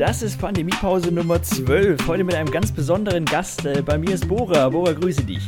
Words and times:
Das 0.00 0.22
ist 0.22 0.40
Pandemiepause 0.40 1.12
Nummer 1.12 1.42
12. 1.42 2.08
Heute 2.08 2.24
mit 2.24 2.34
einem 2.34 2.50
ganz 2.50 2.72
besonderen 2.72 3.26
Gast. 3.26 3.66
Äh, 3.66 3.82
bei 3.82 3.98
mir 3.98 4.14
ist 4.14 4.26
Bora. 4.26 4.66
Bora, 4.70 4.92
grüße 4.92 5.24
dich. 5.24 5.46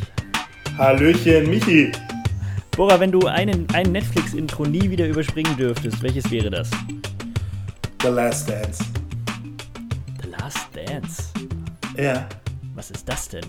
Hallöchen, 0.76 1.48
Michi. 1.48 1.90
Bora, 2.76 3.00
wenn 3.00 3.10
du 3.10 3.20
einen, 3.26 3.66
ein 3.72 3.90
Netflix-Intro 3.92 4.66
nie 4.66 4.90
wieder 4.90 5.08
überspringen 5.08 5.56
dürftest, 5.56 6.02
welches 6.02 6.30
wäre 6.30 6.50
das? 6.50 6.70
The 8.02 8.09
Last 8.09 8.50
Dance. 8.50 8.84
The 10.23 10.28
Last 10.28 10.69
Dance? 10.77 11.30
Ja. 11.96 12.28
Was 12.74 12.91
ist 12.91 13.09
das 13.09 13.30
denn? 13.30 13.46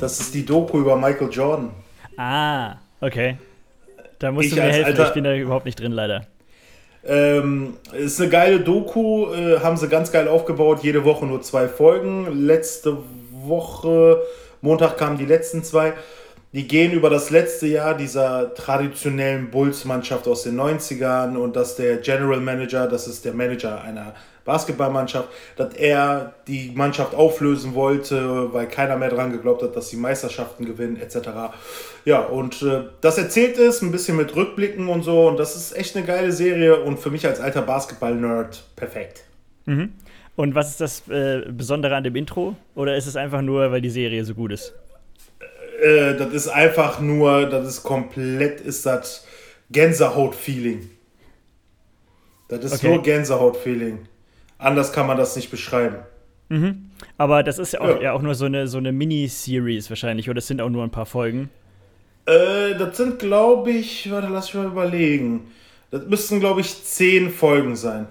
Das 0.00 0.18
ist 0.18 0.34
die 0.34 0.44
Doku 0.44 0.80
über 0.80 0.96
Michael 0.96 1.28
Jordan. 1.30 1.70
Ah, 2.16 2.74
okay. 3.00 3.38
Da 4.18 4.32
musst 4.32 4.48
Ich 4.48 4.54
du 4.56 4.60
mir 4.60 4.66
helfen, 4.72 4.86
alter- 4.86 5.06
ich 5.06 5.14
bin 5.14 5.22
da 5.22 5.32
überhaupt 5.36 5.64
nicht 5.64 5.78
drin, 5.78 5.92
leider. 5.92 6.26
Ähm, 7.06 7.76
ist 7.92 8.20
eine 8.20 8.30
geile 8.30 8.60
Doku, 8.60 9.32
äh, 9.32 9.60
haben 9.60 9.76
sie 9.76 9.88
ganz 9.88 10.10
geil 10.10 10.28
aufgebaut. 10.28 10.80
Jede 10.82 11.04
Woche 11.04 11.26
nur 11.26 11.42
zwei 11.42 11.68
Folgen. 11.68 12.46
Letzte 12.46 12.98
Woche, 13.30 14.22
Montag 14.62 14.96
kamen 14.96 15.18
die 15.18 15.26
letzten 15.26 15.62
zwei. 15.62 15.92
Die 16.52 16.68
gehen 16.68 16.92
über 16.92 17.10
das 17.10 17.30
letzte 17.30 17.66
Jahr 17.66 17.96
dieser 17.96 18.54
traditionellen 18.54 19.50
Bulls-Mannschaft 19.50 20.28
aus 20.28 20.44
den 20.44 20.58
90ern 20.58 21.36
und 21.36 21.56
dass 21.56 21.74
der 21.74 21.96
General 21.96 22.40
Manager, 22.40 22.86
das 22.86 23.08
ist 23.08 23.24
der 23.24 23.34
Manager 23.34 23.82
einer 23.82 24.14
Basketballmannschaft, 24.44 25.28
dass 25.56 25.74
er 25.74 26.34
die 26.46 26.72
Mannschaft 26.74 27.14
auflösen 27.14 27.74
wollte, 27.74 28.52
weil 28.52 28.66
keiner 28.66 28.96
mehr 28.96 29.08
dran 29.08 29.32
geglaubt 29.32 29.62
hat, 29.62 29.74
dass 29.74 29.88
sie 29.88 29.96
Meisterschaften 29.96 30.66
gewinnen, 30.66 30.96
etc. 31.00 31.28
Ja, 32.04 32.20
und 32.20 32.62
äh, 32.62 32.82
das 33.00 33.16
erzählt 33.18 33.56
ist, 33.58 33.82
ein 33.82 33.90
bisschen 33.90 34.16
mit 34.16 34.36
Rückblicken 34.36 34.88
und 34.88 35.02
so, 35.02 35.28
und 35.28 35.38
das 35.38 35.56
ist 35.56 35.76
echt 35.76 35.96
eine 35.96 36.04
geile 36.04 36.30
Serie 36.32 36.80
und 36.80 36.98
für 36.98 37.10
mich 37.10 37.26
als 37.26 37.40
alter 37.40 37.62
Basketball-Nerd 37.62 38.64
perfekt. 38.76 39.24
Und 40.36 40.54
was 40.54 40.70
ist 40.70 40.80
das 40.80 41.08
äh, 41.08 41.42
Besondere 41.50 41.96
an 41.96 42.04
dem 42.04 42.14
Intro? 42.16 42.54
Oder 42.74 42.96
ist 42.96 43.06
es 43.06 43.16
einfach 43.16 43.40
nur, 43.40 43.70
weil 43.72 43.80
die 43.80 43.88
Serie 43.90 44.24
so 44.24 44.34
gut 44.34 44.52
ist? 44.52 44.74
Äh, 45.82 46.14
das 46.16 46.32
ist 46.34 46.48
einfach 46.48 47.00
nur, 47.00 47.46
das 47.46 47.66
ist 47.66 47.82
komplett, 47.82 48.60
ist 48.60 48.84
das 48.84 49.26
Gänsehaut-Feeling. 49.70 50.90
Das 52.48 52.62
ist 52.64 52.74
Okay. 52.74 52.88
nur 52.88 53.02
Gänsehaut-Feeling. 53.02 54.00
Anders 54.64 54.92
kann 54.92 55.06
man 55.06 55.16
das 55.16 55.36
nicht 55.36 55.50
beschreiben. 55.50 55.96
Aber 57.18 57.42
das 57.42 57.58
ist 57.58 57.72
ja 57.72 57.80
auch, 57.80 57.88
Ja. 57.88 58.00
ja. 58.00 58.12
auch 58.12 58.22
nur 58.22 58.34
so 58.34 58.44
eine, 58.44 58.68
so 58.68 58.78
eine 58.78 58.92
Miniseries 58.92 59.90
wahrscheinlich, 59.90 60.30
oder 60.30 60.38
es 60.38 60.46
sind 60.46 60.60
auch 60.60 60.70
nur 60.70 60.84
ein 60.84 60.90
paar 60.90 61.06
Folgen. 61.06 61.50
Äh, 62.26 62.74
das 62.78 62.96
sind, 62.96 63.18
glaube 63.18 63.70
ich, 63.72 64.10
warte, 64.10 64.28
lass 64.28 64.46
mich 64.46 64.62
mal 64.62 64.70
überlegen. 64.70 65.50
Das 65.90 66.06
müssten, 66.06 66.40
glaube 66.40 66.60
ich, 66.60 66.84
zehn 66.84 67.30
Folgen 67.30 67.76
sein. 67.76 68.06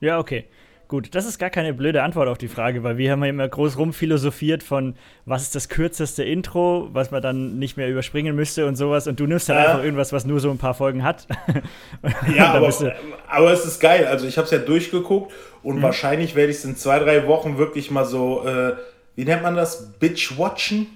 Ja, 0.00 0.18
okay. 0.18 0.44
Gut, 0.90 1.14
das 1.14 1.24
ist 1.24 1.38
gar 1.38 1.50
keine 1.50 1.72
blöde 1.72 2.02
Antwort 2.02 2.26
auf 2.26 2.36
die 2.36 2.48
Frage, 2.48 2.82
weil 2.82 2.98
wir 2.98 3.12
haben 3.12 3.22
ja 3.22 3.30
immer 3.30 3.46
groß 3.46 3.78
rumphilosophiert 3.78 4.64
von, 4.64 4.96
was 5.24 5.42
ist 5.42 5.54
das 5.54 5.68
kürzeste 5.68 6.24
Intro, 6.24 6.88
was 6.92 7.12
man 7.12 7.22
dann 7.22 7.60
nicht 7.60 7.76
mehr 7.76 7.88
überspringen 7.88 8.34
müsste 8.34 8.66
und 8.66 8.74
sowas. 8.74 9.06
Und 9.06 9.20
du 9.20 9.26
nimmst 9.28 9.48
halt 9.48 9.60
Ja. 9.60 9.66
einfach 9.70 9.84
irgendwas, 9.84 10.12
was 10.12 10.26
nur 10.26 10.40
so 10.40 10.50
ein 10.50 10.58
paar 10.58 10.74
Folgen 10.74 11.04
hat. 11.04 11.28
Ja, 12.36 12.54
aber, 12.54 12.72
aber 13.28 13.52
es 13.52 13.64
ist 13.64 13.78
geil. 13.78 14.04
Also 14.08 14.26
ich 14.26 14.36
habe 14.36 14.46
es 14.46 14.50
ja 14.50 14.58
durchgeguckt 14.58 15.32
und 15.62 15.76
Mhm. 15.76 15.82
wahrscheinlich 15.82 16.34
werde 16.34 16.50
ich 16.50 16.56
es 16.56 16.64
in 16.64 16.74
zwei, 16.74 16.98
drei 16.98 17.24
Wochen 17.28 17.56
wirklich 17.56 17.92
mal 17.92 18.04
so, 18.04 18.44
äh, 18.44 18.72
wie 19.14 19.24
nennt 19.24 19.42
man 19.44 19.54
das? 19.54 19.92
Bitch-watchen? 20.00 20.88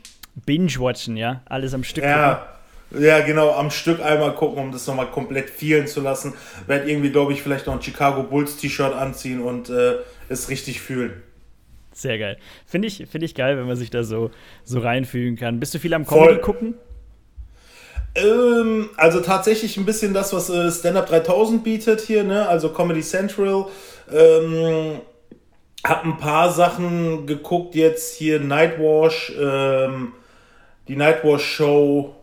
Binge-watchen, 0.45 1.17
ja. 1.17 1.43
Alles 1.45 1.73
am 1.73 1.85
Stück. 1.85 2.03
Ja. 2.03 2.49
Ja, 2.91 3.21
genau, 3.21 3.53
am 3.53 3.71
Stück 3.71 4.01
einmal 4.01 4.35
gucken, 4.35 4.63
um 4.63 4.73
das 4.73 4.87
nochmal 4.87 5.11
komplett 5.11 5.51
vielen 5.51 5.87
zu 5.87 6.01
lassen. 6.01 6.35
Werd 6.67 6.87
irgendwie, 6.87 7.11
glaube 7.11 7.33
ich, 7.33 7.43
vielleicht 7.43 7.67
noch 7.67 7.75
ein 7.75 7.83
Chicago 7.83 8.23
Bulls 8.23 8.57
T-Shirt 8.57 8.95
anziehen 8.95 9.41
und 9.41 9.69
äh, 9.69 9.97
es 10.29 10.49
richtig 10.49 10.81
fühlen. 10.81 11.23
Sehr 11.93 12.19
geil. 12.19 12.39
Finde 12.67 12.89
ich, 12.89 13.07
find 13.09 13.25
ich 13.25 13.35
geil, 13.35 13.57
wenn 13.57 13.67
man 13.67 13.77
sich 13.77 13.91
da 13.91 14.03
so, 14.05 14.31
so 14.65 14.81
reinfühlen 14.81 15.37
kann. 15.37 15.61
Bist 15.61 15.75
du 15.75 15.79
viel 15.79 15.95
am 15.95 16.05
Voll. 16.05 16.27
Comedy 16.27 16.41
gucken? 16.41 16.75
Ähm, 18.17 18.91
also 18.97 19.21
tatsächlich 19.21 19.77
ein 19.77 19.85
bisschen 19.85 20.15
das, 20.15 20.33
was 20.33 20.51
äh, 20.51 20.71
Stand 20.71 20.97
Up 20.97 21.07
3000 21.07 21.65
bietet 21.65 22.01
hier, 22.01 22.23
ne? 22.25 22.49
Also 22.49 22.71
Comedy 22.71 23.01
Central. 23.01 23.67
Ähm, 24.13 25.01
hab 25.85 26.05
ein 26.05 26.17
paar 26.17 26.51
Sachen 26.53 27.27
geguckt 27.27 27.75
jetzt 27.75 28.17
hier 28.17 28.41
Nightwash, 28.41 29.33
ähm, 29.39 30.13
die 30.89 30.97
Nightwash 30.97 31.45
Show 31.45 32.15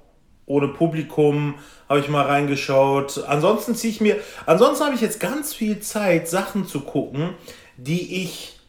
ohne 0.52 0.68
Publikum 0.68 1.56
habe 1.90 2.00
ich 2.02 2.10
mal 2.10 2.26
reingeschaut. 2.26 3.24
Ansonsten 3.28 3.76
ziehe 3.76 3.92
ich 3.92 4.02
mir, 4.02 4.18
ansonsten 4.46 4.86
habe 4.86 4.96
ich 4.96 5.02
jetzt 5.02 5.20
ganz 5.20 5.54
viel 5.54 5.80
Zeit, 5.80 6.28
Sachen 6.28 6.68
zu 6.68 6.82
gucken, 6.82 7.30
die 7.78 8.24
ich 8.24 8.60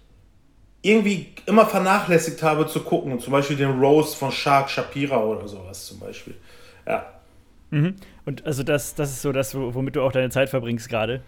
irgendwie 0.83 1.29
immer 1.47 1.67
vernachlässigt 1.67 2.43
habe 2.43 2.67
zu 2.67 2.81
gucken. 2.81 3.21
Zum 3.21 3.33
Beispiel 3.33 3.57
den 3.57 3.79
Roast 3.81 4.17
von 4.17 4.33
Shark 4.33 4.71
Shapira 4.71 5.23
oder 5.23 5.47
sowas 5.47 5.87
zum 5.87 5.99
Beispiel. 6.01 6.35
Ja. 6.87 7.07
Und 8.27 8.45
also 8.45 8.63
das, 8.63 8.95
das 8.95 9.11
ist 9.11 9.23
so 9.23 9.33
das, 9.33 9.55
wo- 9.55 9.75
womit 9.75 9.97
du 9.97 10.03
auch 10.03 10.13
deine 10.13 10.31
Zeit 10.31 10.51
verbringst 10.51 10.89
gerade. 10.89 11.23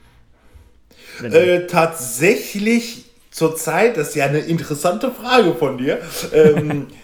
Äh, 1.22 1.66
tatsächlich 1.66 3.06
zurzeit, 3.30 3.96
das 3.96 4.10
ist 4.10 4.14
ja 4.16 4.26
eine 4.26 4.40
interessante 4.40 5.10
Frage 5.10 5.54
von 5.54 5.78
dir. 5.78 5.98
Ähm, 6.32 6.86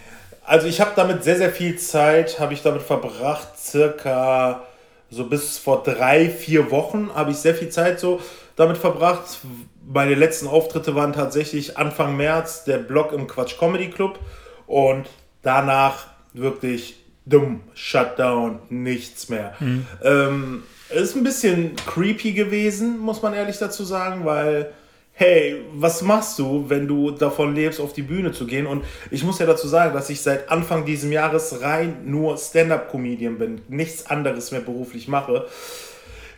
also 0.51 0.67
ich 0.67 0.81
habe 0.81 0.91
damit 0.97 1.23
sehr, 1.23 1.37
sehr 1.37 1.53
viel 1.53 1.79
Zeit, 1.79 2.41
habe 2.41 2.55
ich 2.55 2.63
damit 2.63 2.83
verbracht, 2.83 3.57
circa 3.57 4.65
so 5.09 5.25
bis 5.27 5.59
vor 5.59 5.85
drei, 5.85 6.29
vier 6.29 6.73
Wochen 6.73 7.11
habe 7.15 7.31
ich 7.31 7.37
sehr 7.37 7.55
viel 7.55 7.69
Zeit 7.69 8.01
so 8.01 8.21
damit 8.57 8.77
verbracht. 8.77 9.39
Meine 9.87 10.17
letzten 10.17 10.49
Auftritte 10.49 10.97
waren 10.97 11.13
tatsächlich 11.13 11.79
Anfang 11.79 12.17
März, 12.17 12.65
der 12.65 12.79
Blog 12.79 13.13
im 13.13 13.29
Quatsch 13.29 13.59
Comedy 13.61 13.91
Club 13.91 14.19
und 14.67 15.09
danach 15.43 16.09
wirklich 16.33 16.97
dumm, 17.27 17.61
Shutdown, 17.75 18.59
nichts 18.71 19.29
mehr. 19.29 19.55
Ähm, 20.03 20.65
ist 20.89 21.15
ein 21.15 21.23
bisschen 21.23 21.77
creepy 21.77 22.33
gewesen, 22.33 22.99
muss 22.99 23.23
man 23.23 23.35
ehrlich 23.35 23.59
dazu 23.59 23.85
sagen, 23.85 24.25
weil, 24.25 24.73
hey, 25.21 25.63
was 25.75 26.01
machst 26.01 26.39
du, 26.39 26.65
wenn 26.69 26.89
du 26.89 27.11
davon 27.11 27.55
lebst, 27.55 27.79
auf 27.79 27.93
die 27.93 28.01
Bühne 28.01 28.33
zu 28.33 28.47
gehen? 28.47 28.67
Und 28.67 28.87
ich 29.11 29.23
muss 29.23 29.39
ja 29.39 29.45
dazu 29.45 29.69
sagen, 29.69 29.93
dass 29.93 30.09
ich 30.09 30.23
seit 30.23 30.51
Anfang 30.51 30.87
dieses 30.87 31.13
Jahres 31.13 31.61
rein 31.61 32.07
nur 32.07 32.39
Stand-up-Comedian 32.39 33.37
bin, 33.37 33.61
nichts 33.69 34.07
anderes 34.07 34.51
mehr 34.51 34.63
beruflich 34.63 35.09
mache. 35.09 35.47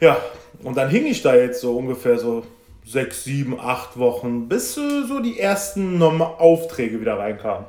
Ja, 0.00 0.16
und 0.64 0.76
dann 0.76 0.90
hing 0.90 1.06
ich 1.06 1.22
da 1.22 1.36
jetzt 1.36 1.60
so 1.60 1.76
ungefähr 1.76 2.18
so 2.18 2.44
sechs, 2.84 3.22
sieben, 3.22 3.56
acht 3.60 4.00
Wochen, 4.00 4.48
bis 4.48 4.76
äh, 4.76 5.04
so 5.06 5.20
die 5.20 5.38
ersten 5.38 6.02
Aufträge 6.02 7.00
wieder 7.00 7.20
reinkamen. 7.20 7.66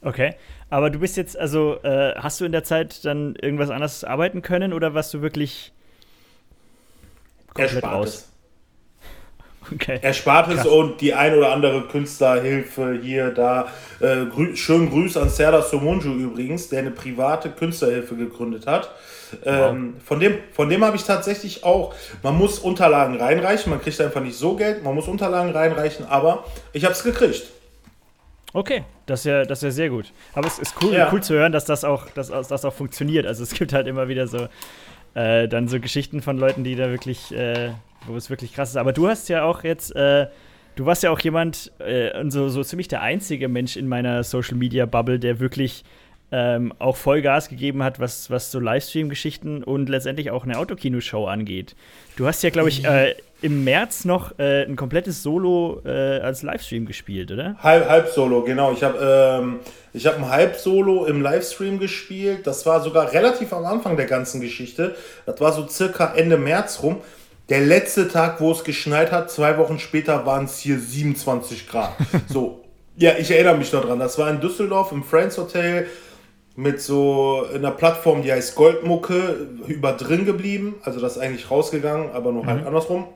Okay. 0.00 0.34
Aber 0.70 0.90
du 0.90 0.98
bist 0.98 1.16
jetzt, 1.16 1.38
also, 1.38 1.76
äh, 1.84 2.16
hast 2.16 2.40
du 2.40 2.44
in 2.44 2.50
der 2.50 2.64
Zeit 2.64 3.04
dann 3.04 3.36
irgendwas 3.36 3.70
anderes 3.70 4.02
arbeiten 4.02 4.42
können 4.42 4.72
oder 4.72 4.92
warst 4.92 5.14
du 5.14 5.22
wirklich 5.22 5.72
komplett 7.54 7.84
raus? 7.84 8.31
Okay. 9.72 9.98
Erspartes 10.02 10.56
Krass. 10.56 10.66
und 10.66 11.00
die 11.00 11.14
ein 11.14 11.36
oder 11.36 11.52
andere 11.52 11.82
Künstlerhilfe 11.82 12.98
hier, 13.02 13.30
da. 13.30 13.68
Äh, 14.00 14.26
grü 14.26 14.56
schönen 14.56 14.90
Grüß 14.90 15.16
an 15.16 15.28
Serdar 15.28 15.62
Somunju 15.62 16.12
übrigens, 16.14 16.68
der 16.68 16.80
eine 16.80 16.90
private 16.90 17.50
Künstlerhilfe 17.50 18.16
gegründet 18.16 18.66
hat. 18.66 18.90
Ähm, 19.44 19.94
von 20.04 20.20
dem, 20.20 20.38
von 20.52 20.68
dem 20.68 20.84
habe 20.84 20.96
ich 20.96 21.04
tatsächlich 21.04 21.64
auch, 21.64 21.94
man 22.22 22.36
muss 22.36 22.58
Unterlagen 22.58 23.16
reinreichen, 23.18 23.70
man 23.70 23.80
kriegt 23.80 24.00
einfach 24.00 24.20
nicht 24.20 24.36
so 24.36 24.56
Geld, 24.56 24.82
man 24.84 24.94
muss 24.94 25.08
Unterlagen 25.08 25.52
reinreichen, 25.52 26.04
aber 26.06 26.44
ich 26.72 26.84
habe 26.84 26.92
es 26.92 27.02
gekriegt. 27.02 27.44
Okay, 28.52 28.84
das 29.06 29.20
ist 29.20 29.24
ja, 29.26 29.44
das 29.44 29.60
ist 29.60 29.62
ja 29.64 29.70
sehr 29.70 29.88
gut. 29.88 30.12
Aber 30.34 30.46
es 30.46 30.58
ist 30.58 30.74
cool, 30.82 30.92
Ja. 30.92 31.08
cool 31.10 31.22
zu 31.22 31.34
hören, 31.34 31.52
dass 31.52 31.64
das 31.64 31.84
auch, 31.84 32.10
dass 32.10 32.28
das 32.28 32.64
auch 32.66 32.74
funktioniert. 32.74 33.26
Also 33.26 33.42
es 33.42 33.54
gibt 33.54 33.72
halt 33.72 33.86
immer 33.86 34.08
wieder 34.08 34.26
so 34.26 34.48
äh, 35.14 35.48
dann 35.48 35.68
so 35.68 35.80
Geschichten 35.80 36.22
von 36.22 36.38
Leuten, 36.38 36.64
die 36.64 36.74
da 36.74 36.90
wirklich, 36.90 37.32
äh, 37.32 37.70
wo 38.06 38.16
es 38.16 38.30
wirklich 38.30 38.54
krass 38.54 38.70
ist. 38.70 38.76
Aber 38.76 38.92
du 38.92 39.08
hast 39.08 39.28
ja 39.28 39.44
auch 39.44 39.64
jetzt, 39.64 39.94
äh, 39.94 40.26
du 40.76 40.86
warst 40.86 41.02
ja 41.02 41.10
auch 41.10 41.20
jemand 41.20 41.72
äh, 41.78 42.18
und 42.18 42.30
so, 42.30 42.48
so 42.48 42.62
ziemlich 42.62 42.88
der 42.88 43.02
einzige 43.02 43.48
Mensch 43.48 43.76
in 43.76 43.88
meiner 43.88 44.24
Social 44.24 44.56
Media 44.56 44.86
Bubble, 44.86 45.18
der 45.18 45.40
wirklich 45.40 45.84
ähm, 46.32 46.72
auch 46.78 46.96
Vollgas 46.96 47.50
gegeben 47.50 47.82
hat, 47.82 48.00
was, 48.00 48.30
was 48.30 48.50
so 48.50 48.58
Livestream-Geschichten 48.58 49.62
und 49.62 49.88
letztendlich 49.90 50.30
auch 50.30 50.44
eine 50.44 50.58
Autokinoshow 50.58 51.26
angeht. 51.26 51.76
Du 52.16 52.26
hast 52.26 52.42
ja, 52.42 52.50
glaube 52.50 52.70
ich, 52.70 52.84
äh, 52.86 53.14
im 53.42 53.64
März 53.64 54.04
noch 54.04 54.38
äh, 54.38 54.64
ein 54.64 54.76
komplettes 54.76 55.22
Solo 55.22 55.82
äh, 55.84 56.20
als 56.20 56.42
Livestream 56.42 56.86
gespielt, 56.86 57.30
oder? 57.30 57.56
Halb, 57.58 57.88
halb 57.88 58.08
Solo, 58.08 58.42
genau. 58.42 58.72
Ich 58.72 58.82
habe 58.82 59.40
ähm, 59.42 59.60
ich 59.92 60.06
hab 60.06 60.16
ein 60.16 60.28
Halb 60.28 60.56
Solo 60.56 61.04
im 61.04 61.20
Livestream 61.20 61.78
gespielt. 61.78 62.46
Das 62.46 62.64
war 62.64 62.80
sogar 62.80 63.12
relativ 63.12 63.52
am 63.52 63.64
Anfang 63.64 63.96
der 63.96 64.06
ganzen 64.06 64.40
Geschichte. 64.40 64.94
Das 65.26 65.40
war 65.40 65.52
so 65.52 65.66
circa 65.68 66.14
Ende 66.14 66.38
März 66.38 66.80
rum. 66.82 66.98
Der 67.48 67.60
letzte 67.60 68.08
Tag, 68.08 68.40
wo 68.40 68.52
es 68.52 68.64
geschneit 68.64 69.10
hat, 69.10 69.30
zwei 69.30 69.58
Wochen 69.58 69.78
später 69.78 70.24
waren 70.24 70.44
es 70.44 70.58
hier 70.58 70.78
27 70.78 71.68
Grad. 71.68 71.92
so, 72.28 72.64
ja, 72.96 73.12
ich 73.18 73.30
erinnere 73.30 73.56
mich 73.56 73.72
noch 73.72 73.84
dran. 73.84 73.98
Das 73.98 74.18
war 74.18 74.30
in 74.30 74.40
Düsseldorf 74.40 74.92
im 74.92 75.02
Friends 75.02 75.36
Hotel 75.36 75.88
mit 76.54 76.80
so 76.80 77.44
einer 77.52 77.70
Plattform, 77.70 78.22
die 78.22 78.32
heißt 78.32 78.54
Goldmucke, 78.54 79.48
über 79.66 79.92
drin 79.92 80.24
geblieben. 80.24 80.76
Also 80.82 81.00
das 81.00 81.16
ist 81.16 81.22
eigentlich 81.22 81.50
rausgegangen, 81.50 82.10
aber 82.12 82.30
nur 82.32 82.46
halt 82.46 82.66
andersrum. 82.66 83.06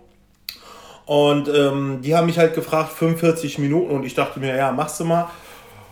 Und 1.06 1.48
ähm, 1.48 2.00
die 2.02 2.16
haben 2.16 2.26
mich 2.26 2.38
halt 2.38 2.54
gefragt, 2.54 2.92
45 2.92 3.58
Minuten 3.58 3.92
und 3.92 4.04
ich 4.04 4.14
dachte 4.14 4.40
mir, 4.40 4.56
ja, 4.56 4.72
machst 4.72 5.00
du 5.00 5.04
mal. 5.04 5.30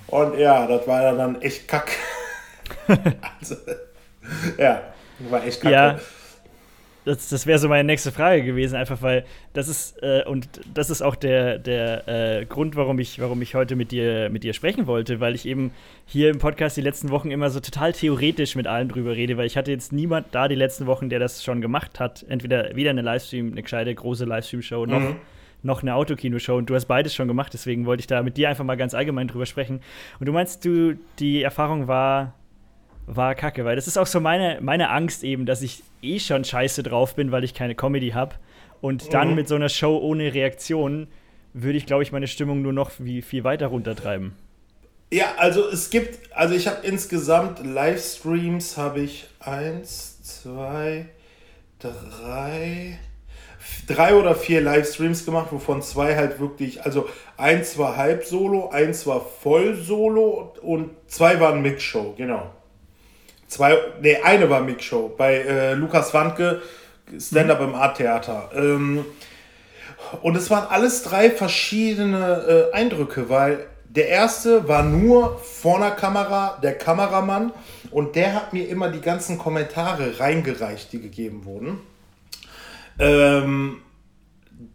Und 0.08 0.38
ja, 0.38 0.66
das 0.66 0.87
war 0.87 1.12
dann 1.12 1.40
echt 1.40 1.69
kack. 1.69 1.93
also, 2.88 3.56
ja, 4.58 4.82
war 5.19 5.44
echt 5.44 5.61
kacke. 5.61 5.72
Ja, 5.72 5.99
das, 7.04 7.28
das 7.28 7.46
wäre 7.46 7.58
so 7.58 7.68
meine 7.68 7.84
nächste 7.84 8.12
Frage 8.12 8.42
gewesen, 8.42 8.76
einfach 8.76 9.02
weil 9.02 9.24
das 9.52 9.68
ist, 9.68 10.02
äh, 10.02 10.24
und 10.26 10.48
das 10.72 10.88
ist 10.88 11.02
auch 11.02 11.16
der, 11.16 11.58
der 11.58 12.08
äh, 12.08 12.44
Grund, 12.46 12.76
warum 12.76 12.98
ich, 12.98 13.20
warum 13.20 13.42
ich 13.42 13.54
heute 13.54 13.76
mit 13.76 13.92
dir, 13.92 14.30
mit 14.30 14.42
dir 14.42 14.54
sprechen 14.54 14.86
wollte, 14.86 15.20
weil 15.20 15.34
ich 15.34 15.46
eben 15.46 15.72
hier 16.06 16.30
im 16.30 16.38
Podcast 16.38 16.76
die 16.76 16.80
letzten 16.80 17.10
Wochen 17.10 17.30
immer 17.30 17.50
so 17.50 17.60
total 17.60 17.92
theoretisch 17.92 18.56
mit 18.56 18.66
allen 18.66 18.88
drüber 18.88 19.14
rede, 19.16 19.36
weil 19.36 19.46
ich 19.46 19.56
hatte 19.56 19.70
jetzt 19.70 19.92
niemand 19.92 20.28
da 20.32 20.48
die 20.48 20.54
letzten 20.54 20.86
Wochen, 20.86 21.10
der 21.10 21.18
das 21.18 21.44
schon 21.44 21.60
gemacht 21.60 22.00
hat. 22.00 22.24
Entweder 22.28 22.74
wieder 22.74 22.90
eine 22.90 23.02
Livestream, 23.02 23.52
eine 23.52 23.62
gescheite 23.62 23.94
große 23.94 24.24
Livestream-Show, 24.24 24.86
noch, 24.86 25.00
mhm. 25.00 25.16
noch 25.62 25.82
eine 25.82 25.94
Autokino-Show 25.94 26.56
und 26.56 26.70
du 26.70 26.74
hast 26.74 26.86
beides 26.86 27.14
schon 27.14 27.28
gemacht, 27.28 27.52
deswegen 27.52 27.84
wollte 27.84 28.00
ich 28.00 28.06
da 28.06 28.22
mit 28.22 28.38
dir 28.38 28.48
einfach 28.48 28.64
mal 28.64 28.76
ganz 28.76 28.94
allgemein 28.94 29.28
drüber 29.28 29.46
sprechen. 29.46 29.80
Und 30.20 30.26
du 30.26 30.32
meinst, 30.32 30.64
du, 30.64 30.96
die 31.18 31.42
Erfahrung 31.42 31.86
war 31.86 32.32
war 33.06 33.34
kacke, 33.34 33.64
weil 33.64 33.76
das 33.76 33.86
ist 33.86 33.98
auch 33.98 34.06
so 34.06 34.20
meine, 34.20 34.58
meine 34.60 34.90
Angst 34.90 35.24
eben, 35.24 35.46
dass 35.46 35.62
ich 35.62 35.82
eh 36.02 36.18
schon 36.18 36.44
scheiße 36.44 36.82
drauf 36.82 37.14
bin, 37.14 37.32
weil 37.32 37.44
ich 37.44 37.54
keine 37.54 37.74
Comedy 37.74 38.10
habe. 38.10 38.36
Und 38.80 39.14
dann 39.14 39.30
mhm. 39.30 39.34
mit 39.36 39.48
so 39.48 39.54
einer 39.54 39.68
Show 39.68 39.96
ohne 39.98 40.34
Reaktion 40.34 41.08
würde 41.52 41.78
ich, 41.78 41.86
glaube 41.86 42.02
ich, 42.02 42.12
meine 42.12 42.26
Stimmung 42.26 42.62
nur 42.62 42.72
noch 42.72 42.92
wie, 42.98 43.22
viel 43.22 43.44
weiter 43.44 43.68
runtertreiben. 43.68 44.32
Ja, 45.12 45.34
also 45.36 45.68
es 45.68 45.90
gibt, 45.90 46.34
also 46.34 46.54
ich 46.54 46.66
habe 46.66 46.84
insgesamt 46.84 47.64
Livestreams, 47.64 48.76
habe 48.76 49.00
ich 49.00 49.28
eins, 49.38 50.20
zwei, 50.22 51.06
drei, 51.78 52.98
drei 53.86 54.14
oder 54.16 54.34
vier 54.34 54.60
Livestreams 54.60 55.24
gemacht, 55.24 55.48
wovon 55.52 55.82
zwei 55.82 56.16
halt 56.16 56.40
wirklich, 56.40 56.82
also 56.84 57.08
eins 57.36 57.78
war 57.78 57.96
halb 57.96 58.24
Solo, 58.24 58.70
eins 58.70 59.06
war 59.06 59.20
voll 59.20 59.76
Solo 59.76 60.54
und 60.62 60.90
zwei 61.06 61.38
waren 61.38 61.62
Mix-Show, 61.62 62.14
genau. 62.16 62.50
Zwei, 63.46 63.76
nee, 64.00 64.17
eine 64.23 64.49
war 64.50 64.61
Mix-Show 64.61 65.14
bei 65.17 65.37
äh, 65.37 65.75
Lukas 65.75 66.12
Wandke, 66.14 66.62
Stand-up 67.19 67.61
mhm. 67.61 67.69
im 67.69 67.75
Art-Theater. 67.75 68.50
Ähm, 68.55 69.05
und 70.23 70.37
es 70.37 70.50
waren 70.50 70.67
alles 70.69 71.02
drei 71.02 71.31
verschiedene 71.31 72.70
äh, 72.73 72.75
Eindrücke, 72.75 73.29
weil 73.29 73.67
der 73.85 74.08
erste 74.08 74.67
war 74.69 74.82
nur 74.82 75.38
vor 75.38 75.76
einer 75.76 75.93
Kamera, 75.93 76.58
der 76.62 76.76
Kameramann, 76.76 77.52
und 77.91 78.17
der 78.17 78.35
hat 78.35 78.52
mir 78.52 78.69
immer 78.69 78.88
die 78.88 79.00
ganzen 79.00 79.38
Kommentare 79.38 80.19
reingereicht, 80.19 80.93
die 80.93 81.00
gegeben 81.00 81.44
wurden. 81.44 81.79
Ähm, 82.99 83.82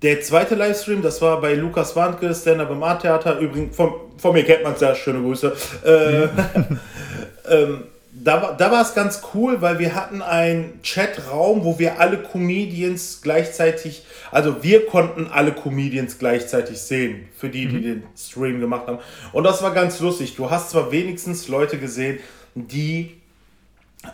der 0.01 0.21
zweite 0.21 0.55
Livestream, 0.55 1.01
das 1.01 1.21
war 1.21 1.41
bei 1.41 1.53
Lukas 1.53 1.95
Wandke, 1.95 2.33
Stand-up 2.33 2.71
im 2.71 2.81
Art-Theater. 2.81 3.39
Übrigens, 3.39 3.75
von, 3.75 3.93
von 4.17 4.33
mir 4.33 4.43
kennt 4.45 4.63
man 4.63 4.73
es 4.73 4.81
ja, 4.81 4.95
schöne 4.95 5.19
Grüße. 5.19 5.53
Äh, 5.85 6.27
mhm. 6.27 6.79
ähm, 7.49 7.83
da, 8.21 8.53
da 8.53 8.71
war 8.71 8.81
es 8.81 8.93
ganz 8.93 9.21
cool, 9.33 9.61
weil 9.61 9.79
wir 9.79 9.95
hatten 9.95 10.21
einen 10.21 10.81
Chatraum, 10.83 11.63
wo 11.63 11.79
wir 11.79 11.99
alle 11.99 12.17
Comedians 12.17 13.21
gleichzeitig, 13.21 14.03
also 14.31 14.61
wir 14.61 14.85
konnten 14.87 15.27
alle 15.27 15.53
Comedians 15.53 16.19
gleichzeitig 16.19 16.81
sehen, 16.81 17.29
für 17.35 17.49
die, 17.49 17.67
die 17.67 17.77
mhm. 17.77 17.83
den 17.83 18.03
Stream 18.17 18.59
gemacht 18.59 18.87
haben. 18.87 18.99
Und 19.31 19.43
das 19.45 19.61
war 19.63 19.73
ganz 19.73 19.99
lustig. 19.99 20.35
Du 20.35 20.49
hast 20.49 20.71
zwar 20.71 20.91
wenigstens 20.91 21.47
Leute 21.47 21.77
gesehen, 21.77 22.19
die 22.55 23.17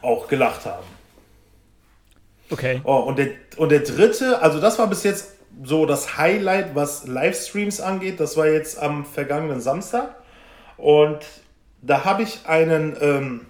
auch 0.02 0.28
gelacht 0.28 0.66
haben. 0.66 0.86
Okay. 2.52 2.82
Oh, 2.84 2.98
und, 2.98 3.18
der, 3.18 3.30
und 3.58 3.70
der 3.72 3.80
dritte, 3.80 4.42
also 4.42 4.62
das 4.62 4.78
war 4.78 4.88
bis 4.88 5.04
jetzt 5.04 5.34
so 5.64 5.86
das 5.86 6.18
Highlight, 6.18 6.76
was 6.76 7.08
Livestreams 7.08 7.82
angeht. 7.82 8.20
Das 8.20 8.38
war 8.38 8.48
jetzt 8.48 8.80
am 8.80 9.04
vergangenen 9.06 9.62
Samstag. 9.62 10.16
Und 10.78 11.20
da 11.82 12.06
habe 12.06 12.24
ich 12.24 12.46
einen 12.46 12.96
ähm, 13.02 13.42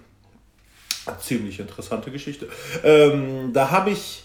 ziemlich 1.20 1.60
interessante 1.60 2.10
Geschichte. 2.10 2.48
Ähm, 2.84 3.52
da 3.52 3.70
habe 3.70 3.90
ich 3.90 4.24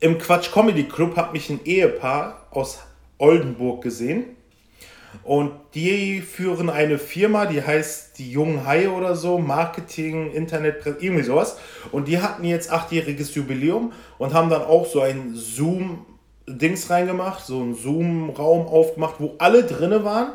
im 0.00 0.18
Quatsch 0.18 0.52
Comedy 0.52 0.84
Club 0.84 1.16
hat 1.16 1.32
mich 1.32 1.50
ein 1.50 1.60
Ehepaar 1.64 2.46
aus 2.50 2.78
Oldenburg 3.18 3.82
gesehen. 3.82 4.36
Und 5.24 5.52
die 5.74 6.20
führen 6.20 6.70
eine 6.70 6.98
Firma, 6.98 7.46
die 7.46 7.62
heißt 7.62 8.18
die 8.18 8.30
Jungen 8.30 8.66
Haie 8.66 8.90
oder 8.90 9.16
so, 9.16 9.38
Marketing, 9.38 10.32
Internet, 10.32 10.84
irgendwie 10.86 11.22
sowas. 11.22 11.56
Und 11.92 12.08
die 12.08 12.20
hatten 12.20 12.44
jetzt 12.44 12.70
achtjähriges 12.70 13.34
Jubiläum 13.34 13.92
und 14.18 14.34
haben 14.34 14.50
dann 14.50 14.62
auch 14.62 14.86
so 14.86 15.00
ein 15.00 15.34
Zoom-Dings 15.34 16.90
reingemacht, 16.90 17.44
so 17.44 17.60
einen 17.60 17.74
Zoom-Raum 17.74 18.66
aufgemacht, 18.66 19.16
wo 19.18 19.34
alle 19.38 19.64
drinne 19.64 20.04
waren. 20.04 20.32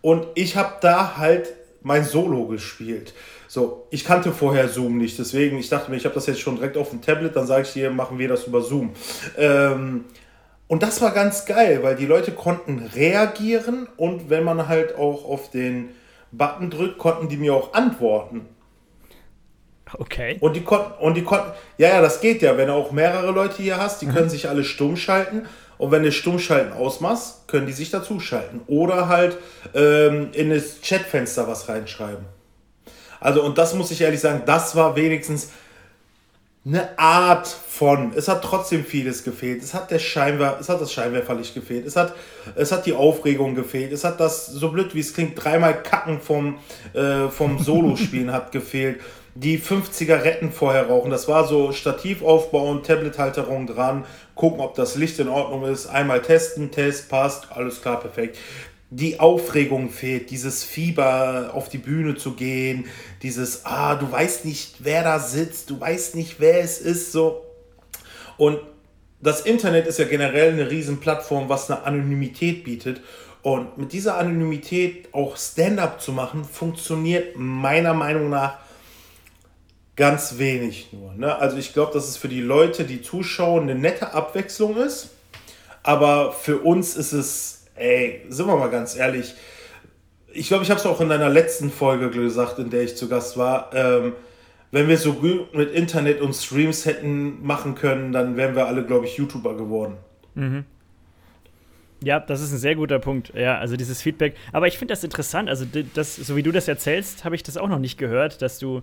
Und 0.00 0.26
ich 0.34 0.56
habe 0.56 0.74
da 0.80 1.16
halt 1.16 1.52
mein 1.82 2.04
Solo 2.04 2.46
gespielt. 2.46 3.14
So, 3.54 3.86
ich 3.90 4.06
kannte 4.06 4.32
vorher 4.32 4.66
Zoom 4.66 4.96
nicht, 4.96 5.18
deswegen, 5.18 5.58
ich 5.58 5.68
dachte 5.68 5.90
mir, 5.90 5.98
ich 5.98 6.06
habe 6.06 6.14
das 6.14 6.24
jetzt 6.24 6.40
schon 6.40 6.56
direkt 6.56 6.78
auf 6.78 6.88
dem 6.88 7.02
Tablet, 7.02 7.36
dann 7.36 7.46
sage 7.46 7.64
ich 7.64 7.74
dir, 7.74 7.90
machen 7.90 8.18
wir 8.18 8.26
das 8.26 8.44
über 8.44 8.62
Zoom. 8.62 8.94
Ähm, 9.36 10.06
und 10.68 10.82
das 10.82 11.02
war 11.02 11.10
ganz 11.10 11.44
geil, 11.44 11.80
weil 11.82 11.94
die 11.94 12.06
Leute 12.06 12.32
konnten 12.32 12.78
reagieren 12.94 13.88
und 13.98 14.30
wenn 14.30 14.42
man 14.42 14.68
halt 14.68 14.96
auch 14.96 15.26
auf 15.26 15.50
den 15.50 15.90
Button 16.30 16.70
drückt, 16.70 16.96
konnten 16.96 17.28
die 17.28 17.36
mir 17.36 17.52
auch 17.52 17.74
antworten. 17.74 18.48
Okay. 19.98 20.38
Und 20.40 20.56
die 20.56 20.64
konnten, 20.64 20.92
und 21.02 21.18
die 21.18 21.22
konnten, 21.22 21.52
ja, 21.76 21.90
ja, 21.90 22.00
das 22.00 22.22
geht 22.22 22.40
ja, 22.40 22.56
wenn 22.56 22.68
du 22.68 22.72
auch 22.72 22.90
mehrere 22.90 23.32
Leute 23.32 23.62
hier 23.62 23.76
hast, 23.76 24.00
die 24.00 24.06
mhm. 24.06 24.14
können 24.14 24.28
sich 24.30 24.48
alle 24.48 24.64
stumm 24.64 24.96
schalten. 24.96 25.46
Und 25.76 25.90
wenn 25.90 26.04
du 26.04 26.10
Stummschalten 26.10 26.72
ausmachst, 26.72 27.48
können 27.48 27.66
die 27.66 27.72
sich 27.74 27.90
dazuschalten. 27.90 28.62
Oder 28.66 29.08
halt 29.08 29.36
ähm, 29.74 30.28
in 30.32 30.48
das 30.48 30.80
Chatfenster 30.80 31.46
was 31.46 31.68
reinschreiben. 31.68 32.24
Also, 33.22 33.42
und 33.42 33.58
das 33.58 33.74
muss 33.74 33.90
ich 33.90 34.00
ehrlich 34.00 34.20
sagen, 34.20 34.42
das 34.46 34.74
war 34.74 34.96
wenigstens 34.96 35.50
eine 36.64 36.96
Art 36.96 37.48
von. 37.48 38.12
Es 38.14 38.28
hat 38.28 38.42
trotzdem 38.42 38.84
vieles 38.84 39.24
gefehlt. 39.24 39.62
Es 39.62 39.74
hat 39.74 39.90
der 39.90 39.98
Scheinwer 39.98 40.58
es 40.60 40.68
hat 40.68 40.80
das 40.80 40.92
Scheinwerferlicht 40.92 41.54
gefehlt. 41.54 41.86
Es 41.86 41.96
hat, 41.96 42.14
es 42.54 42.70
hat 42.70 42.86
die 42.86 42.92
Aufregung 42.92 43.54
gefehlt. 43.54 43.92
Es 43.92 44.04
hat 44.04 44.20
das, 44.20 44.46
so 44.46 44.70
blöd 44.70 44.94
wie 44.94 45.00
es 45.00 45.12
klingt, 45.12 45.42
dreimal 45.42 45.82
Kacken 45.82 46.20
vom, 46.20 46.58
äh, 46.94 47.28
vom 47.28 47.58
Solo-Spielen 47.58 48.32
hat 48.32 48.52
gefehlt. 48.52 49.00
Die 49.34 49.56
fünf 49.56 49.90
Zigaretten 49.90 50.52
vorher 50.52 50.88
rauchen. 50.88 51.10
Das 51.10 51.26
war 51.26 51.48
so 51.48 51.72
Stativ 51.72 52.22
aufbauen, 52.22 52.82
Tablethalterung 52.82 53.66
dran, 53.66 54.04
gucken, 54.34 54.60
ob 54.60 54.74
das 54.74 54.94
Licht 54.94 55.18
in 55.18 55.28
Ordnung 55.28 55.64
ist. 55.64 55.86
Einmal 55.86 56.20
testen, 56.20 56.70
Test, 56.70 57.08
passt, 57.08 57.50
alles 57.50 57.80
klar, 57.80 57.98
perfekt 57.98 58.36
die 58.94 59.20
Aufregung 59.20 59.88
fehlt, 59.88 60.30
dieses 60.30 60.64
Fieber 60.64 61.52
auf 61.54 61.70
die 61.70 61.78
Bühne 61.78 62.14
zu 62.14 62.34
gehen, 62.34 62.84
dieses, 63.22 63.64
ah, 63.64 63.94
du 63.94 64.10
weißt 64.10 64.44
nicht, 64.44 64.76
wer 64.80 65.02
da 65.02 65.18
sitzt, 65.18 65.70
du 65.70 65.80
weißt 65.80 66.14
nicht, 66.14 66.40
wer 66.40 66.60
es 66.60 66.78
ist, 66.78 67.10
so. 67.10 67.42
Und 68.36 68.60
das 69.22 69.40
Internet 69.40 69.86
ist 69.86 69.98
ja 69.98 70.04
generell 70.04 70.52
eine 70.52 70.70
Riesenplattform, 70.70 71.48
was 71.48 71.70
eine 71.70 71.84
Anonymität 71.84 72.64
bietet. 72.64 73.00
Und 73.40 73.78
mit 73.78 73.94
dieser 73.94 74.18
Anonymität 74.18 75.08
auch 75.12 75.38
Stand-up 75.38 76.02
zu 76.02 76.12
machen, 76.12 76.44
funktioniert 76.44 77.34
meiner 77.34 77.94
Meinung 77.94 78.28
nach 78.28 78.58
ganz 79.96 80.36
wenig 80.36 80.92
nur. 80.92 81.14
Ne? 81.14 81.34
Also 81.34 81.56
ich 81.56 81.72
glaube, 81.72 81.94
dass 81.94 82.08
es 82.08 82.18
für 82.18 82.28
die 82.28 82.42
Leute, 82.42 82.84
die 82.84 83.00
zuschauen, 83.00 83.62
eine 83.62 83.74
nette 83.74 84.12
Abwechslung 84.12 84.76
ist. 84.76 85.10
Aber 85.82 86.32
für 86.32 86.58
uns 86.58 86.94
ist 86.94 87.12
es 87.12 87.61
ey, 87.74 88.22
sind 88.28 88.46
wir 88.46 88.56
mal 88.56 88.70
ganz 88.70 88.96
ehrlich, 88.96 89.34
ich 90.34 90.48
glaube, 90.48 90.64
ich 90.64 90.70
habe 90.70 90.80
es 90.80 90.86
auch 90.86 91.00
in 91.00 91.08
deiner 91.08 91.28
letzten 91.28 91.70
Folge 91.70 92.10
gesagt, 92.10 92.58
in 92.58 92.70
der 92.70 92.82
ich 92.82 92.96
zu 92.96 93.08
Gast 93.08 93.36
war. 93.36 93.70
Ähm, 93.74 94.14
wenn 94.70 94.88
wir 94.88 94.96
so 94.96 95.12
gut 95.14 95.54
mit 95.54 95.72
Internet 95.72 96.20
und 96.20 96.34
Streams 96.34 96.86
hätten 96.86 97.44
machen 97.44 97.74
können, 97.74 98.12
dann 98.12 98.36
wären 98.36 98.56
wir 98.56 98.66
alle, 98.66 98.84
glaube 98.84 99.06
ich, 99.06 99.16
YouTuber 99.16 99.56
geworden. 99.56 99.98
Mhm. 100.34 100.64
Ja, 102.02 102.18
das 102.18 102.40
ist 102.40 102.52
ein 102.52 102.58
sehr 102.58 102.74
guter 102.74 102.98
Punkt. 102.98 103.32
Ja, 103.34 103.58
also 103.58 103.76
dieses 103.76 104.02
Feedback. 104.02 104.34
Aber 104.52 104.66
ich 104.66 104.78
finde 104.78 104.92
das 104.92 105.04
interessant. 105.04 105.48
Also, 105.48 105.66
das, 105.94 106.16
so 106.16 106.34
wie 106.36 106.42
du 106.42 106.50
das 106.50 106.66
erzählst, 106.66 107.24
habe 107.24 107.36
ich 107.36 107.42
das 107.42 107.56
auch 107.56 107.68
noch 107.68 107.78
nicht 107.78 107.98
gehört, 107.98 108.42
dass 108.42 108.58
du 108.58 108.82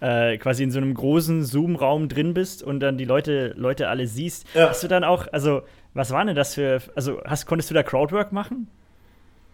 äh, 0.00 0.36
quasi 0.38 0.62
in 0.64 0.70
so 0.70 0.78
einem 0.78 0.94
großen 0.94 1.44
Zoom-Raum 1.44 2.08
drin 2.08 2.34
bist 2.34 2.62
und 2.62 2.80
dann 2.80 2.98
die 2.98 3.04
Leute, 3.04 3.54
Leute 3.56 3.88
alle 3.88 4.06
siehst. 4.06 4.46
Ja. 4.54 4.70
Hast 4.70 4.82
du 4.82 4.88
dann 4.88 5.04
auch, 5.04 5.26
also 5.32 5.62
was 5.96 6.10
war 6.10 6.24
denn 6.24 6.36
das 6.36 6.54
für, 6.54 6.80
also 6.94 7.20
hast, 7.24 7.46
konntest 7.46 7.70
du 7.70 7.74
da 7.74 7.82
Crowdwork 7.82 8.32
machen? 8.32 8.68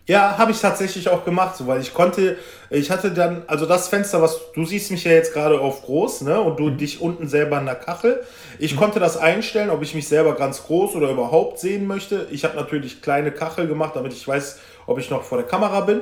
Ja, 0.07 0.37
habe 0.37 0.51
ich 0.51 0.61
tatsächlich 0.61 1.09
auch 1.09 1.25
gemacht, 1.25 1.57
so, 1.57 1.69
weil 1.69 1.81
ich 1.81 1.95
konnte, 1.95 2.37
ich 2.71 2.91
hatte 2.91 3.13
dann, 3.13 3.45
also 3.47 3.67
das 3.67 3.87
Fenster, 3.87 4.21
was 4.21 4.41
du 4.53 4.65
siehst 4.65 4.91
mich 4.91 5.05
ja 5.05 5.13
jetzt 5.13 5.33
gerade 5.33 5.61
auf 5.61 5.85
groß, 5.85 6.23
ne, 6.23 6.41
und 6.41 6.59
du 6.59 6.71
mhm. 6.71 6.77
dich 6.77 7.01
unten 7.01 7.29
selber 7.29 7.61
in 7.61 7.67
der 7.67 7.77
Kachel. 7.77 8.21
Ich 8.59 8.75
mhm. 8.75 8.79
konnte 8.79 8.99
das 8.99 9.17
einstellen, 9.17 9.71
ob 9.71 9.81
ich 9.83 9.95
mich 9.95 10.09
selber 10.09 10.35
ganz 10.35 10.65
groß 10.65 10.97
oder 10.97 11.09
überhaupt 11.09 11.61
sehen 11.61 11.87
möchte. 11.87 12.27
Ich 12.33 12.43
habe 12.43 12.57
natürlich 12.57 13.01
kleine 13.01 13.31
Kachel 13.31 13.69
gemacht, 13.69 13.95
damit 13.95 14.13
ich 14.13 14.27
weiß, 14.27 14.59
ob 14.87 14.99
ich 14.99 15.09
noch 15.09 15.23
vor 15.23 15.39
der 15.39 15.47
Kamera 15.47 15.83
bin. 15.83 16.01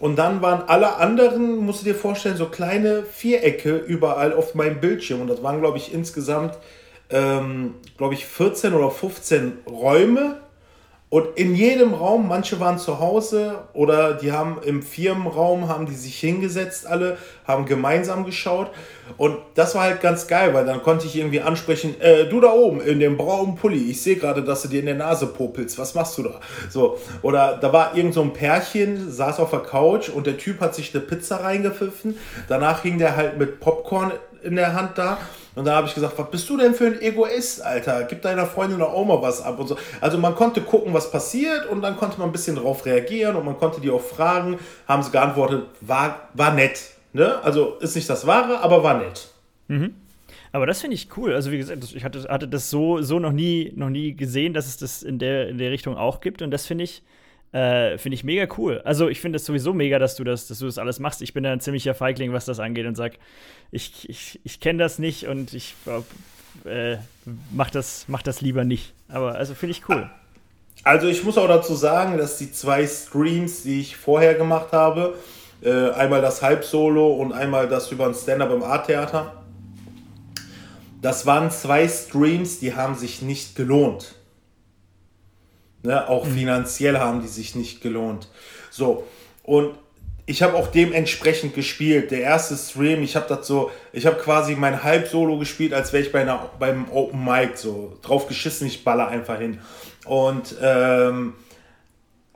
Und 0.00 0.16
dann 0.16 0.40
waren 0.40 0.66
alle 0.68 0.96
anderen, 0.96 1.58
musst 1.58 1.82
du 1.82 1.84
dir 1.84 1.94
vorstellen, 1.94 2.38
so 2.38 2.46
kleine 2.46 3.02
Vierecke 3.04 3.76
überall 3.76 4.32
auf 4.32 4.54
meinem 4.54 4.80
Bildschirm. 4.80 5.20
Und 5.20 5.28
das 5.28 5.42
waren, 5.42 5.60
glaube 5.60 5.76
ich, 5.76 5.92
insgesamt 5.92 6.56
ähm, 7.12 7.74
glaube 7.96 8.14
ich, 8.14 8.24
14 8.26 8.74
oder 8.74 8.90
15 8.90 9.58
Räume 9.66 10.40
Und 11.12 11.36
in 11.36 11.54
jedem 11.54 11.92
Raum, 11.92 12.26
manche 12.26 12.58
waren 12.58 12.78
zu 12.78 12.98
Hause 12.98 13.64
oder 13.74 14.14
die 14.14 14.32
haben 14.32 14.56
im 14.64 14.82
Firmenraum, 14.82 15.68
haben 15.68 15.84
die 15.84 15.94
sich 15.94 16.18
hingesetzt 16.18 16.86
alle, 16.86 17.18
haben 17.46 17.66
gemeinsam 17.66 18.24
geschaut. 18.24 18.70
Und 19.18 19.36
das 19.54 19.74
war 19.74 19.82
halt 19.82 20.00
ganz 20.00 20.26
geil, 20.26 20.54
weil 20.54 20.64
dann 20.64 20.82
konnte 20.82 21.06
ich 21.06 21.14
irgendwie 21.14 21.42
ansprechen, 21.42 22.00
äh, 22.00 22.24
du 22.30 22.40
da 22.40 22.50
oben 22.52 22.80
in 22.80 22.98
dem 22.98 23.18
braunen 23.18 23.56
Pulli, 23.56 23.90
ich 23.90 24.00
sehe 24.00 24.16
gerade, 24.16 24.42
dass 24.42 24.62
du 24.62 24.68
dir 24.68 24.80
in 24.80 24.86
der 24.86 24.94
Nase 24.94 25.26
popelst, 25.26 25.78
was 25.78 25.94
machst 25.94 26.16
du 26.16 26.22
da? 26.22 26.40
So, 26.70 26.98
oder 27.20 27.58
da 27.60 27.74
war 27.74 27.94
irgend 27.94 28.14
so 28.14 28.22
ein 28.22 28.32
Pärchen, 28.32 29.12
saß 29.12 29.38
auf 29.38 29.50
der 29.50 29.60
Couch 29.60 30.08
und 30.08 30.26
der 30.26 30.38
Typ 30.38 30.60
hat 30.60 30.74
sich 30.74 30.94
eine 30.94 31.04
Pizza 31.04 31.44
reingepfiffen. 31.44 32.16
Danach 32.48 32.80
hing 32.80 32.96
der 32.96 33.16
halt 33.16 33.36
mit 33.36 33.60
Popcorn 33.60 34.12
in 34.42 34.56
der 34.56 34.72
Hand 34.72 34.96
da 34.96 35.18
und 35.54 35.66
da 35.66 35.76
habe 35.76 35.86
ich 35.86 35.94
gesagt, 35.94 36.18
was 36.18 36.30
bist 36.30 36.48
du 36.48 36.56
denn 36.56 36.74
für 36.74 36.86
ein 36.86 37.00
Egoist, 37.00 37.62
Alter? 37.62 38.04
Gib 38.04 38.22
deiner 38.22 38.46
Freundin 38.46 38.80
auch 38.80 39.04
mal 39.04 39.20
was 39.20 39.42
ab 39.42 39.58
und 39.58 39.66
so. 39.66 39.76
Also 40.00 40.16
man 40.16 40.34
konnte 40.34 40.62
gucken, 40.62 40.94
was 40.94 41.10
passiert 41.10 41.66
und 41.66 41.82
dann 41.82 41.96
konnte 41.96 42.18
man 42.18 42.30
ein 42.30 42.32
bisschen 42.32 42.56
darauf 42.56 42.86
reagieren 42.86 43.36
und 43.36 43.44
man 43.44 43.58
konnte 43.58 43.80
die 43.80 43.90
auch 43.90 44.00
fragen. 44.00 44.58
Haben 44.88 45.02
sie 45.02 45.10
geantwortet, 45.10 45.66
war, 45.80 46.28
war 46.32 46.54
nett. 46.54 46.80
Ne? 47.12 47.42
Also 47.42 47.76
ist 47.80 47.94
nicht 47.94 48.08
das 48.08 48.26
Wahre, 48.26 48.60
aber 48.60 48.82
war 48.82 48.98
nett. 48.98 49.28
Mhm. 49.68 49.94
Aber 50.52 50.66
das 50.66 50.80
finde 50.80 50.94
ich 50.94 51.08
cool. 51.16 51.34
Also 51.34 51.50
wie 51.50 51.58
gesagt, 51.58 51.84
ich 51.94 52.04
hatte, 52.04 52.26
hatte 52.28 52.48
das 52.48 52.70
so, 52.70 53.00
so 53.02 53.18
noch, 53.18 53.32
nie, 53.32 53.72
noch 53.74 53.90
nie 53.90 54.14
gesehen, 54.14 54.52
dass 54.52 54.66
es 54.66 54.76
das 54.76 55.02
in 55.02 55.18
der, 55.18 55.48
in 55.48 55.58
der 55.58 55.70
Richtung 55.70 55.96
auch 55.96 56.20
gibt. 56.20 56.42
Und 56.42 56.50
das 56.50 56.66
finde 56.66 56.84
ich, 56.84 57.02
äh, 57.52 57.98
finde 57.98 58.14
ich 58.14 58.24
mega 58.24 58.46
cool. 58.56 58.80
Also 58.84 59.08
ich 59.08 59.20
finde 59.20 59.36
es 59.36 59.44
sowieso 59.44 59.74
mega, 59.74 59.98
dass 59.98 60.16
du 60.16 60.24
das, 60.24 60.48
dass 60.48 60.58
du 60.58 60.66
das 60.66 60.78
alles 60.78 60.98
machst. 60.98 61.22
Ich 61.22 61.34
bin 61.34 61.44
da 61.44 61.52
ein 61.52 61.60
ziemlicher 61.60 61.94
Feigling, 61.94 62.32
was 62.32 62.46
das 62.46 62.60
angeht 62.60 62.86
und 62.86 62.96
sag, 62.96 63.12
ich, 63.70 64.08
ich, 64.08 64.40
ich 64.44 64.60
kenne 64.60 64.78
das 64.78 64.98
nicht 64.98 65.26
und 65.26 65.52
ich 65.52 65.74
äh, 66.64 66.96
mach, 67.50 67.70
das, 67.70 68.06
mach 68.08 68.22
das 68.22 68.40
lieber 68.40 68.64
nicht. 68.64 68.94
Aber 69.08 69.34
also 69.34 69.54
finde 69.54 69.72
ich 69.72 69.88
cool. 69.88 70.08
Also 70.84 71.06
ich 71.06 71.22
muss 71.22 71.38
auch 71.38 71.46
dazu 71.46 71.74
sagen, 71.74 72.18
dass 72.18 72.38
die 72.38 72.50
zwei 72.50 72.86
Streams, 72.86 73.62
die 73.62 73.80
ich 73.80 73.96
vorher 73.96 74.34
gemacht 74.34 74.72
habe, 74.72 75.16
äh, 75.62 75.90
einmal 75.90 76.22
das 76.22 76.42
Halbsolo 76.42 77.12
und 77.14 77.32
einmal 77.32 77.68
das 77.68 77.92
über 77.92 78.06
ein 78.06 78.14
Stand-up 78.14 78.50
im 78.50 78.62
Art-Theater, 78.62 79.42
das 81.02 81.26
waren 81.26 81.50
zwei 81.50 81.86
Streams, 81.88 82.60
die 82.60 82.74
haben 82.74 82.94
sich 82.94 83.22
nicht 83.22 83.54
gelohnt. 83.56 84.16
Ne? 85.82 86.08
Auch 86.08 86.24
mhm. 86.24 86.34
finanziell 86.34 86.98
haben 86.98 87.22
die 87.22 87.28
sich 87.28 87.54
nicht 87.54 87.80
gelohnt. 87.80 88.28
So, 88.70 89.06
und 89.42 89.74
ich 90.24 90.42
habe 90.42 90.54
auch 90.54 90.68
dementsprechend 90.68 91.54
gespielt. 91.54 92.10
Der 92.10 92.20
erste 92.20 92.56
Stream, 92.56 93.02
ich 93.02 93.16
habe 93.16 93.26
das 93.28 93.46
so, 93.46 93.70
ich 93.92 94.06
habe 94.06 94.16
quasi 94.16 94.54
mein 94.54 94.82
Halbsolo 94.82 95.38
gespielt, 95.38 95.74
als 95.74 95.92
wäre 95.92 96.04
ich 96.04 96.12
bei 96.12 96.20
einer, 96.20 96.50
beim 96.58 96.90
Open 96.90 97.24
Mic 97.24 97.56
so 97.56 97.98
drauf 98.02 98.28
geschissen, 98.28 98.66
ich 98.66 98.84
baller 98.84 99.08
einfach 99.08 99.38
hin. 99.38 99.58
Und 100.04 100.54
ähm, 100.62 101.34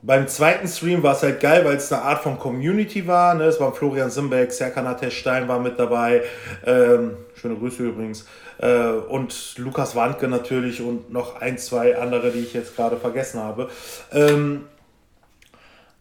beim 0.01 0.27
zweiten 0.27 0.67
Stream 0.67 1.01
war 1.01 1.15
es 1.15 1.23
halt 1.23 1.39
geil, 1.39 1.65
weil 1.65 1.77
es 1.77 1.91
eine 1.91 2.03
Art 2.03 2.21
von 2.21 2.37
Community 2.37 3.07
war. 3.07 3.33
Ne? 3.33 3.45
Es 3.45 3.59
waren 3.59 3.73
Florian 3.73 4.11
Simbeck, 4.11 4.51
Serkan 4.51 4.95
Stein 5.09 5.47
war 5.47 5.59
mit 5.59 5.79
dabei. 5.79 6.21
Ähm, 6.65 7.17
schöne 7.33 7.55
Grüße 7.55 7.83
übrigens. 7.83 8.25
Äh, 8.59 8.89
und 8.89 9.57
Lukas 9.57 9.95
Wandke 9.95 10.27
natürlich 10.27 10.81
und 10.81 11.11
noch 11.11 11.41
ein, 11.41 11.57
zwei 11.57 11.97
andere, 11.97 12.31
die 12.31 12.39
ich 12.39 12.53
jetzt 12.53 12.75
gerade 12.75 12.97
vergessen 12.97 13.41
habe. 13.41 13.69
Ähm, 14.13 14.65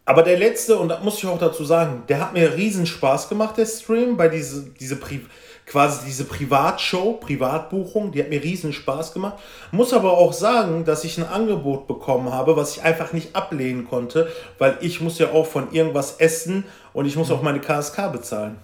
aber 0.04 0.22
der 0.22 0.38
letzte, 0.38 0.78
und 0.78 0.88
da 0.88 1.00
muss 1.00 1.18
ich 1.18 1.26
auch 1.26 1.38
dazu 1.38 1.64
sagen, 1.64 2.04
der 2.08 2.20
hat 2.20 2.32
mir 2.32 2.54
riesen 2.54 2.86
Spaß 2.86 3.28
gemacht, 3.28 3.56
der 3.56 3.66
Stream, 3.66 4.16
bei 4.16 4.28
diese, 4.28 4.70
diese 4.78 4.96
Pri 4.96 5.26
quasi 5.66 6.06
diese 6.06 6.24
Privatshow, 6.24 7.14
Privatbuchung, 7.14 8.12
die 8.12 8.20
hat 8.20 8.30
mir 8.30 8.42
riesen 8.42 8.72
Spaß 8.72 9.12
gemacht. 9.12 9.38
Muss 9.72 9.92
aber 9.92 10.12
auch 10.12 10.32
sagen, 10.32 10.84
dass 10.84 11.04
ich 11.04 11.18
ein 11.18 11.26
Angebot 11.26 11.88
bekommen 11.88 12.32
habe, 12.32 12.56
was 12.56 12.76
ich 12.76 12.82
einfach 12.82 13.12
nicht 13.12 13.34
ablehnen 13.34 13.86
konnte, 13.86 14.28
weil 14.58 14.78
ich 14.80 15.00
muss 15.00 15.18
ja 15.18 15.32
auch 15.32 15.46
von 15.46 15.72
irgendwas 15.72 16.16
essen 16.18 16.64
und 16.92 17.06
ich 17.06 17.16
muss 17.16 17.30
auch 17.30 17.42
meine 17.42 17.60
KSK 17.60 18.12
bezahlen. 18.12 18.58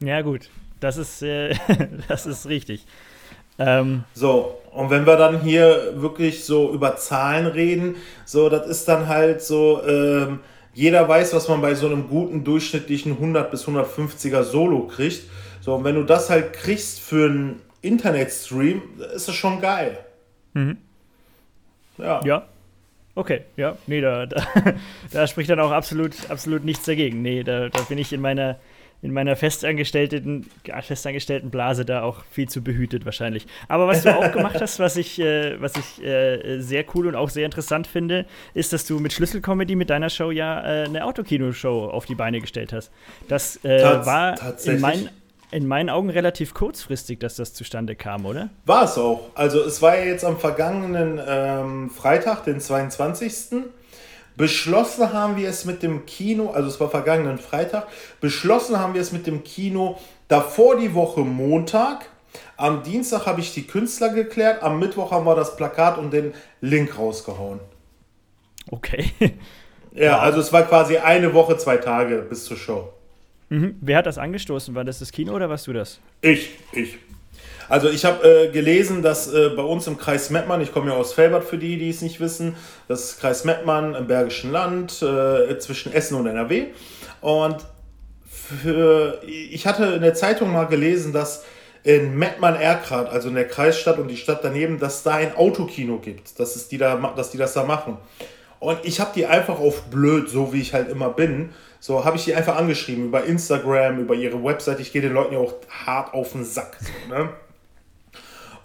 Ja, 0.00 0.20
gut. 0.20 0.50
Das 0.80 0.98
ist, 0.98 1.22
äh, 1.22 1.54
das 2.08 2.26
ist 2.26 2.46
richtig. 2.46 2.84
Ähm, 3.58 4.04
so, 4.12 4.58
und 4.72 4.90
wenn 4.90 5.06
wir 5.06 5.16
dann 5.16 5.40
hier 5.40 5.94
wirklich 5.96 6.44
so 6.44 6.72
über 6.72 6.96
Zahlen 6.96 7.46
reden, 7.46 7.96
so, 8.26 8.48
das 8.48 8.66
ist 8.66 8.88
dann 8.88 9.08
halt 9.08 9.42
so, 9.42 9.82
ähm, 9.86 10.40
jeder 10.74 11.08
weiß, 11.08 11.34
was 11.34 11.48
man 11.48 11.60
bei 11.60 11.74
so 11.74 11.86
einem 11.86 12.08
guten 12.08 12.44
durchschnittlichen 12.44 13.12
100 13.12 13.50
bis 13.50 13.66
150er 13.66 14.42
Solo 14.42 14.86
kriegt. 14.86 15.22
So, 15.60 15.74
und 15.74 15.84
wenn 15.84 15.94
du 15.94 16.02
das 16.02 16.30
halt 16.30 16.52
kriegst 16.52 17.00
für 17.00 17.30
einen 17.30 17.62
Internetstream, 17.80 18.82
ist 19.14 19.28
das 19.28 19.34
schon 19.34 19.60
geil. 19.60 19.98
Mhm. 20.52 20.78
Ja. 21.98 22.20
Ja. 22.24 22.46
Okay, 23.16 23.42
ja, 23.56 23.76
nee, 23.86 24.00
da, 24.00 24.26
da, 24.26 24.44
da, 25.12 25.26
spricht 25.28 25.48
dann 25.48 25.60
auch 25.60 25.70
absolut, 25.70 26.28
absolut 26.28 26.64
nichts 26.64 26.84
dagegen. 26.84 27.22
Nee, 27.22 27.44
da, 27.44 27.68
da 27.68 27.82
bin 27.82 27.98
ich 27.98 28.12
in 28.12 28.20
meiner, 28.20 28.58
in 29.04 29.12
meiner 29.12 29.36
festangestellten, 29.36 30.46
festangestellten 30.80 31.50
Blase 31.50 31.84
da 31.84 32.02
auch 32.02 32.24
viel 32.30 32.48
zu 32.48 32.62
behütet 32.62 33.04
wahrscheinlich. 33.04 33.46
Aber 33.68 33.86
was 33.86 34.02
du 34.02 34.16
auch 34.16 34.32
gemacht 34.32 34.58
hast, 34.58 34.78
was 34.78 34.96
ich, 34.96 35.20
äh, 35.20 35.60
was 35.60 35.74
ich 35.76 36.02
äh, 36.02 36.58
sehr 36.60 36.86
cool 36.94 37.08
und 37.08 37.14
auch 37.14 37.28
sehr 37.28 37.44
interessant 37.44 37.86
finde, 37.86 38.24
ist, 38.54 38.72
dass 38.72 38.86
du 38.86 39.00
mit 39.00 39.12
Schlüsselcomedy 39.12 39.76
mit 39.76 39.90
deiner 39.90 40.08
Show 40.08 40.30
ja 40.30 40.58
äh, 40.60 40.84
eine 40.84 41.04
Autokino-Show 41.04 41.84
auf 41.84 42.06
die 42.06 42.14
Beine 42.14 42.40
gestellt 42.40 42.72
hast. 42.72 42.90
Das 43.28 43.62
äh, 43.62 43.82
Tats 43.82 44.06
war 44.06 44.56
in 44.64 44.80
meinen 44.80 45.10
in 45.50 45.68
meinen 45.68 45.90
Augen 45.90 46.10
relativ 46.10 46.54
kurzfristig, 46.54 47.20
dass 47.20 47.36
das 47.36 47.52
zustande 47.52 47.94
kam, 47.94 48.24
oder? 48.26 48.48
War 48.64 48.84
es 48.84 48.98
auch. 48.98 49.30
Also 49.34 49.60
es 49.60 49.82
war 49.82 49.96
ja 49.96 50.06
jetzt 50.06 50.24
am 50.24 50.38
vergangenen 50.38 51.20
ähm, 51.24 51.90
Freitag, 51.90 52.42
den 52.44 52.58
22. 52.58 53.64
Beschlossen 54.36 55.12
haben 55.12 55.36
wir 55.36 55.48
es 55.48 55.64
mit 55.64 55.82
dem 55.82 56.06
Kino, 56.06 56.50
also 56.50 56.68
es 56.68 56.80
war 56.80 56.90
vergangenen 56.90 57.38
Freitag, 57.38 57.86
beschlossen 58.20 58.78
haben 58.78 58.94
wir 58.94 59.00
es 59.00 59.12
mit 59.12 59.26
dem 59.26 59.44
Kino 59.44 59.98
davor 60.28 60.76
die 60.76 60.94
Woche 60.94 61.20
Montag. 61.20 62.06
Am 62.56 62.82
Dienstag 62.82 63.26
habe 63.26 63.40
ich 63.40 63.54
die 63.54 63.64
Künstler 63.66 64.08
geklärt, 64.08 64.62
am 64.62 64.80
Mittwoch 64.80 65.12
haben 65.12 65.24
wir 65.24 65.36
das 65.36 65.56
Plakat 65.56 65.98
und 65.98 66.12
den 66.12 66.34
Link 66.60 66.98
rausgehauen. 66.98 67.60
Okay. 68.70 69.12
Ja, 69.96 70.18
also 70.18 70.40
es 70.40 70.52
war 70.52 70.64
quasi 70.64 70.96
eine 70.96 71.32
Woche, 71.34 71.56
zwei 71.56 71.76
Tage 71.76 72.18
bis 72.28 72.44
zur 72.44 72.56
Show. 72.56 72.92
Mhm. 73.48 73.76
Wer 73.80 73.98
hat 73.98 74.06
das 74.06 74.18
angestoßen? 74.18 74.74
War 74.74 74.82
das 74.82 74.98
das 74.98 75.12
Kino 75.12 75.32
oder 75.32 75.48
warst 75.48 75.68
du 75.68 75.72
das? 75.72 76.00
Ich, 76.20 76.50
ich. 76.72 76.98
Also 77.68 77.88
ich 77.88 78.04
habe 78.04 78.26
äh, 78.26 78.48
gelesen, 78.50 79.02
dass 79.02 79.32
äh, 79.32 79.50
bei 79.50 79.62
uns 79.62 79.86
im 79.86 79.96
Kreis 79.98 80.30
Mettmann, 80.30 80.60
ich 80.60 80.72
komme 80.72 80.90
ja 80.90 80.96
aus 80.96 81.12
Felbert 81.12 81.44
für 81.44 81.58
die, 81.58 81.78
die 81.78 81.90
es 81.90 82.02
nicht 82.02 82.20
wissen, 82.20 82.56
das 82.88 83.04
ist 83.04 83.20
Kreis 83.20 83.44
Mettmann 83.44 83.94
im 83.94 84.06
Bergischen 84.06 84.52
Land 84.52 85.02
äh, 85.02 85.58
zwischen 85.58 85.92
Essen 85.92 86.16
und 86.16 86.26
NRW. 86.26 86.66
Und 87.20 87.56
für, 88.22 89.20
ich 89.26 89.66
hatte 89.66 89.84
in 89.86 90.02
der 90.02 90.14
Zeitung 90.14 90.52
mal 90.52 90.64
gelesen, 90.64 91.12
dass 91.12 91.44
in 91.82 92.16
Mettmann-Erkrath, 92.16 93.10
also 93.10 93.28
in 93.28 93.34
der 93.34 93.46
Kreisstadt 93.46 93.98
und 93.98 94.08
die 94.08 94.16
Stadt 94.16 94.40
daneben, 94.42 94.78
dass 94.78 95.02
da 95.02 95.14
ein 95.14 95.36
Autokino 95.36 95.98
gibt, 95.98 96.38
dass, 96.40 96.56
es 96.56 96.68
die, 96.68 96.78
da, 96.78 96.96
dass 97.14 97.30
die 97.30 97.38
das 97.38 97.52
da 97.52 97.64
machen. 97.64 97.98
Und 98.58 98.78
ich 98.82 99.00
habe 99.00 99.10
die 99.14 99.26
einfach 99.26 99.60
auf 99.60 99.82
blöd, 99.84 100.30
so 100.30 100.54
wie 100.54 100.60
ich 100.62 100.72
halt 100.72 100.88
immer 100.88 101.10
bin, 101.10 101.50
so 101.80 102.02
habe 102.06 102.16
ich 102.16 102.24
die 102.24 102.34
einfach 102.34 102.56
angeschrieben 102.56 103.04
über 103.04 103.24
Instagram, 103.24 103.98
über 103.98 104.14
ihre 104.14 104.42
Website. 104.42 104.80
Ich 104.80 104.90
gehe 104.90 105.02
den 105.02 105.12
Leuten 105.12 105.34
ja 105.34 105.40
auch 105.40 105.52
hart 105.68 106.14
auf 106.14 106.32
den 106.32 106.42
Sack. 106.42 106.78
So, 106.80 107.14
ne? 107.14 107.28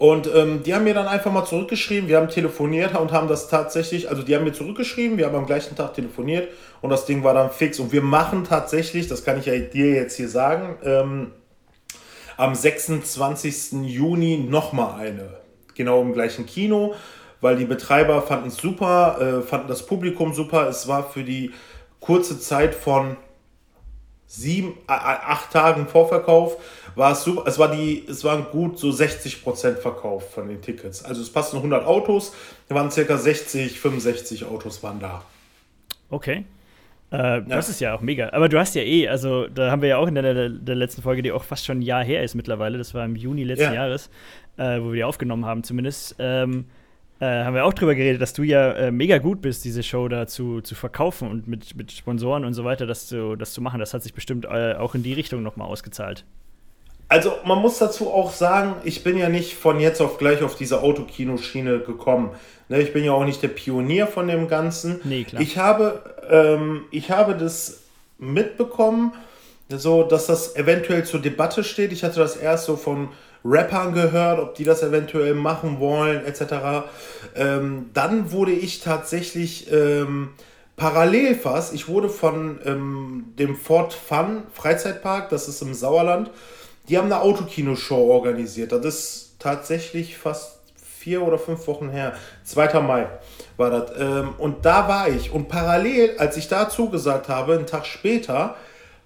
Und 0.00 0.34
ähm, 0.34 0.62
die 0.62 0.74
haben 0.74 0.84
mir 0.84 0.94
dann 0.94 1.06
einfach 1.06 1.30
mal 1.30 1.44
zurückgeschrieben, 1.44 2.08
wir 2.08 2.16
haben 2.16 2.30
telefoniert 2.30 2.98
und 2.98 3.12
haben 3.12 3.28
das 3.28 3.48
tatsächlich, 3.48 4.08
also 4.08 4.22
die 4.22 4.34
haben 4.34 4.44
mir 4.44 4.54
zurückgeschrieben, 4.54 5.18
wir 5.18 5.26
haben 5.26 5.34
am 5.36 5.44
gleichen 5.44 5.76
Tag 5.76 5.92
telefoniert 5.92 6.48
und 6.80 6.88
das 6.88 7.04
Ding 7.04 7.22
war 7.22 7.34
dann 7.34 7.50
fix. 7.50 7.78
Und 7.78 7.92
wir 7.92 8.00
machen 8.00 8.44
tatsächlich, 8.44 9.08
das 9.08 9.26
kann 9.26 9.38
ich 9.38 9.44
ja 9.44 9.58
dir 9.58 9.92
jetzt 9.92 10.16
hier 10.16 10.30
sagen, 10.30 10.78
ähm, 10.84 11.32
am 12.38 12.54
26. 12.54 13.72
Juni 13.82 14.38
nochmal 14.38 14.98
eine. 14.98 15.34
Genau 15.74 16.00
im 16.00 16.14
gleichen 16.14 16.46
Kino, 16.46 16.94
weil 17.42 17.56
die 17.56 17.66
Betreiber 17.66 18.22
fanden 18.22 18.48
es 18.48 18.56
super, 18.56 19.18
äh, 19.20 19.46
fanden 19.46 19.68
das 19.68 19.84
Publikum 19.84 20.32
super. 20.32 20.66
Es 20.66 20.88
war 20.88 21.10
für 21.10 21.24
die 21.24 21.52
kurze 22.00 22.40
Zeit 22.40 22.74
von 22.74 23.18
sieben, 24.26 24.78
acht 24.86 25.52
Tagen 25.52 25.88
Vorverkauf 25.88 26.56
war 26.94 27.12
es 27.12 27.24
super. 27.24 27.44
Es 27.46 27.58
war 27.58 27.70
die, 27.74 28.04
es 28.08 28.24
waren 28.24 28.46
gut 28.50 28.78
so 28.78 28.90
60 28.90 29.42
Prozent 29.42 29.78
Verkauf 29.78 30.32
von 30.34 30.48
den 30.48 30.60
Tickets. 30.60 31.04
Also 31.04 31.22
es 31.22 31.30
passen 31.30 31.56
100 31.56 31.84
Autos, 31.84 32.32
da 32.68 32.74
waren 32.74 32.90
circa 32.90 33.16
60, 33.16 33.78
65 33.80 34.44
Autos 34.44 34.82
waren 34.82 35.00
da. 35.00 35.22
Okay. 36.10 36.44
Äh, 37.12 37.16
ja. 37.16 37.40
Das 37.40 37.68
ist 37.68 37.80
ja 37.80 37.94
auch 37.94 38.00
mega. 38.00 38.30
Aber 38.32 38.48
du 38.48 38.58
hast 38.58 38.74
ja 38.74 38.82
eh, 38.82 39.08
also 39.08 39.48
da 39.48 39.70
haben 39.70 39.82
wir 39.82 39.88
ja 39.88 39.96
auch 39.98 40.06
in 40.06 40.14
der, 40.14 40.48
der, 40.48 40.74
letzten 40.74 41.02
Folge, 41.02 41.22
die 41.22 41.32
auch 41.32 41.42
fast 41.42 41.64
schon 41.64 41.78
ein 41.78 41.82
Jahr 41.82 42.04
her 42.04 42.22
ist 42.22 42.34
mittlerweile, 42.34 42.78
das 42.78 42.94
war 42.94 43.04
im 43.04 43.16
Juni 43.16 43.44
letzten 43.44 43.64
ja. 43.64 43.74
Jahres, 43.74 44.10
äh, 44.56 44.80
wo 44.80 44.86
wir 44.86 44.96
die 44.96 45.04
aufgenommen 45.04 45.44
haben 45.44 45.64
zumindest. 45.64 46.16
Ähm, 46.18 46.66
äh, 47.20 47.44
haben 47.44 47.54
wir 47.54 47.66
auch 47.66 47.74
drüber 47.74 47.94
geredet, 47.94 48.22
dass 48.22 48.32
du 48.32 48.42
ja 48.42 48.72
äh, 48.72 48.90
mega 48.90 49.18
gut 49.18 49.42
bist, 49.42 49.64
diese 49.64 49.82
Show 49.82 50.08
da 50.08 50.26
zu, 50.26 50.62
zu 50.62 50.74
verkaufen 50.74 51.28
und 51.28 51.48
mit, 51.48 51.76
mit 51.76 51.92
Sponsoren 51.92 52.46
und 52.46 52.54
so 52.54 52.64
weiter, 52.64 52.86
das 52.86 53.08
zu, 53.08 53.36
das 53.36 53.52
zu 53.52 53.60
machen. 53.60 53.78
Das 53.78 53.92
hat 53.92 54.02
sich 54.02 54.14
bestimmt 54.14 54.46
äh, 54.46 54.74
auch 54.74 54.94
in 54.94 55.02
die 55.02 55.12
Richtung 55.12 55.42
nochmal 55.42 55.68
ausgezahlt. 55.68 56.24
Also 57.10 57.32
man 57.44 57.58
muss 57.58 57.78
dazu 57.78 58.08
auch 58.08 58.32
sagen, 58.32 58.76
ich 58.84 59.02
bin 59.02 59.18
ja 59.18 59.28
nicht 59.28 59.54
von 59.54 59.80
jetzt 59.80 60.00
auf 60.00 60.16
gleich 60.16 60.44
auf 60.44 60.54
diese 60.54 60.80
Autokinoschiene 60.80 61.80
gekommen. 61.80 62.30
Ne, 62.68 62.80
ich 62.80 62.92
bin 62.92 63.02
ja 63.02 63.10
auch 63.10 63.24
nicht 63.24 63.42
der 63.42 63.48
Pionier 63.48 64.06
von 64.06 64.28
dem 64.28 64.46
Ganzen. 64.46 65.00
Nee, 65.02 65.24
klar. 65.24 65.42
Ich 65.42 65.58
habe, 65.58 66.04
ähm, 66.30 66.84
ich 66.92 67.10
habe 67.10 67.34
das 67.34 67.80
mitbekommen, 68.18 69.12
so 69.68 70.04
dass 70.04 70.26
das 70.26 70.54
eventuell 70.54 71.04
zur 71.04 71.20
Debatte 71.20 71.64
steht. 71.64 71.92
Ich 71.92 72.04
hatte 72.04 72.20
das 72.20 72.36
erst 72.36 72.66
so 72.66 72.76
von 72.76 73.08
Rappern 73.44 73.92
gehört, 73.92 74.38
ob 74.38 74.54
die 74.54 74.64
das 74.64 74.84
eventuell 74.84 75.34
machen 75.34 75.80
wollen, 75.80 76.24
etc. 76.24 76.86
Ähm, 77.34 77.90
dann 77.92 78.30
wurde 78.30 78.52
ich 78.52 78.82
tatsächlich 78.82 79.66
ähm, 79.72 80.28
parallel 80.76 81.34
fast, 81.34 81.74
ich 81.74 81.88
wurde 81.88 82.08
von 82.08 82.60
ähm, 82.64 83.32
dem 83.36 83.56
Fort 83.56 83.94
Fun 83.94 84.44
Freizeitpark, 84.52 85.28
das 85.30 85.48
ist 85.48 85.60
im 85.60 85.74
Sauerland, 85.74 86.30
die 86.90 86.98
haben 86.98 87.06
eine 87.06 87.20
Autokinoshow 87.20 88.10
organisiert. 88.10 88.72
Das 88.72 88.84
ist 88.84 89.36
tatsächlich 89.38 90.18
fast 90.18 90.58
vier 90.98 91.22
oder 91.22 91.38
fünf 91.38 91.68
Wochen 91.68 91.88
her. 91.88 92.14
2. 92.44 92.80
Mai 92.80 93.06
war 93.56 93.70
das. 93.70 93.92
Ähm, 93.96 94.34
und 94.38 94.66
da 94.66 94.88
war 94.88 95.08
ich. 95.08 95.30
Und 95.30 95.48
parallel, 95.48 96.16
als 96.18 96.36
ich 96.36 96.48
da 96.48 96.68
zugesagt 96.68 97.28
habe, 97.28 97.54
einen 97.54 97.66
Tag 97.66 97.86
später, 97.86 98.56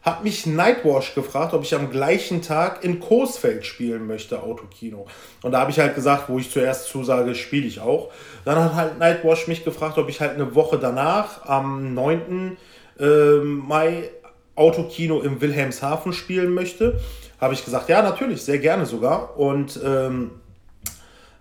hat 0.00 0.24
mich 0.24 0.46
Nightwash 0.46 1.14
gefragt, 1.14 1.52
ob 1.52 1.62
ich 1.62 1.74
am 1.74 1.90
gleichen 1.90 2.40
Tag 2.40 2.82
in 2.84 3.00
Coesfeld 3.00 3.66
spielen 3.66 4.06
möchte, 4.06 4.42
Autokino. 4.42 5.06
Und 5.42 5.52
da 5.52 5.60
habe 5.60 5.70
ich 5.70 5.78
halt 5.78 5.94
gesagt, 5.94 6.30
wo 6.30 6.38
ich 6.38 6.50
zuerst 6.50 6.88
zusage, 6.88 7.34
spiele 7.34 7.66
ich 7.66 7.80
auch. 7.80 8.10
Dann 8.46 8.58
hat 8.58 8.74
halt 8.74 8.98
Nightwash 8.98 9.46
mich 9.46 9.62
gefragt, 9.62 9.98
ob 9.98 10.08
ich 10.08 10.22
halt 10.22 10.32
eine 10.34 10.54
Woche 10.54 10.78
danach, 10.78 11.44
am 11.46 11.92
9. 11.92 12.56
Äh, 12.98 13.04
Mai, 13.40 14.10
Autokino 14.56 15.20
im 15.20 15.40
Wilhelmshaven 15.40 16.12
spielen 16.12 16.54
möchte 16.54 17.00
habe 17.44 17.54
ich 17.54 17.64
gesagt, 17.64 17.88
ja, 17.88 18.02
natürlich, 18.02 18.42
sehr 18.42 18.58
gerne 18.58 18.86
sogar. 18.86 19.38
Und 19.38 19.78
ähm, 19.84 20.32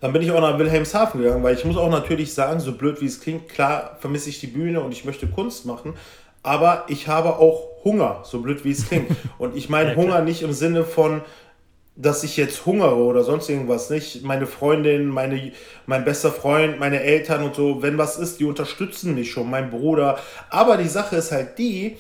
dann 0.02 0.12
bin 0.12 0.22
ich 0.22 0.32
auch 0.32 0.42
nach 0.42 0.60
Wilhelmshaven 0.60 1.22
gegangen, 1.22 1.44
weil 1.44 1.56
ich 1.56 1.64
muss 1.64 1.78
auch 1.78 1.90
natürlich 1.90 2.34
sagen, 2.34 2.60
so 2.60 2.74
blöd 2.74 3.00
wie 3.02 3.06
es 3.06 3.22
klingt, 3.22 3.48
klar 3.48 3.98
vermisse 4.00 4.30
ich 4.30 4.42
die 4.42 4.48
Bühne 4.48 4.82
und 4.82 4.92
ich 4.92 5.06
möchte 5.06 5.28
Kunst 5.28 5.66
machen, 5.66 5.94
aber 6.44 6.84
ich 6.90 7.08
habe 7.08 7.38
auch 7.38 7.70
Hunger, 7.86 8.20
so 8.24 8.42
blöd 8.42 8.66
wie 8.66 8.72
es 8.72 8.88
klingt. 8.88 9.12
Und 9.38 9.56
ich 9.56 9.70
meine 9.70 9.92
ja, 9.92 9.96
Hunger 9.96 10.22
nicht 10.22 10.42
im 10.42 10.54
Sinne 10.54 10.84
von, 10.84 11.22
dass 11.96 12.24
ich 12.24 12.38
jetzt 12.38 12.66
hungere 12.66 12.96
oder 12.96 13.24
sonst 13.24 13.50
irgendwas 13.50 13.90
nicht. 13.90 14.24
Meine 14.24 14.46
Freundin, 14.46 15.08
meine, 15.08 15.52
mein 15.86 16.04
bester 16.04 16.32
Freund, 16.32 16.80
meine 16.80 17.02
Eltern 17.02 17.44
und 17.44 17.56
so, 17.56 17.82
wenn 17.82 17.98
was 17.98 18.18
ist, 18.18 18.40
die 18.40 18.46
unterstützen 18.46 19.16
mich 19.16 19.32
schon, 19.32 19.50
mein 19.50 19.70
Bruder. 19.70 20.18
Aber 20.50 20.78
die 20.78 20.88
Sache 20.88 21.18
ist 21.18 21.32
halt 21.32 21.58
die, 21.58 21.98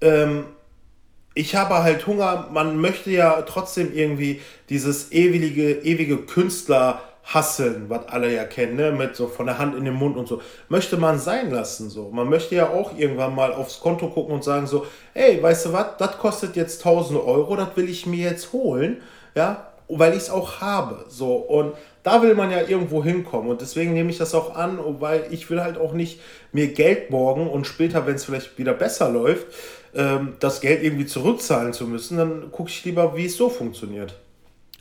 ähm, 0.00 0.44
ich 1.40 1.56
habe 1.56 1.82
halt 1.82 2.06
Hunger, 2.06 2.48
man 2.52 2.78
möchte 2.78 3.10
ja 3.10 3.40
trotzdem 3.42 3.94
irgendwie 3.94 4.42
dieses 4.68 5.10
ewige, 5.10 5.72
ewige 5.72 6.18
Künstler 6.18 7.00
hasseln, 7.24 7.88
was 7.88 8.08
alle 8.08 8.34
ja 8.34 8.44
kennen, 8.44 8.76
ne? 8.76 8.92
mit 8.92 9.16
so 9.16 9.26
von 9.26 9.46
der 9.46 9.56
Hand 9.56 9.74
in 9.74 9.86
den 9.86 9.94
Mund 9.94 10.18
und 10.18 10.28
so, 10.28 10.42
möchte 10.68 10.98
man 10.98 11.18
sein 11.18 11.50
lassen 11.50 11.88
so. 11.88 12.10
Man 12.10 12.28
möchte 12.28 12.56
ja 12.56 12.68
auch 12.68 12.96
irgendwann 12.98 13.34
mal 13.34 13.54
aufs 13.54 13.80
Konto 13.80 14.08
gucken 14.08 14.34
und 14.34 14.44
sagen 14.44 14.66
so, 14.66 14.86
hey, 15.14 15.42
weißt 15.42 15.66
du 15.66 15.72
was, 15.72 15.96
das 15.98 16.18
kostet 16.18 16.56
jetzt 16.56 16.84
1000 16.84 17.18
Euro, 17.18 17.56
das 17.56 17.74
will 17.74 17.88
ich 17.88 18.04
mir 18.04 18.30
jetzt 18.30 18.52
holen, 18.52 19.00
ja, 19.34 19.69
weil 19.98 20.12
ich 20.12 20.18
es 20.18 20.30
auch 20.30 20.60
habe, 20.60 21.04
so 21.08 21.34
und 21.34 21.74
da 22.02 22.22
will 22.22 22.34
man 22.34 22.50
ja 22.50 22.62
irgendwo 22.66 23.04
hinkommen 23.04 23.50
und 23.50 23.60
deswegen 23.60 23.92
nehme 23.92 24.10
ich 24.10 24.18
das 24.18 24.34
auch 24.34 24.54
an, 24.54 24.78
weil 25.00 25.26
ich 25.30 25.50
will 25.50 25.62
halt 25.62 25.78
auch 25.78 25.92
nicht 25.92 26.20
mir 26.52 26.68
Geld 26.68 27.10
borgen 27.10 27.46
und 27.46 27.66
später, 27.66 28.06
wenn 28.06 28.14
es 28.14 28.24
vielleicht 28.24 28.58
wieder 28.58 28.72
besser 28.72 29.10
läuft, 29.10 29.46
ähm, 29.94 30.34
das 30.40 30.60
Geld 30.60 30.82
irgendwie 30.82 31.06
zurückzahlen 31.06 31.72
zu 31.72 31.86
müssen, 31.86 32.16
dann 32.16 32.50
gucke 32.52 32.70
ich 32.70 32.84
lieber, 32.84 33.16
wie 33.16 33.26
es 33.26 33.36
so 33.36 33.48
funktioniert. 33.48 34.14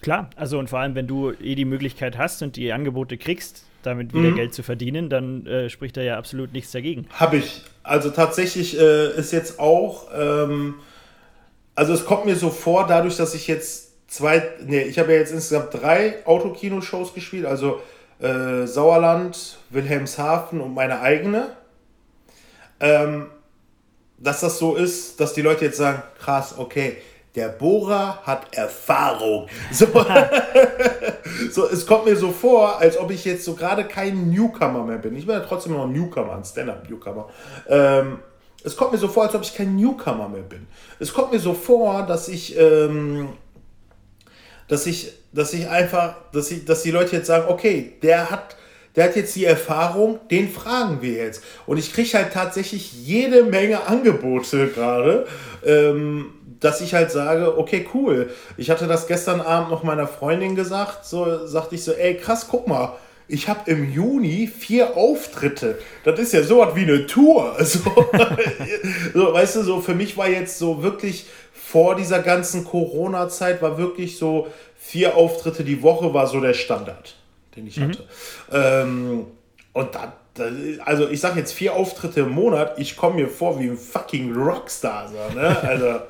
Klar, 0.01 0.30
also 0.36 0.60
und 0.60 0.70
vor 0.70 0.80
allem, 0.80 0.96
wenn 0.96 1.08
du 1.08 1.32
eh 1.32 1.56
die 1.56 1.66
Möglichkeit 1.66 2.18
hast 2.18 2.42
und 2.42 2.56
die 2.56 2.72
Angebote 2.72 3.18
kriegst, 3.18 3.66
damit 3.84 4.13
wieder 4.13 4.32
mhm. 4.32 4.36
Geld 4.36 4.54
zu 4.54 4.63
verdienen, 4.63 5.10
dann 5.10 5.46
äh, 5.46 5.70
spricht 5.70 5.98
da 5.98 6.01
ja 6.01 6.18
absolut 6.18 6.54
nichts 6.54 6.72
dagegen. 6.72 7.08
Habe 7.12 7.38
ich. 7.38 7.63
Also 7.84 8.10
tatsächlich 8.10 8.80
äh, 8.80 9.17
ist 9.17 9.32
jetzt 9.32 9.60
auch, 9.60 10.08
ähm, 10.13 10.76
also 11.76 11.93
es 11.93 12.06
kommt 12.06 12.26
mir 12.26 12.36
so 12.36 12.50
vor, 12.50 12.88
dadurch, 12.88 13.17
dass 13.17 13.34
ich 13.34 13.48
jetzt 13.48 13.88
zwei, 14.10 14.43
nee, 14.65 14.82
ich 14.82 15.00
habe 15.00 15.13
ja 15.13 15.19
jetzt 15.19 15.32
insgesamt 15.32 15.74
drei 15.74 16.26
Autokino-Shows 16.26 17.13
gespielt, 17.13 17.45
also 17.45 17.82
äh, 18.19 18.65
Sauerland, 18.65 19.58
Wilhelmshaven 19.69 20.60
und 20.60 20.74
meine 20.74 21.02
eigene. 21.02 21.52
Ähm, 22.80 23.28
dass 24.17 24.41
das 24.41 24.60
so 24.60 24.76
ist, 24.76 25.19
dass 25.19 25.34
die 25.34 25.41
Leute 25.41 25.65
jetzt 25.65 25.78
sagen, 25.78 26.04
krass, 26.19 26.56
okay, 26.58 26.98
der 27.36 27.50
Bohrer 27.50 28.19
hat 28.24 28.54
Erfahrung. 28.56 29.48
So, 29.72 29.86
so, 31.52 31.69
es 31.69 31.86
kommt 31.86 32.06
mir 32.06 32.15
so 32.15 32.32
vor, 32.32 32.80
als 32.80 32.98
ob 32.98 33.12
ich 33.12 33.24
jetzt 33.24 33.45
so 33.45 33.54
gerade 33.54 33.86
kein 33.86 34.30
Newcomer 34.30 34.84
mehr 34.84 34.98
bin. 34.98 35.15
Ich 35.15 35.26
bin 35.26 35.36
ja 35.36 35.41
trotzdem 35.41 35.74
noch 35.74 35.84
ein 35.84 35.93
Newcomer, 35.93 36.34
ein 36.36 36.43
Stand-Up-Newcomer. 36.43 37.30
Ähm, 37.67 38.19
es 38.63 38.76
kommt 38.76 38.91
mir 38.91 38.98
so 38.98 39.08
vor, 39.08 39.24
als 39.24 39.36
ob 39.36 39.43
ich 39.43 39.56
kein 39.56 39.76
Newcomer 39.76 40.28
mehr 40.28 40.41
bin. 40.41 40.67
Es 41.00 41.13
kommt 41.13 41.32
mir 41.32 41.39
so 41.39 41.54
vor, 41.54 42.04
dass 42.06 42.28
ich, 42.28 42.58
ähm, 42.58 43.30
dass 44.69 44.86
ich, 44.86 45.12
dass 45.34 45.53
ich 45.53 45.67
einfach, 45.67 46.15
dass 46.32 46.49
ich, 46.51 46.63
dass 46.63 46.84
die 46.84 46.91
Leute 46.91 47.17
jetzt 47.17 47.27
sagen, 47.27 47.45
okay, 47.49 47.93
der 48.01 48.32
hat 48.32 48.55
der 48.95 49.05
hat 49.05 49.15
jetzt 49.15 49.36
die 49.36 49.45
Erfahrung, 49.45 50.19
den 50.32 50.49
fragen 50.49 51.01
wir 51.01 51.13
jetzt. 51.13 51.43
Und 51.65 51.77
ich 51.77 51.93
kriege 51.93 52.17
halt 52.17 52.34
tatsächlich 52.34 52.91
jede 53.05 53.43
Menge 53.43 53.88
Angebote 53.88 54.67
gerade, 54.67 55.27
ähm, 55.65 56.34
dass 56.60 56.82
ich 56.82 56.93
halt 56.93 57.12
sage, 57.12 57.58
okay, 57.58 57.88
cool. 57.93 58.29
Ich 58.58 58.69
hatte 58.69 58.88
das 58.88 59.08
gestern 59.08 59.41
Abend 59.41 59.69
noch 59.69 59.84
meiner 59.84 60.08
Freundin 60.08 60.55
gesagt, 60.55 61.05
so 61.05 61.45
sagte 61.45 61.75
ich 61.75 61.84
so, 61.84 61.93
ey, 61.93 62.15
krass, 62.17 62.47
guck 62.49 62.67
mal. 62.67 62.93
Ich 63.27 63.47
habe 63.47 63.69
im 63.69 63.89
Juni 63.93 64.47
vier 64.47 64.97
Auftritte. 64.97 65.77
Das 66.03 66.19
ist 66.19 66.34
ja 66.34 66.41
so 66.41 66.58
was 66.58 66.75
wie 66.75 66.82
eine 66.82 67.05
Tour. 67.05 67.55
So, 67.63 67.79
so, 69.13 69.34
weißt 69.34 69.58
du, 69.58 69.63
so 69.63 69.82
für 69.82 69.93
mich 69.93 70.17
war 70.17 70.27
jetzt 70.27 70.58
so 70.58 70.82
wirklich 70.82 71.27
vor 71.71 71.95
dieser 71.95 72.19
ganzen 72.19 72.65
Corona-Zeit 72.65 73.62
war 73.62 73.77
wirklich 73.77 74.17
so 74.17 74.47
vier 74.77 75.15
Auftritte 75.15 75.63
die 75.63 75.82
Woche 75.84 76.13
war 76.13 76.27
so 76.27 76.39
der 76.39 76.53
Standard 76.53 77.15
den 77.60 77.67
ich 77.67 77.77
mhm. 77.77 77.89
hatte. 77.89 78.03
Ähm, 78.51 79.27
und 79.73 79.95
da, 79.95 80.13
da, 80.34 80.45
also 80.86 81.10
ich 81.10 81.19
sage 81.19 81.39
jetzt 81.39 81.53
vier 81.53 81.73
Auftritte 81.73 82.21
im 82.21 82.29
Monat, 82.29 82.79
ich 82.79 82.95
komme 82.95 83.15
mir 83.15 83.27
vor 83.27 83.60
wie 83.60 83.67
ein 83.67 83.77
fucking 83.77 84.34
Rockstar. 84.36 85.10
So, 85.10 85.36
ne? 85.36 85.58
Also, 85.63 86.01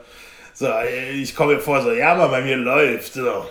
so, 0.54 0.68
ich 1.16 1.36
komme 1.36 1.56
mir 1.56 1.60
vor, 1.60 1.82
so, 1.82 1.92
ja, 1.92 2.16
mal 2.16 2.28
bei 2.28 2.42
mir 2.42 2.58
läuft. 2.58 3.14
So. 3.14 3.46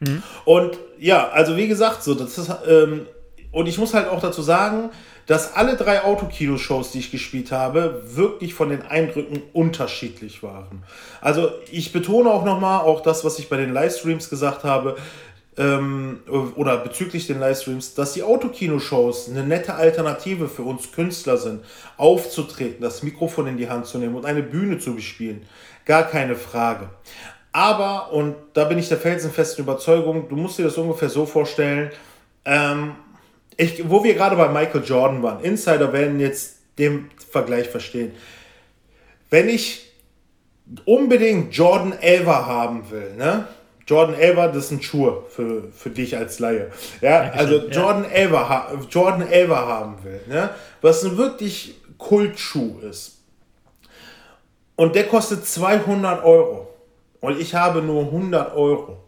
Mhm. 0.00 0.22
Und 0.44 0.78
ja, 0.98 1.28
also 1.28 1.56
wie 1.56 1.68
gesagt, 1.68 2.02
so, 2.02 2.14
das 2.14 2.36
ist, 2.38 2.50
ähm, 2.68 3.06
und 3.52 3.68
ich 3.68 3.78
muss 3.78 3.94
halt 3.94 4.08
auch 4.08 4.20
dazu 4.20 4.42
sagen, 4.42 4.90
dass 5.32 5.54
alle 5.54 5.76
drei 5.76 6.04
Autokino-Shows, 6.04 6.92
die 6.92 6.98
ich 6.98 7.10
gespielt 7.10 7.52
habe, 7.52 8.02
wirklich 8.04 8.52
von 8.52 8.68
den 8.68 8.82
Eindrücken 8.82 9.42
unterschiedlich 9.54 10.42
waren. 10.42 10.82
Also 11.22 11.52
ich 11.70 11.90
betone 11.90 12.30
auch 12.30 12.44
nochmal, 12.44 12.82
auch 12.82 13.00
das, 13.02 13.24
was 13.24 13.38
ich 13.38 13.48
bei 13.48 13.56
den 13.56 13.72
Livestreams 13.72 14.28
gesagt 14.28 14.62
habe, 14.62 14.94
ähm, 15.56 16.20
oder 16.28 16.76
bezüglich 16.76 17.28
den 17.28 17.40
Livestreams, 17.40 17.94
dass 17.94 18.12
die 18.12 18.22
Autokino-Shows 18.22 19.30
eine 19.30 19.42
nette 19.42 19.72
Alternative 19.72 20.50
für 20.50 20.64
uns 20.64 20.92
Künstler 20.92 21.38
sind, 21.38 21.64
aufzutreten, 21.96 22.82
das 22.82 23.02
Mikrofon 23.02 23.46
in 23.46 23.56
die 23.56 23.70
Hand 23.70 23.86
zu 23.86 23.96
nehmen 23.96 24.16
und 24.16 24.26
eine 24.26 24.42
Bühne 24.42 24.80
zu 24.80 24.94
bespielen. 24.94 25.46
Gar 25.86 26.02
keine 26.02 26.34
Frage. 26.34 26.90
Aber, 27.52 28.12
und 28.12 28.34
da 28.52 28.64
bin 28.64 28.76
ich 28.76 28.90
der 28.90 28.98
felsenfesten 28.98 29.64
Überzeugung, 29.64 30.28
du 30.28 30.36
musst 30.36 30.58
dir 30.58 30.64
das 30.64 30.76
ungefähr 30.76 31.08
so 31.08 31.24
vorstellen, 31.24 31.90
ähm, 32.44 32.96
ich, 33.56 33.88
wo 33.88 34.02
wir 34.04 34.14
gerade 34.14 34.36
bei 34.36 34.48
Michael 34.48 34.82
Jordan 34.84 35.22
waren, 35.22 35.42
Insider 35.44 35.92
werden 35.92 36.20
jetzt 36.20 36.56
den 36.78 37.10
Vergleich 37.30 37.68
verstehen. 37.68 38.12
Wenn 39.30 39.48
ich 39.48 39.90
unbedingt 40.84 41.54
Jordan 41.54 41.92
Elva 42.00 42.46
haben 42.46 42.90
will, 42.90 43.14
ne? 43.16 43.46
Jordan 43.86 44.14
Elva, 44.14 44.48
das 44.48 44.68
sind 44.68 44.84
Schuhe 44.84 45.24
für, 45.28 45.70
für 45.72 45.90
dich 45.90 46.16
als 46.16 46.38
Laie. 46.38 46.70
Ja, 47.00 47.30
also 47.32 47.68
Jordan, 47.68 48.04
ja. 48.04 48.10
Elva, 48.10 48.72
Jordan 48.88 49.28
Elva 49.28 49.66
haben 49.66 49.96
will, 50.04 50.20
ne? 50.28 50.50
was 50.80 51.04
ein 51.04 51.16
wirklich 51.16 51.74
Kultschuh 51.98 52.78
ist. 52.80 53.18
Und 54.76 54.94
der 54.94 55.06
kostet 55.08 55.46
200 55.46 56.24
Euro. 56.24 56.68
Und 57.20 57.40
ich 57.40 57.54
habe 57.54 57.82
nur 57.82 58.04
100 58.04 58.54
Euro. 58.56 58.98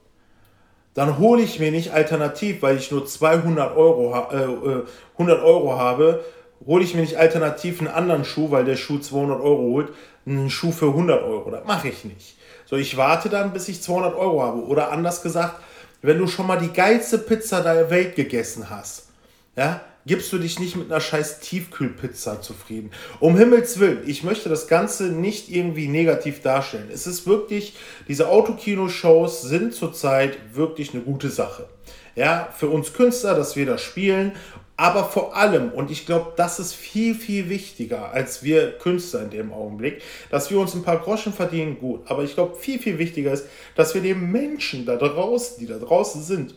Dann 0.94 1.18
hole 1.18 1.42
ich 1.42 1.58
mir 1.58 1.72
nicht 1.72 1.92
alternativ, 1.92 2.62
weil 2.62 2.76
ich 2.76 2.90
nur 2.90 3.04
200 3.04 3.76
Euro, 3.76 4.14
äh, 4.30 4.82
100 5.14 5.38
äh, 5.38 5.42
Euro 5.42 5.76
habe, 5.76 6.24
hole 6.66 6.84
ich 6.84 6.94
mir 6.94 7.00
nicht 7.00 7.16
alternativ 7.16 7.80
einen 7.80 7.88
anderen 7.88 8.24
Schuh, 8.24 8.50
weil 8.50 8.64
der 8.64 8.76
Schuh 8.76 8.98
200 8.98 9.40
Euro 9.40 9.62
holt, 9.62 9.88
einen 10.24 10.50
Schuh 10.50 10.72
für 10.72 10.86
100 10.86 11.22
Euro. 11.24 11.50
Das 11.50 11.64
mache 11.64 11.88
ich 11.88 12.04
nicht. 12.04 12.36
So, 12.64 12.76
ich 12.76 12.96
warte 12.96 13.28
dann, 13.28 13.52
bis 13.52 13.68
ich 13.68 13.82
200 13.82 14.14
Euro 14.14 14.42
habe. 14.42 14.64
Oder 14.64 14.90
anders 14.90 15.22
gesagt, 15.22 15.60
wenn 16.00 16.18
du 16.18 16.26
schon 16.26 16.46
mal 16.46 16.58
die 16.58 16.72
geilste 16.72 17.18
Pizza 17.18 17.60
der 17.60 17.90
Welt 17.90 18.14
gegessen 18.14 18.70
hast, 18.70 19.08
ja, 19.56 19.80
gibst 20.06 20.32
du 20.32 20.38
dich 20.38 20.58
nicht 20.58 20.76
mit 20.76 20.90
einer 20.90 21.00
scheiß 21.00 21.40
Tiefkühlpizza 21.40 22.40
zufrieden. 22.40 22.90
Um 23.20 23.36
Himmels 23.36 23.78
Willen, 23.78 24.02
ich 24.06 24.22
möchte 24.22 24.48
das 24.48 24.68
Ganze 24.68 25.04
nicht 25.04 25.50
irgendwie 25.50 25.88
negativ 25.88 26.42
darstellen. 26.42 26.90
Es 26.92 27.06
ist 27.06 27.26
wirklich, 27.26 27.74
diese 28.08 28.28
Autokino-Shows 28.28 29.42
sind 29.42 29.74
zurzeit 29.74 30.38
wirklich 30.54 30.92
eine 30.92 31.02
gute 31.02 31.30
Sache. 31.30 31.68
Ja, 32.16 32.48
für 32.56 32.68
uns 32.68 32.92
Künstler, 32.92 33.34
dass 33.34 33.56
wir 33.56 33.66
das 33.66 33.82
spielen 33.82 34.32
aber 34.76 35.04
vor 35.04 35.36
allem, 35.36 35.70
und 35.70 35.90
ich 35.92 36.04
glaube, 36.04 36.32
das 36.36 36.58
ist 36.58 36.74
viel, 36.74 37.14
viel 37.14 37.48
wichtiger 37.48 38.10
als 38.10 38.42
wir 38.42 38.76
Künstler 38.78 39.22
in 39.22 39.30
dem 39.30 39.52
Augenblick, 39.52 40.02
dass 40.30 40.50
wir 40.50 40.58
uns 40.58 40.74
ein 40.74 40.82
paar 40.82 40.98
Groschen 40.98 41.32
verdienen, 41.32 41.78
gut. 41.78 42.00
Aber 42.06 42.24
ich 42.24 42.34
glaube, 42.34 42.56
viel, 42.56 42.80
viel 42.80 42.98
wichtiger 42.98 43.32
ist, 43.32 43.46
dass 43.76 43.94
wir 43.94 44.02
den 44.02 44.32
Menschen 44.32 44.84
da 44.84 44.96
draußen, 44.96 45.58
die 45.60 45.66
da 45.66 45.78
draußen 45.78 46.22
sind, 46.22 46.56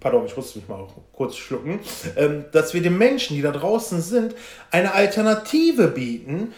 pardon, 0.00 0.26
ich 0.26 0.36
musste 0.36 0.58
mich 0.58 0.68
mal 0.68 0.86
kurz 1.12 1.36
schlucken, 1.36 1.80
ähm, 2.16 2.44
dass 2.52 2.74
wir 2.74 2.82
den 2.82 2.98
Menschen, 2.98 3.36
die 3.36 3.42
da 3.42 3.50
draußen 3.50 4.00
sind, 4.00 4.34
eine 4.70 4.92
Alternative 4.94 5.88
bieten, 5.88 6.52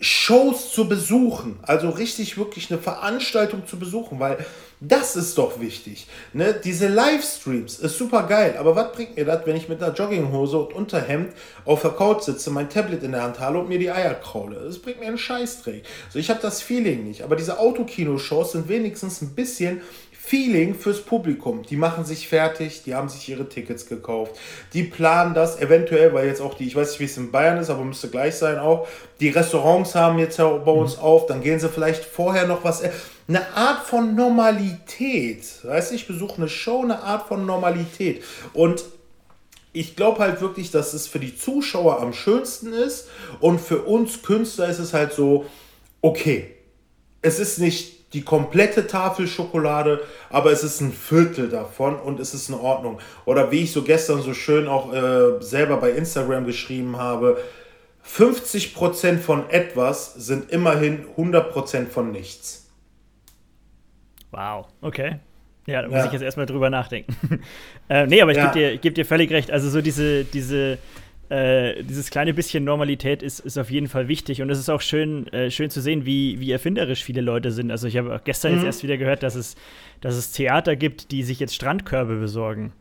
Shows 0.00 0.72
zu 0.72 0.88
besuchen, 0.88 1.58
also 1.62 1.90
richtig 1.90 2.38
wirklich 2.38 2.70
eine 2.70 2.80
Veranstaltung 2.80 3.66
zu 3.66 3.80
besuchen, 3.80 4.20
weil 4.20 4.38
das 4.80 5.16
ist 5.16 5.36
doch 5.38 5.58
wichtig. 5.58 6.06
Ne? 6.32 6.54
Diese 6.62 6.86
Livestreams 6.86 7.80
ist 7.80 7.98
super 7.98 8.22
geil, 8.28 8.54
aber 8.60 8.76
was 8.76 8.92
bringt 8.92 9.16
mir 9.16 9.24
das, 9.24 9.44
wenn 9.44 9.56
ich 9.56 9.68
mit 9.68 9.82
einer 9.82 9.92
Jogginghose 9.92 10.56
und 10.56 10.72
Unterhemd 10.72 11.32
auf 11.64 11.82
der 11.82 11.90
Couch 11.90 12.22
sitze, 12.22 12.50
mein 12.50 12.70
Tablet 12.70 13.02
in 13.02 13.10
der 13.10 13.24
Hand 13.24 13.40
habe 13.40 13.58
und 13.58 13.68
mir 13.68 13.80
die 13.80 13.90
Eier 13.90 14.14
kraule? 14.14 14.60
Das 14.64 14.78
bringt 14.78 15.00
mir 15.00 15.06
einen 15.06 15.18
Scheißdreck. 15.18 15.82
So, 16.10 16.20
ich 16.20 16.30
habe 16.30 16.40
das 16.40 16.62
Feeling 16.62 17.02
nicht, 17.02 17.22
aber 17.22 17.34
diese 17.34 17.58
Autokino-Shows 17.58 18.52
sind 18.52 18.68
wenigstens 18.68 19.20
ein 19.20 19.34
bisschen 19.34 19.80
Feeling 20.20 20.74
fürs 20.74 21.00
Publikum. 21.00 21.62
Die 21.62 21.76
machen 21.76 22.04
sich 22.04 22.28
fertig, 22.28 22.82
die 22.84 22.94
haben 22.94 23.08
sich 23.08 23.28
ihre 23.28 23.48
Tickets 23.48 23.86
gekauft, 23.86 24.32
die 24.74 24.82
planen 24.82 25.32
das 25.32 25.58
eventuell, 25.58 26.12
weil 26.12 26.26
jetzt 26.26 26.42
auch 26.42 26.54
die, 26.54 26.66
ich 26.66 26.76
weiß 26.76 26.90
nicht, 26.90 27.00
wie 27.00 27.04
es 27.04 27.16
in 27.16 27.30
Bayern 27.30 27.56
ist, 27.58 27.70
aber 27.70 27.84
müsste 27.84 28.08
gleich 28.08 28.34
sein 28.34 28.58
auch, 28.58 28.86
die 29.20 29.30
Restaurants 29.30 29.94
haben 29.94 30.18
jetzt 30.18 30.36
bei 30.36 30.70
uns 30.70 30.96
mhm. 30.96 31.02
auf, 31.02 31.26
dann 31.26 31.40
gehen 31.40 31.60
sie 31.60 31.68
vielleicht 31.68 32.04
vorher 32.04 32.46
noch 32.46 32.62
was, 32.62 32.82
eine 33.26 33.56
Art 33.56 33.86
von 33.86 34.14
Normalität, 34.16 35.44
weißt 35.64 35.92
du, 35.92 35.94
ich 35.94 36.06
besuche 36.06 36.36
eine 36.36 36.48
Show, 36.48 36.82
eine 36.82 37.02
Art 37.02 37.28
von 37.28 37.46
Normalität 37.46 38.22
und 38.52 38.84
ich 39.72 39.96
glaube 39.96 40.18
halt 40.18 40.40
wirklich, 40.40 40.70
dass 40.70 40.92
es 40.92 41.06
für 41.06 41.20
die 41.20 41.36
Zuschauer 41.36 42.00
am 42.02 42.12
schönsten 42.12 42.72
ist 42.72 43.08
und 43.40 43.60
für 43.60 43.82
uns 43.82 44.22
Künstler 44.22 44.68
ist 44.68 44.78
es 44.78 44.92
halt 44.92 45.12
so, 45.12 45.46
okay, 46.02 46.54
es 47.22 47.38
ist 47.38 47.58
nicht 47.58 47.97
die 48.12 48.22
komplette 48.22 48.86
Tafel 48.86 49.26
Schokolade, 49.26 50.00
aber 50.30 50.50
es 50.50 50.64
ist 50.64 50.80
ein 50.80 50.92
Viertel 50.92 51.48
davon 51.48 51.96
und 51.96 52.20
es 52.20 52.32
ist 52.32 52.48
in 52.48 52.54
Ordnung. 52.54 52.98
Oder 53.26 53.50
wie 53.50 53.64
ich 53.64 53.72
so 53.72 53.82
gestern 53.82 54.22
so 54.22 54.32
schön 54.32 54.66
auch 54.66 54.92
äh, 54.92 55.42
selber 55.42 55.76
bei 55.76 55.90
Instagram 55.90 56.46
geschrieben 56.46 56.96
habe, 56.96 57.38
50% 58.06 59.18
von 59.18 59.50
etwas 59.50 60.14
sind 60.14 60.50
immerhin 60.50 61.04
100% 61.16 61.88
von 61.88 62.10
nichts. 62.10 62.70
Wow, 64.30 64.66
okay. 64.80 65.16
Ja, 65.66 65.82
da 65.82 65.88
muss 65.88 65.98
ja. 65.98 66.06
ich 66.06 66.12
jetzt 66.12 66.22
erstmal 66.22 66.46
drüber 66.46 66.70
nachdenken. 66.70 67.14
äh, 67.90 68.06
nee, 68.06 68.22
aber 68.22 68.30
ich 68.30 68.38
ja. 68.38 68.46
gebe 68.46 68.58
dir, 68.58 68.78
geb 68.78 68.94
dir 68.94 69.04
völlig 69.04 69.30
recht. 69.30 69.50
Also 69.50 69.68
so 69.68 69.82
diese, 69.82 70.24
diese 70.24 70.78
äh, 71.30 71.82
dieses 71.82 72.10
kleine 72.10 72.32
bisschen 72.32 72.64
Normalität 72.64 73.22
ist, 73.22 73.40
ist 73.40 73.58
auf 73.58 73.70
jeden 73.70 73.88
Fall 73.88 74.08
wichtig. 74.08 74.40
Und 74.40 74.50
es 74.50 74.58
ist 74.58 74.70
auch 74.70 74.80
schön, 74.80 75.26
äh, 75.32 75.50
schön 75.50 75.68
zu 75.68 75.80
sehen, 75.80 76.06
wie, 76.06 76.40
wie 76.40 76.50
erfinderisch 76.50 77.04
viele 77.04 77.20
Leute 77.20 77.50
sind. 77.50 77.70
Also 77.70 77.86
ich 77.86 77.98
habe 77.98 78.20
gestern 78.24 78.52
mhm. 78.52 78.58
jetzt 78.58 78.66
erst 78.66 78.82
wieder 78.82 78.96
gehört, 78.96 79.22
dass 79.22 79.34
es, 79.34 79.54
dass 80.00 80.14
es 80.14 80.32
Theater 80.32 80.74
gibt, 80.74 81.10
die 81.10 81.22
sich 81.22 81.38
jetzt 81.38 81.54
Strandkörbe 81.54 82.16
besorgen. 82.16 82.72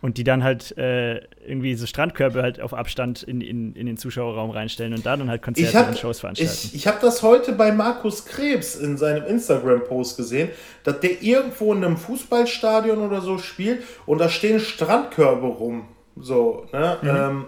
Und 0.00 0.16
die 0.16 0.22
dann 0.22 0.44
halt 0.44 0.78
äh, 0.78 1.22
irgendwie 1.44 1.74
so 1.74 1.84
Strandkörbe 1.84 2.40
halt 2.40 2.60
auf 2.60 2.72
Abstand 2.72 3.24
in, 3.24 3.40
in, 3.40 3.74
in 3.74 3.86
den 3.86 3.96
Zuschauerraum 3.96 4.50
reinstellen 4.50 4.94
und 4.94 5.04
da 5.04 5.16
dann 5.16 5.28
halt 5.28 5.42
Konzerte 5.42 5.76
hab, 5.76 5.88
und 5.88 5.98
Shows 5.98 6.20
veranstalten. 6.20 6.52
Ich, 6.54 6.74
ich 6.74 6.86
habe 6.86 6.98
das 7.00 7.24
heute 7.24 7.50
bei 7.50 7.72
Markus 7.72 8.24
Krebs 8.24 8.76
in 8.76 8.96
seinem 8.96 9.26
Instagram-Post 9.26 10.16
gesehen, 10.16 10.50
dass 10.84 11.00
der 11.00 11.20
irgendwo 11.20 11.72
in 11.74 11.84
einem 11.84 11.96
Fußballstadion 11.96 12.98
oder 12.98 13.22
so 13.22 13.38
spielt 13.38 13.82
und 14.06 14.18
da 14.18 14.28
stehen 14.28 14.60
Strandkörbe 14.60 15.48
rum. 15.48 15.88
So, 16.20 16.66
ne? 16.72 16.98
Mhm. 17.02 17.08
Ähm, 17.08 17.44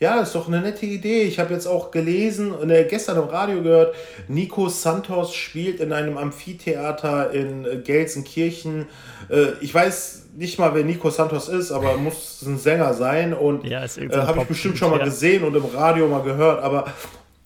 ja, 0.00 0.20
ist 0.20 0.34
doch 0.36 0.46
eine 0.46 0.60
nette 0.60 0.86
Idee. 0.86 1.22
Ich 1.22 1.40
habe 1.40 1.52
jetzt 1.52 1.66
auch 1.66 1.90
gelesen 1.90 2.52
und 2.52 2.70
äh, 2.70 2.84
gestern 2.84 3.16
im 3.16 3.24
Radio 3.24 3.62
gehört, 3.62 3.96
Nico 4.28 4.68
Santos 4.68 5.34
spielt 5.34 5.80
in 5.80 5.92
einem 5.92 6.16
Amphitheater 6.16 7.32
in 7.32 7.64
äh, 7.64 7.76
Gelsenkirchen. 7.78 8.86
Äh, 9.28 9.54
ich 9.60 9.74
weiß 9.74 10.26
nicht 10.36 10.56
mal, 10.56 10.72
wer 10.74 10.84
Nico 10.84 11.10
Santos 11.10 11.48
ist, 11.48 11.72
aber 11.72 11.96
muss 11.96 12.42
ein 12.42 12.58
Sänger 12.58 12.94
sein 12.94 13.34
und 13.34 13.64
ja, 13.64 13.82
äh, 13.82 14.08
habe 14.12 14.42
ich 14.42 14.46
bestimmt 14.46 14.78
schon 14.78 14.92
mal 14.92 15.00
ja. 15.00 15.04
gesehen 15.04 15.42
und 15.42 15.56
im 15.56 15.64
Radio 15.64 16.06
mal 16.06 16.22
gehört. 16.22 16.62
Aber 16.62 16.86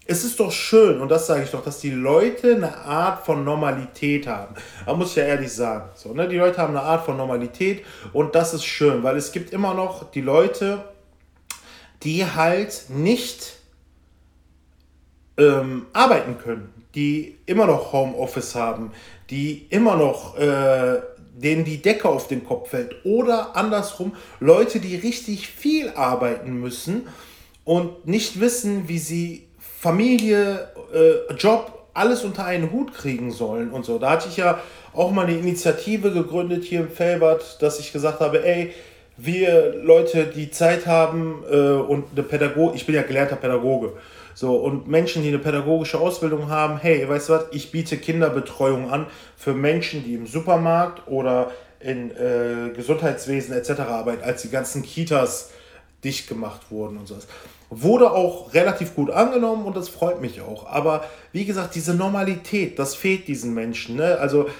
es 0.06 0.24
ist 0.24 0.40
doch 0.40 0.50
schön, 0.50 1.00
und 1.00 1.10
das 1.10 1.26
sage 1.26 1.44
ich 1.44 1.50
doch, 1.50 1.62
dass 1.62 1.78
die 1.78 1.90
Leute 1.90 2.56
eine 2.56 2.76
Art 2.76 3.24
von 3.24 3.44
Normalität 3.44 4.26
haben. 4.26 4.54
Da 4.84 4.94
muss 4.94 5.10
ich 5.10 5.16
ja 5.16 5.24
ehrlich 5.24 5.52
sagen. 5.52 5.90
So, 5.94 6.12
ne? 6.12 6.28
Die 6.28 6.36
Leute 6.36 6.58
haben 6.58 6.76
eine 6.76 6.84
Art 6.84 7.04
von 7.04 7.16
Normalität 7.16 7.84
und 8.12 8.34
das 8.34 8.52
ist 8.52 8.64
schön, 8.64 9.02
weil 9.02 9.16
es 9.16 9.30
gibt 9.30 9.52
immer 9.52 9.74
noch 9.74 10.10
die 10.10 10.20
Leute, 10.20 10.84
die 12.02 12.26
halt 12.26 12.86
nicht 12.88 13.54
ähm, 15.38 15.86
arbeiten 15.92 16.36
können, 16.38 16.72
die 16.94 17.38
immer 17.46 17.66
noch 17.66 17.92
Homeoffice 17.92 18.56
haben, 18.56 18.92
die 19.30 19.66
immer 19.70 19.96
noch 19.96 20.36
äh, 20.36 21.00
denen 21.34 21.64
die 21.64 21.80
Decke 21.80 22.08
auf 22.08 22.28
den 22.28 22.44
Kopf 22.44 22.70
fällt 22.70 23.04
oder 23.04 23.56
andersrum 23.56 24.14
Leute, 24.40 24.80
die 24.80 24.96
richtig 24.96 25.48
viel 25.48 25.90
arbeiten 25.90 26.54
müssen 26.60 27.08
und 27.64 28.06
nicht 28.06 28.40
wissen, 28.40 28.88
wie 28.88 28.98
sie 28.98 29.46
Familie, 29.82 30.68
äh, 30.94 31.34
Job, 31.34 31.86
alles 31.92 32.22
unter 32.22 32.44
einen 32.44 32.70
Hut 32.70 32.94
kriegen 32.94 33.32
sollen 33.32 33.72
und 33.72 33.84
so. 33.84 33.98
Da 33.98 34.10
hatte 34.10 34.28
ich 34.28 34.36
ja 34.36 34.60
auch 34.92 35.10
mal 35.10 35.26
eine 35.26 35.36
Initiative 35.36 36.12
gegründet 36.12 36.62
hier 36.62 36.82
im 36.82 36.88
Felbert, 36.88 37.60
dass 37.60 37.80
ich 37.80 37.92
gesagt 37.92 38.20
habe, 38.20 38.44
ey, 38.46 38.72
wir 39.16 39.74
Leute, 39.82 40.26
die 40.26 40.52
Zeit 40.52 40.86
haben 40.86 41.42
äh, 41.50 41.56
und 41.56 42.04
eine 42.12 42.22
Pädagoge, 42.22 42.76
ich 42.76 42.86
bin 42.86 42.94
ja 42.94 43.02
gelernter 43.02 43.34
Pädagoge, 43.34 43.94
so 44.34 44.54
und 44.54 44.86
Menschen, 44.86 45.24
die 45.24 45.30
eine 45.30 45.40
pädagogische 45.40 45.98
Ausbildung 45.98 46.48
haben, 46.48 46.78
hey, 46.78 47.08
weißt 47.08 47.28
du 47.28 47.32
was, 47.32 47.46
ich 47.50 47.72
biete 47.72 47.96
Kinderbetreuung 47.96 48.88
an 48.88 49.06
für 49.36 49.52
Menschen, 49.52 50.04
die 50.04 50.14
im 50.14 50.28
Supermarkt 50.28 51.08
oder 51.08 51.50
in 51.80 52.12
äh, 52.12 52.70
Gesundheitswesen 52.72 53.52
etc. 53.52 53.80
arbeiten, 53.80 54.22
als 54.22 54.42
die 54.42 54.50
ganzen 54.50 54.84
Kitas 54.84 55.50
dicht 56.04 56.28
gemacht 56.28 56.70
wurden 56.70 56.98
und 56.98 57.08
sowas. 57.08 57.26
Wurde 57.74 58.10
auch 58.10 58.52
relativ 58.52 58.94
gut 58.94 59.10
angenommen 59.10 59.64
und 59.64 59.76
das 59.76 59.88
freut 59.88 60.20
mich 60.20 60.42
auch. 60.42 60.66
Aber 60.66 61.04
wie 61.32 61.46
gesagt, 61.46 61.74
diese 61.74 61.94
Normalität, 61.94 62.78
das 62.78 62.94
fehlt 62.94 63.28
diesen 63.28 63.54
Menschen. 63.54 63.96
Ne? 63.96 64.18
Also 64.18 64.50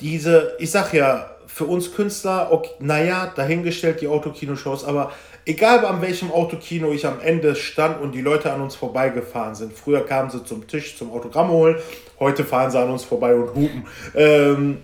diese, 0.00 0.52
ich 0.58 0.70
sag 0.70 0.92
ja, 0.92 1.30
für 1.46 1.64
uns 1.64 1.94
Künstler, 1.94 2.48
okay, 2.50 2.72
naja, 2.80 3.32
dahingestellt 3.34 4.02
die 4.02 4.08
Autokino-Shows, 4.08 4.84
aber 4.84 5.12
egal 5.46 5.84
an 5.86 6.02
welchem 6.02 6.30
Autokino 6.30 6.92
ich 6.92 7.06
am 7.06 7.20
Ende 7.20 7.54
stand 7.54 8.02
und 8.02 8.12
die 8.12 8.20
Leute 8.20 8.52
an 8.52 8.60
uns 8.60 8.74
vorbeigefahren 8.74 9.54
sind. 9.54 9.72
Früher 9.72 10.04
kamen 10.04 10.28
sie 10.28 10.44
zum 10.44 10.66
Tisch 10.66 10.98
zum 10.98 11.10
Autogramm 11.12 11.48
holen, 11.48 11.76
heute 12.20 12.44
fahren 12.44 12.70
sie 12.70 12.78
an 12.78 12.90
uns 12.90 13.04
vorbei 13.04 13.34
und 13.34 13.54
hupen. 13.54 13.86
Ähm, 14.14 14.78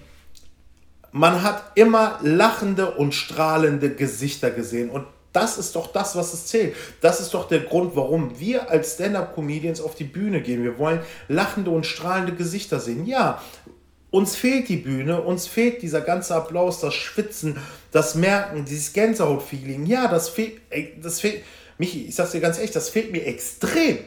man 1.10 1.42
hat 1.42 1.72
immer 1.74 2.18
lachende 2.22 2.92
und 2.92 3.12
strahlende 3.14 3.90
Gesichter 3.94 4.50
gesehen 4.50 4.88
und 4.88 5.04
das 5.32 5.58
ist 5.58 5.76
doch 5.76 5.92
das, 5.92 6.14
was 6.14 6.34
es 6.34 6.46
zählt. 6.46 6.74
Das 7.00 7.20
ist 7.20 7.32
doch 7.34 7.48
der 7.48 7.60
Grund, 7.60 7.96
warum 7.96 8.38
wir 8.38 8.70
als 8.70 8.94
Stand-up-Comedians 8.94 9.80
auf 9.80 9.94
die 9.94 10.04
Bühne 10.04 10.42
gehen. 10.42 10.62
Wir 10.62 10.78
wollen 10.78 11.00
lachende 11.28 11.70
und 11.70 11.86
strahlende 11.86 12.34
Gesichter 12.34 12.80
sehen. 12.80 13.06
Ja, 13.06 13.40
uns 14.10 14.36
fehlt 14.36 14.68
die 14.68 14.76
Bühne, 14.76 15.22
uns 15.22 15.46
fehlt 15.46 15.80
dieser 15.80 16.02
ganze 16.02 16.34
Applaus, 16.34 16.80
das 16.80 16.94
Schwitzen, 16.94 17.56
das 17.90 18.14
Merken, 18.14 18.66
dieses 18.66 18.92
Gänsehaut-Feeling. 18.92 19.86
Ja, 19.86 20.06
das 20.06 20.28
fehlt, 20.28 20.60
das 21.02 21.20
fehlt, 21.20 21.42
Michi, 21.78 22.06
ich 22.06 22.14
sag's 22.14 22.32
dir 22.32 22.40
ganz 22.40 22.58
ehrlich, 22.58 22.72
das 22.72 22.90
fehlt 22.90 23.10
mir 23.10 23.26
extrem. 23.26 23.98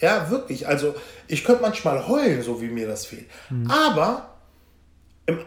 Ja, 0.00 0.30
wirklich. 0.30 0.66
Also, 0.66 0.94
ich 1.28 1.44
könnte 1.44 1.62
manchmal 1.62 2.08
heulen, 2.08 2.42
so 2.42 2.60
wie 2.60 2.68
mir 2.68 2.88
das 2.88 3.06
fehlt. 3.06 3.26
Mhm. 3.50 3.70
Aber 3.70 4.29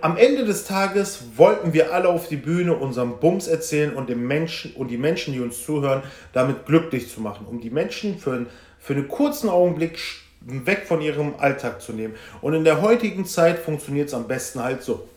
am 0.01 0.17
Ende 0.17 0.45
des 0.45 0.65
Tages 0.65 1.23
wollten 1.35 1.73
wir 1.73 1.93
alle 1.93 2.09
auf 2.09 2.27
die 2.27 2.35
Bühne 2.37 2.73
unseren 2.73 3.19
Bums 3.19 3.47
erzählen 3.47 3.93
und 3.93 4.09
dem 4.09 4.27
Menschen 4.27 4.73
und 4.73 4.89
die 4.89 4.97
Menschen, 4.97 5.33
die 5.33 5.39
uns 5.39 5.63
zuhören, 5.63 6.03
damit 6.33 6.65
glücklich 6.65 7.09
zu 7.09 7.21
machen, 7.21 7.45
um 7.47 7.61
die 7.61 7.69
Menschen 7.69 8.17
für, 8.17 8.45
für 8.79 8.93
einen 8.93 9.07
kurzen 9.07 9.49
Augenblick 9.49 9.99
weg 10.45 10.85
von 10.85 11.01
ihrem 11.01 11.35
Alltag 11.37 11.81
zu 11.81 11.93
nehmen. 11.93 12.15
Und 12.41 12.53
in 12.53 12.63
der 12.63 12.81
heutigen 12.81 13.25
Zeit 13.25 13.59
funktioniert 13.59 14.09
es 14.09 14.13
am 14.13 14.27
besten 14.27 14.61
halt 14.61 14.83
so. 14.83 15.07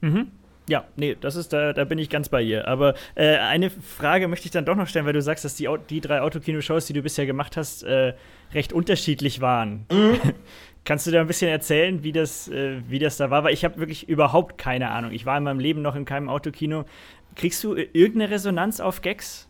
Mhm. 0.00 0.28
Ja, 0.66 0.84
nee, 0.96 1.14
das 1.20 1.36
ist, 1.36 1.52
da, 1.52 1.74
da 1.74 1.84
bin 1.84 1.98
ich 1.98 2.08
ganz 2.08 2.30
bei 2.30 2.40
ihr. 2.40 2.66
Aber 2.66 2.94
äh, 3.16 3.36
eine 3.36 3.68
Frage 3.70 4.28
möchte 4.28 4.46
ich 4.46 4.50
dann 4.50 4.64
doch 4.64 4.76
noch 4.76 4.88
stellen, 4.88 5.04
weil 5.04 5.12
du 5.12 5.20
sagst, 5.20 5.44
dass 5.44 5.56
die, 5.56 5.68
die 5.90 6.00
drei 6.00 6.22
Autokino-Shows, 6.22 6.86
die 6.86 6.94
du 6.94 7.02
bisher 7.02 7.26
gemacht 7.26 7.56
hast, 7.58 7.82
äh, 7.82 8.14
recht 8.54 8.72
unterschiedlich 8.72 9.40
waren. 9.42 9.84
Mhm. 9.92 10.20
Kannst 10.84 11.06
du 11.06 11.10
da 11.10 11.20
ein 11.20 11.26
bisschen 11.26 11.50
erzählen, 11.50 12.02
wie 12.02 12.12
das, 12.12 12.48
äh, 12.48 12.76
wie 12.88 12.98
das 12.98 13.16
da 13.16 13.30
war? 13.30 13.44
Weil 13.44 13.54
ich 13.54 13.64
habe 13.64 13.78
wirklich 13.78 14.08
überhaupt 14.08 14.58
keine 14.58 14.90
Ahnung. 14.90 15.12
Ich 15.12 15.24
war 15.24 15.38
in 15.38 15.44
meinem 15.44 15.60
Leben 15.60 15.80
noch 15.80 15.96
in 15.96 16.04
keinem 16.04 16.28
Autokino. 16.28 16.84
Kriegst 17.36 17.64
du 17.64 17.74
irgendeine 17.74 18.30
Resonanz 18.30 18.80
auf 18.80 19.00
Gags? 19.00 19.48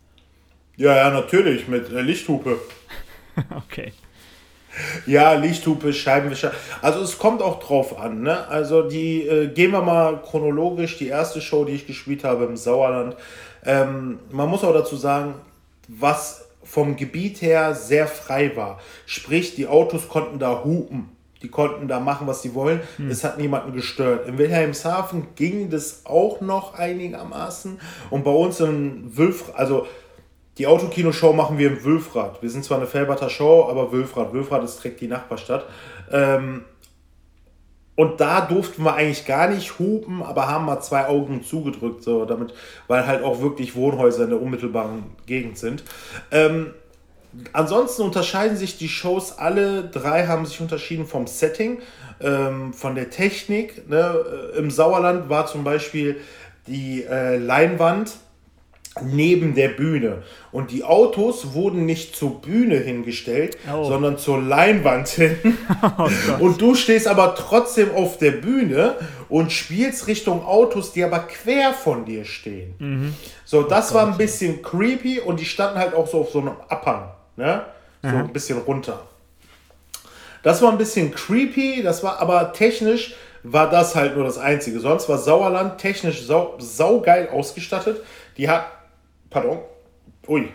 Ja, 0.77 0.97
ja, 0.97 1.11
natürlich, 1.11 1.69
mit 1.69 1.91
äh, 1.93 2.01
Lichthupe. 2.01 2.59
okay. 3.57 3.93
Ja, 5.07 5.35
Lichthupe, 5.35 5.93
Scheibenwischer. 5.93 6.53
Also 6.83 7.01
es 7.01 7.19
kommt 7.19 7.43
auch 7.43 7.61
drauf 7.61 7.99
an. 7.99 8.23
Ne? 8.23 8.47
Also 8.49 8.89
die, 8.89 9.23
äh, 9.27 9.49
gehen 9.49 9.71
wir 9.71 9.83
mal 9.83 10.21
chronologisch, 10.23 10.99
die 10.99 11.09
erste 11.09 11.41
Show, 11.41 11.65
die 11.65 11.73
ich 11.73 11.87
gespielt 11.87 12.25
habe 12.25 12.45
im 12.45 12.57
Sauerland. 12.57 13.17
Ähm, 13.65 14.19
man 14.31 14.49
muss 14.49 14.65
auch 14.65 14.73
dazu 14.73 14.97
sagen, 14.97 15.35
was 15.89 16.49
vom 16.65 16.97
Gebiet 16.97 17.43
her 17.43 17.75
sehr 17.75 18.07
frei 18.09 18.57
war. 18.57 18.81
Sprich, 19.07 19.55
die 19.55 19.67
Autos 19.67 20.09
konnten 20.09 20.39
da 20.39 20.65
hupen. 20.65 21.14
Die 21.45 21.51
konnten 21.51 21.89
da 21.89 22.01
machen, 22.01 22.27
was 22.27 22.41
sie 22.41 22.55
wollen. 22.55 22.81
Hm. 22.97 23.11
Es 23.11 23.23
hat 23.23 23.37
niemanden 23.37 23.75
gestört. 23.75 24.27
In 24.27 24.39
Wilhelmshaven 24.39 25.27
ging 25.37 25.69
das 25.69 26.07
auch 26.07 26.41
noch 26.41 26.73
einigermaßen. 26.79 27.79
Und 28.09 28.25
bei 28.25 28.31
uns 28.31 28.61
in 28.61 29.15
Wülf, 29.15 29.53
also 29.55 29.87
die 30.57 30.67
Autokino-Show 30.67 31.35
machen 31.35 31.59
wir 31.59 31.69
im 31.69 31.85
Wülfrad. 31.85 32.41
Wir 32.41 32.49
sind 32.49 32.65
zwar 32.65 32.79
eine 32.79 32.87
Felberter 32.87 33.29
Show, 33.29 33.67
aber 33.69 33.93
Wülfrad. 33.93 34.33
Wülfrad 34.33 34.65
ist 34.65 34.83
direkt 34.83 35.03
die 35.03 35.07
Nachbarstadt. 35.07 35.67
Ähm, 36.11 36.65
und 37.95 38.21
da 38.23 38.41
durften 38.41 38.85
wir 38.85 38.95
eigentlich 38.95 39.27
gar 39.27 39.49
nicht 39.49 39.79
hupen, 39.79 40.23
aber 40.23 40.49
haben 40.49 40.65
mal 40.65 40.81
zwei 40.81 41.09
Augen 41.09 41.45
zugedrückt, 41.45 42.03
so 42.03 42.25
damit, 42.25 42.55
weil 42.89 43.07
halt 43.07 43.23
auch 43.23 43.43
wirklich 43.43 43.77
Wohnhäuser 43.77 44.25
in 44.25 44.31
der 44.31 44.41
unmittelbaren 44.41 45.05
Gegend 45.27 45.59
sind. 45.59 45.85
Ähm, 46.31 46.73
ansonsten 47.53 48.03
unterscheiden 48.03 48.57
sich 48.57 48.79
die 48.79 48.89
Shows, 48.89 49.39
alle 49.39 49.85
drei 49.85 50.27
haben 50.27 50.47
sich 50.47 50.61
unterschieden 50.61 51.07
vom 51.07 51.27
Setting, 51.27 51.81
ähm, 52.21 52.73
von 52.73 52.95
der 52.95 53.11
Technik. 53.11 53.89
Ne? 53.89 54.53
Im 54.57 54.71
Sauerland 54.71 55.29
war 55.29 55.47
zum 55.47 55.65
Beispiel 55.65 56.21
die 56.67 57.05
äh, 57.05 57.37
Leinwand 57.37 58.13
neben 59.03 59.55
der 59.55 59.69
Bühne. 59.69 60.23
Und 60.53 60.71
die 60.71 60.85
Autos 60.85 61.55
wurden 61.55 61.85
nicht 61.85 62.15
zur 62.15 62.41
Bühne 62.41 62.77
hingestellt, 62.77 63.59
oh. 63.73 63.85
sondern 63.85 64.19
zur 64.19 64.41
Leinwand 64.41 65.09
hin. 65.09 65.37
Oh 65.99 66.09
und 66.41 66.61
du 66.61 66.75
stehst 66.75 67.07
aber 67.07 67.35
trotzdem 67.35 67.91
auf 67.95 68.19
der 68.19 68.31
Bühne 68.31 68.95
und 69.29 69.53
spielst 69.53 70.07
Richtung 70.07 70.45
Autos, 70.45 70.93
die 70.93 71.05
aber 71.05 71.21
quer 71.21 71.73
von 71.73 72.05
dir 72.05 72.25
stehen. 72.25 72.75
Mhm. 72.79 73.15
So, 73.45 73.63
das 73.63 73.93
oh 73.93 73.97
war 73.97 74.07
ein 74.07 74.17
bisschen 74.17 74.63
creepy 74.63 75.21
und 75.21 75.41
die 75.41 75.45
standen 75.45 75.79
halt 75.79 75.95
auch 75.95 76.07
so 76.07 76.21
auf 76.21 76.31
so 76.31 76.41
einem 76.41 76.55
Abhang. 76.69 77.11
Ne? 77.37 77.65
So 78.03 78.09
mhm. 78.09 78.17
ein 78.17 78.33
bisschen 78.33 78.59
runter. 78.59 79.07
Das 80.43 80.61
war 80.61 80.71
ein 80.71 80.79
bisschen 80.79 81.13
creepy, 81.15 81.83
das 81.83 82.03
war 82.03 82.21
aber 82.21 82.53
technisch 82.53 83.15
war 83.47 83.69
das 83.69 83.95
halt 83.95 84.17
nur 84.17 84.25
das 84.25 84.39
Einzige. 84.39 84.81
Sonst 84.81 85.07
war 85.07 85.19
Sauerland 85.19 85.79
technisch 85.79 86.23
sau, 86.23 86.55
saugeil 86.59 87.29
ausgestattet. 87.29 88.01
Die 88.39 88.49
hat 88.49 88.65
Pardon. 89.35 89.59
Ui. 90.29 90.49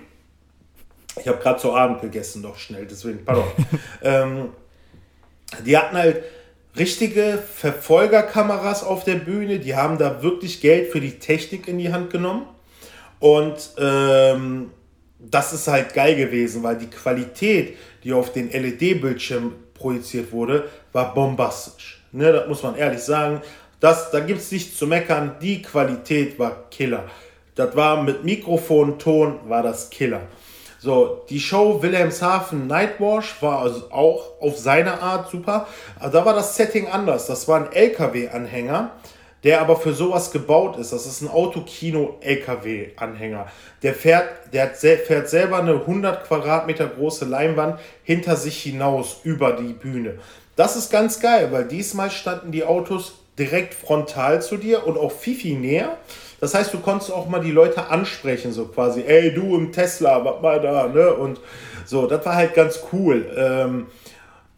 Ich 1.20 1.28
habe 1.28 1.38
gerade 1.40 1.60
zu 1.60 1.76
Abend 1.76 2.00
gegessen, 2.00 2.42
doch 2.42 2.58
schnell, 2.58 2.86
deswegen, 2.86 3.26
pardon. 3.26 3.44
ähm, 4.02 4.50
die 5.66 5.78
hatten 5.78 5.98
halt 5.98 6.24
richtige 6.78 7.40
Verfolgerkameras 7.56 8.86
auf 8.86 9.04
der 9.04 9.16
Bühne, 9.16 9.60
die 9.60 9.76
haben 9.76 9.98
da 9.98 10.24
wirklich 10.24 10.62
Geld 10.62 10.94
für 10.94 11.02
die 11.02 11.20
Technik 11.20 11.68
in 11.68 11.78
die 11.78 11.92
Hand 11.92 12.10
genommen. 12.10 12.46
Und 13.20 13.72
ähm, 13.78 14.72
das 15.20 15.54
ist 15.54 15.68
halt 15.68 15.94
geil 15.94 16.16
gewesen, 16.16 16.64
weil 16.64 16.78
die 16.78 16.90
Qualität, 16.90 17.78
die 18.04 18.14
auf 18.14 18.32
den 18.32 18.50
LED-Bildschirm 18.50 19.54
projiziert 19.74 20.32
wurde, 20.32 20.70
war 20.94 21.14
bombastisch. 21.14 22.02
Ne, 22.12 22.32
das 22.32 22.48
muss 22.48 22.64
man 22.64 22.76
ehrlich 22.76 23.02
sagen. 23.02 23.42
Das, 23.80 24.12
da 24.12 24.20
gibt 24.20 24.40
es 24.40 24.52
nichts 24.52 24.78
zu 24.78 24.88
meckern. 24.88 25.36
Die 25.42 25.62
Qualität 25.62 26.40
war 26.40 26.70
Killer. 26.70 27.06
Das 27.56 27.76
war 27.76 28.02
mit 28.02 28.24
Mikrofon, 28.24 28.98
Ton, 29.00 29.40
war 29.48 29.64
das 29.64 29.90
Killer. 29.90 30.22
So, 30.80 31.26
die 31.30 31.42
Show 31.42 31.82
Wilhelmshaven 31.82 32.68
Nightwash 32.68 33.42
war 33.42 33.60
also 33.60 33.92
auch 33.92 34.40
auf 34.40 34.58
seine 34.58 35.02
Art 35.02 35.30
super. 35.30 35.68
Aber 36.00 36.10
da 36.10 36.26
war 36.26 36.34
das 36.34 36.56
Setting 36.56 36.88
anders. 36.88 37.28
Das 37.28 37.48
war 37.50 37.58
ein 37.58 37.72
LKW-Anhänger, 37.72 38.92
der 39.44 39.62
aber 39.62 39.76
für 39.76 39.94
sowas 39.94 40.32
gebaut 40.32 40.78
ist. 40.78 40.92
Das 40.92 41.06
ist 41.06 41.22
ein 41.22 41.30
Autokino-LKW-Anhänger. 41.30 43.46
Der 43.84 43.94
fährt, 43.94 44.52
der 44.54 44.70
fährt 44.70 45.30
selber 45.30 45.60
eine 45.60 45.76
100 45.76 46.28
Quadratmeter 46.28 46.88
große 46.88 47.26
Leinwand 47.26 47.80
hinter 48.04 48.36
sich 48.36 48.62
hinaus 48.62 49.20
über 49.24 49.54
die 49.54 49.74
Bühne. 49.74 50.20
Das 50.56 50.76
ist 50.76 50.92
ganz 50.92 51.22
geil, 51.22 51.50
weil 51.52 51.66
diesmal 51.66 52.12
standen 52.12 52.52
die 52.52 52.66
Autos 52.66 53.14
direkt 53.38 53.74
frontal 53.74 54.42
zu 54.42 54.58
dir 54.58 54.86
und 54.86 54.98
auch 54.98 55.14
Fifi 55.14 55.54
näher. 55.54 55.96
Das 56.42 56.54
heißt, 56.54 56.74
du 56.74 56.80
konntest 56.80 57.12
auch 57.12 57.28
mal 57.28 57.40
die 57.40 57.52
Leute 57.52 57.88
ansprechen, 57.88 58.52
so 58.52 58.66
quasi, 58.66 59.04
ey, 59.06 59.34
du 59.34 59.56
im 59.56 59.72
Tesla, 59.72 60.24
was 60.24 60.42
mal 60.42 60.62
da, 60.62 60.88
ne? 60.88 61.14
Und 61.14 61.40
so, 61.86 62.08
das 62.08 62.26
war 62.26 62.36
halt 62.36 62.54
ganz 62.54 62.82
cool. 62.94 63.30
Ähm, 63.38 63.88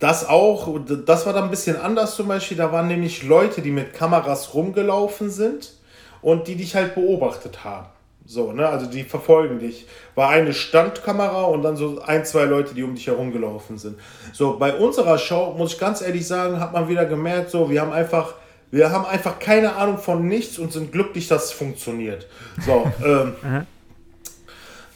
das 0.01 0.27
auch, 0.27 0.67
das 1.05 1.25
war 1.25 1.33
dann 1.33 1.45
ein 1.45 1.49
bisschen 1.49 1.79
anders 1.79 2.15
zum 2.15 2.27
Beispiel. 2.27 2.57
Da 2.57 2.71
waren 2.71 2.87
nämlich 2.87 3.23
Leute, 3.23 3.61
die 3.61 3.71
mit 3.71 3.93
Kameras 3.93 4.53
rumgelaufen 4.53 5.29
sind 5.29 5.73
und 6.21 6.47
die 6.47 6.55
dich 6.55 6.75
halt 6.75 6.95
beobachtet 6.95 7.63
haben. 7.63 7.87
So, 8.25 8.51
ne, 8.51 8.67
also 8.67 8.85
die 8.87 9.03
verfolgen 9.03 9.59
dich. 9.59 9.87
War 10.15 10.29
eine 10.29 10.53
Standkamera 10.53 11.43
und 11.43 11.63
dann 11.63 11.75
so 11.75 12.01
ein, 12.01 12.25
zwei 12.25 12.45
Leute, 12.45 12.73
die 12.73 12.83
um 12.83 12.95
dich 12.95 13.07
herumgelaufen 13.07 13.77
sind. 13.77 13.97
So, 14.33 14.57
bei 14.57 14.75
unserer 14.75 15.17
Show, 15.17 15.53
muss 15.57 15.73
ich 15.73 15.79
ganz 15.79 16.01
ehrlich 16.01 16.27
sagen, 16.27 16.59
hat 16.59 16.73
man 16.73 16.89
wieder 16.89 17.05
gemerkt, 17.05 17.49
so, 17.49 17.69
wir 17.69 17.81
haben 17.81 17.91
einfach 17.91 18.33
wir 18.71 18.89
haben 18.89 19.05
einfach 19.05 19.37
keine 19.37 19.75
Ahnung 19.75 19.97
von 19.97 20.25
nichts 20.27 20.57
und 20.57 20.71
sind 20.71 20.93
glücklich, 20.93 21.27
dass 21.27 21.45
es 21.45 21.51
funktioniert. 21.51 22.27
So, 22.65 22.89
ähm, 23.05 23.35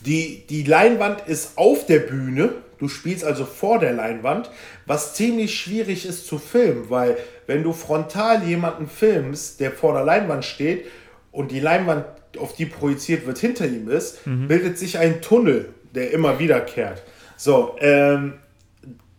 die, 0.06 0.46
die 0.50 0.64
Leinwand 0.64 1.28
ist 1.28 1.58
auf 1.58 1.86
der 1.86 2.00
Bühne. 2.00 2.54
Du 2.78 2.88
spielst 2.88 3.24
also 3.24 3.46
vor 3.46 3.80
der 3.80 3.94
Leinwand, 3.94 4.50
was 4.86 5.14
ziemlich 5.14 5.58
schwierig 5.60 6.06
ist 6.06 6.28
zu 6.28 6.38
filmen, 6.38 6.90
weil 6.90 7.18
wenn 7.48 7.64
du 7.64 7.74
frontal 7.74 8.44
jemanden 8.44 8.88
filmst, 8.88 9.60
der 9.60 9.72
vor 9.72 9.94
der 9.94 10.04
Leinwand 10.04 10.46
steht 10.46 10.86
und 11.32 11.52
die 11.52 11.60
Leinwand, 11.60 12.06
auf 12.40 12.54
die 12.54 12.66
projiziert 12.66 13.26
wird, 13.26 13.38
hinter 13.38 13.66
ihm 13.66 13.90
ist, 13.90 14.28
mhm. 14.28 14.48
bildet 14.48 14.78
sich 14.78 14.98
ein 14.98 15.22
Tunnel, 15.22 15.70
der 15.94 16.12
immer 16.12 16.38
wiederkehrt. 16.40 17.04
So, 17.38 17.76
ähm, 17.80 18.34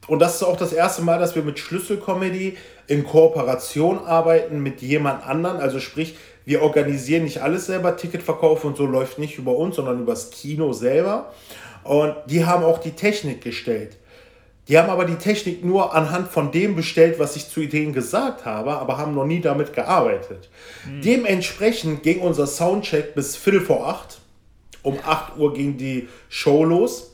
und 0.06 0.20
das 0.20 0.36
ist 0.36 0.42
auch 0.42 0.56
das 0.56 0.72
erste 0.72 1.02
Mal, 1.02 1.18
dass 1.18 1.34
wir 1.34 1.42
mit 1.42 1.58
Schlüsselcomedy 1.58 2.56
in 2.86 3.04
Kooperation 3.04 3.98
arbeiten 3.98 4.62
mit 4.62 4.80
jemand 4.80 5.26
anderen. 5.26 5.58
Also 5.58 5.80
sprich, 5.80 6.16
wir 6.44 6.62
organisieren 6.62 7.24
nicht 7.24 7.42
alles 7.42 7.66
selber, 7.66 7.96
Ticketverkauf 7.96 8.64
und 8.64 8.76
so 8.76 8.86
läuft 8.86 9.18
nicht 9.18 9.36
über 9.36 9.56
uns, 9.56 9.76
sondern 9.76 10.00
übers 10.00 10.30
Kino 10.30 10.72
selber. 10.72 11.32
Und 11.88 12.14
die 12.26 12.44
haben 12.44 12.64
auch 12.64 12.78
die 12.78 12.92
Technik 12.92 13.42
gestellt. 13.42 13.96
Die 14.68 14.76
haben 14.78 14.90
aber 14.90 15.04
die 15.04 15.14
Technik 15.14 15.64
nur 15.64 15.94
anhand 15.94 16.28
von 16.28 16.50
dem 16.50 16.74
bestellt, 16.74 17.18
was 17.18 17.36
ich 17.36 17.48
zu 17.48 17.66
denen 17.66 17.92
gesagt 17.92 18.44
habe, 18.44 18.72
aber 18.72 18.98
haben 18.98 19.14
noch 19.14 19.24
nie 19.24 19.40
damit 19.40 19.72
gearbeitet. 19.72 20.48
Mhm. 20.84 21.02
Dementsprechend 21.02 22.02
ging 22.02 22.20
unser 22.20 22.48
Soundcheck 22.48 23.14
bis 23.14 23.36
Viertel 23.36 23.60
vor 23.60 23.86
acht. 23.86 24.18
Um 24.82 24.98
8 25.04 25.36
Uhr 25.36 25.52
ging 25.52 25.76
die 25.76 26.08
Show 26.28 26.64
los. 26.64 27.10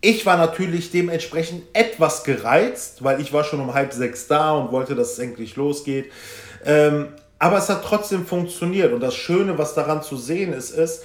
Ich 0.00 0.24
war 0.24 0.36
natürlich 0.36 0.92
dementsprechend 0.92 1.64
etwas 1.72 2.22
gereizt, 2.22 3.02
weil 3.02 3.20
ich 3.20 3.32
war 3.32 3.42
schon 3.42 3.60
um 3.60 3.74
halb 3.74 3.92
sechs 3.92 4.28
da 4.28 4.52
und 4.52 4.70
wollte, 4.70 4.94
dass 4.94 5.12
es 5.12 5.18
endlich 5.18 5.56
losgeht. 5.56 6.12
Ähm, 6.64 7.08
aber 7.38 7.58
es 7.58 7.68
hat 7.68 7.84
trotzdem 7.84 8.24
funktioniert. 8.24 8.92
Und 8.92 9.00
das 9.00 9.16
Schöne, 9.16 9.58
was 9.58 9.74
daran 9.74 10.02
zu 10.02 10.16
sehen 10.16 10.52
ist, 10.52 10.70
ist, 10.70 11.02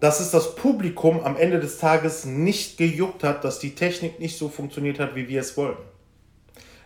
dass 0.00 0.20
es 0.20 0.30
das 0.30 0.54
Publikum 0.56 1.20
am 1.20 1.36
Ende 1.36 1.60
des 1.60 1.78
Tages 1.78 2.24
nicht 2.24 2.76
gejuckt 2.76 3.24
hat, 3.24 3.44
dass 3.44 3.58
die 3.58 3.74
Technik 3.74 4.20
nicht 4.20 4.36
so 4.36 4.48
funktioniert 4.48 4.98
hat, 4.98 5.14
wie 5.14 5.28
wir 5.28 5.40
es 5.40 5.56
wollten. 5.56 5.82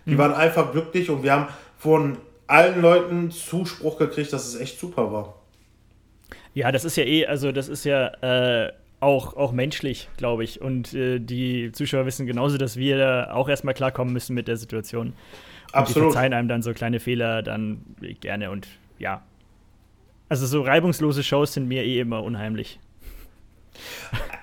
Die 0.07 0.15
mhm. 0.15 0.19
waren 0.19 0.35
einfach 0.35 0.73
glücklich 0.73 1.11
und 1.11 1.23
wir 1.23 1.33
haben 1.33 1.49
von 1.77 2.19
allen 2.47 2.81
Leuten 2.81 3.31
Zuspruch 3.31 3.99
gekriegt, 3.99 4.33
dass 4.33 4.47
es 4.47 4.61
echt 4.61 4.79
super 4.79 5.13
war. 5.13 5.35
Ja, 6.55 6.73
das 6.73 6.85
ist 6.85 6.97
ja 6.97 7.05
eh, 7.05 7.27
also 7.27 7.53
das 7.53 7.69
ist 7.69 7.85
ja 7.85 8.09
äh, 8.67 8.73
auch, 9.01 9.37
auch 9.37 9.53
menschlich, 9.53 10.09
glaube 10.17 10.45
ich. 10.45 10.61
Und 10.61 10.95
äh, 10.95 11.19
die 11.21 11.73
Zuschauer 11.73 12.07
wissen 12.07 12.27
genauso, 12.27 12.59
dass 12.59 12.77
wir 12.77 12.99
da 12.99 13.33
auch 13.33 13.49
erstmal 13.49 13.75
klarkommen 13.75 14.13
müssen 14.13 14.35
mit 14.35 14.49
der 14.49 14.57
Situation. 14.57 15.09
Und 15.09 15.15
Absolut. 15.73 16.09
Die 16.09 16.13
verzeihen 16.13 16.33
einem 16.33 16.49
dann 16.49 16.63
so 16.63 16.73
kleine 16.73 17.01
Fehler 17.01 17.43
dann 17.43 17.85
gerne 18.21 18.51
und 18.51 18.67
ja. 18.99 19.23
Also 20.29 20.47
so 20.47 20.63
reibungslose 20.63 21.23
Shows 21.23 21.55
sind 21.55 21.69
mir 21.69 21.85
eh 21.85 22.01
immer 22.01 22.23
unheimlich. 22.23 22.81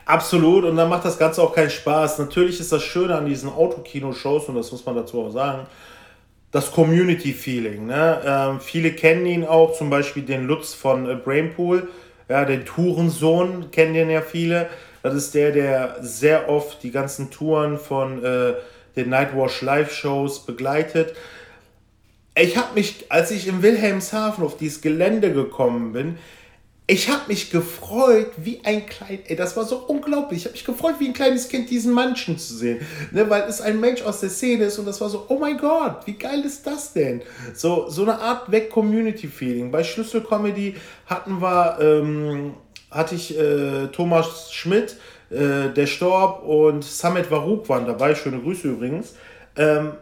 Absolut, 0.06 0.65
und 0.65 0.76
dann 0.76 0.89
macht 0.89 1.06
das 1.06 1.17
Ganze 1.17 1.41
auch 1.41 1.54
keinen 1.54 1.69
Spaß. 1.71 2.19
Natürlich 2.19 2.60
ist 2.60 2.71
das 2.71 2.84
Schöne 2.84 3.15
an 3.15 3.26
diesen 3.26 3.50
Autokino-Shows, 3.50 4.50
und 4.50 4.56
das 4.56 4.71
muss 4.71 4.86
man 4.86 4.95
dazu 4.95 5.21
auch 5.21 5.32
sagen, 5.32 5.65
das 6.52 6.71
Community-Feeling. 6.71 7.88
Ne? 7.88 8.21
Ähm, 8.26 8.60
viele 8.62 8.91
kennen 8.91 9.26
ihn 9.26 9.45
auch, 9.45 9.76
zum 9.78 9.89
Beispiel 9.89 10.24
den 10.24 10.48
Lutz 10.48 10.74
von 10.74 11.10
äh, 11.10 11.15
Brainpool, 11.15 11.89
ja, 12.30 12.45
den 12.45 12.65
Tourensohn 12.65 13.71
kennen 13.71 13.93
den 13.93 14.10
ja 14.10 14.21
viele. 14.21 14.69
Das 15.04 15.13
ist 15.13 15.36
der, 15.36 15.52
der 15.52 15.98
sehr 16.02 16.50
oft 16.50 16.82
die 16.82 16.91
ganzen 16.91 17.30
Touren 17.30 17.78
von 17.78 18.24
äh, 18.24 18.54
den 18.95 19.10
Nightwash 19.10 19.62
Live-Shows 19.62 20.45
begleitet. 20.45 21.15
Ich 22.38 22.58
habe 22.58 22.74
mich, 22.74 23.06
als 23.10 23.32
ich 23.32 23.48
in 23.48 23.62
Wilhelmshaven 23.62 24.43
auf 24.43 24.58
dieses 24.58 24.82
Gelände 24.82 25.32
gekommen 25.32 25.93
bin, 25.93 26.17
ich 26.88 27.10
habe 27.10 27.24
mich 27.28 27.50
gefreut 27.50 28.32
wie 28.38 28.62
ein 28.63 28.86
klein, 28.86 29.19
ey, 29.26 29.36
das 29.36 29.58
war 29.58 29.65
so 29.65 29.78
unglaublich. 29.78 30.39
Ich 30.39 30.45
habe 30.45 30.54
mich 30.54 30.65
gefreut 30.65 30.95
wie 31.00 31.08
ein 31.08 31.13
kleines 31.13 31.50
Kind, 31.50 31.69
diesen 31.71 31.95
Menschen 31.95 32.38
zu 32.38 32.54
sehen, 32.54 32.86
ne, 33.12 33.28
weil 33.28 33.43
es 33.43 33.60
ein 33.60 33.80
Mensch 33.80 34.04
aus 34.04 34.19
der 34.19 34.30
Szene 34.30 34.65
ist 34.65 34.78
und 34.78 34.86
das 34.86 35.02
war 35.02 35.10
so, 35.10 35.26
oh 35.30 35.39
mein 35.39 35.58
Gott, 35.58 36.06
wie 36.06 36.13
geil 36.13 36.41
ist 36.45 36.67
das 36.67 36.93
denn? 36.93 37.24
So, 37.56 37.89
so 37.89 38.04
eine 38.04 38.19
Art 38.19 38.52
Weg-Community-Feeling. 38.52 39.71
Bei 39.71 39.84
Schlüssel-Comedy 39.84 40.76
hatten 41.08 41.41
wir, 41.41 41.80
ähm, 41.82 42.54
hatte 42.91 43.15
ich 43.15 43.36
äh, 43.36 43.88
Thomas 43.88 44.54
Schmidt, 44.54 44.98
äh, 45.32 45.69
der 45.69 45.88
Storb 45.88 46.43
und 46.43 46.84
Samet 46.84 47.32
Varouk 47.32 47.67
waren 47.67 47.88
dabei, 47.88 48.13
schöne 48.13 48.39
Grüße 48.39 48.67
übrigens. 48.67 49.15
Ähm, 49.56 49.93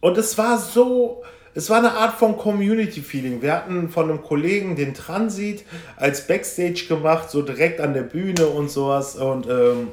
und 0.00 0.18
es 0.18 0.36
war 0.36 0.58
so, 0.58 1.22
es 1.54 1.68
war 1.68 1.78
eine 1.78 1.92
Art 1.92 2.14
von 2.14 2.36
Community-Feeling. 2.36 3.42
Wir 3.42 3.52
hatten 3.52 3.90
von 3.90 4.08
einem 4.08 4.22
Kollegen 4.22 4.74
den 4.74 4.94
Transit 4.94 5.64
als 5.96 6.26
Backstage 6.26 6.86
gemacht, 6.88 7.30
so 7.30 7.42
direkt 7.42 7.80
an 7.80 7.92
der 7.92 8.02
Bühne 8.02 8.46
und 8.46 8.70
sowas. 8.70 9.16
Und 9.16 9.46
ähm, 9.46 9.88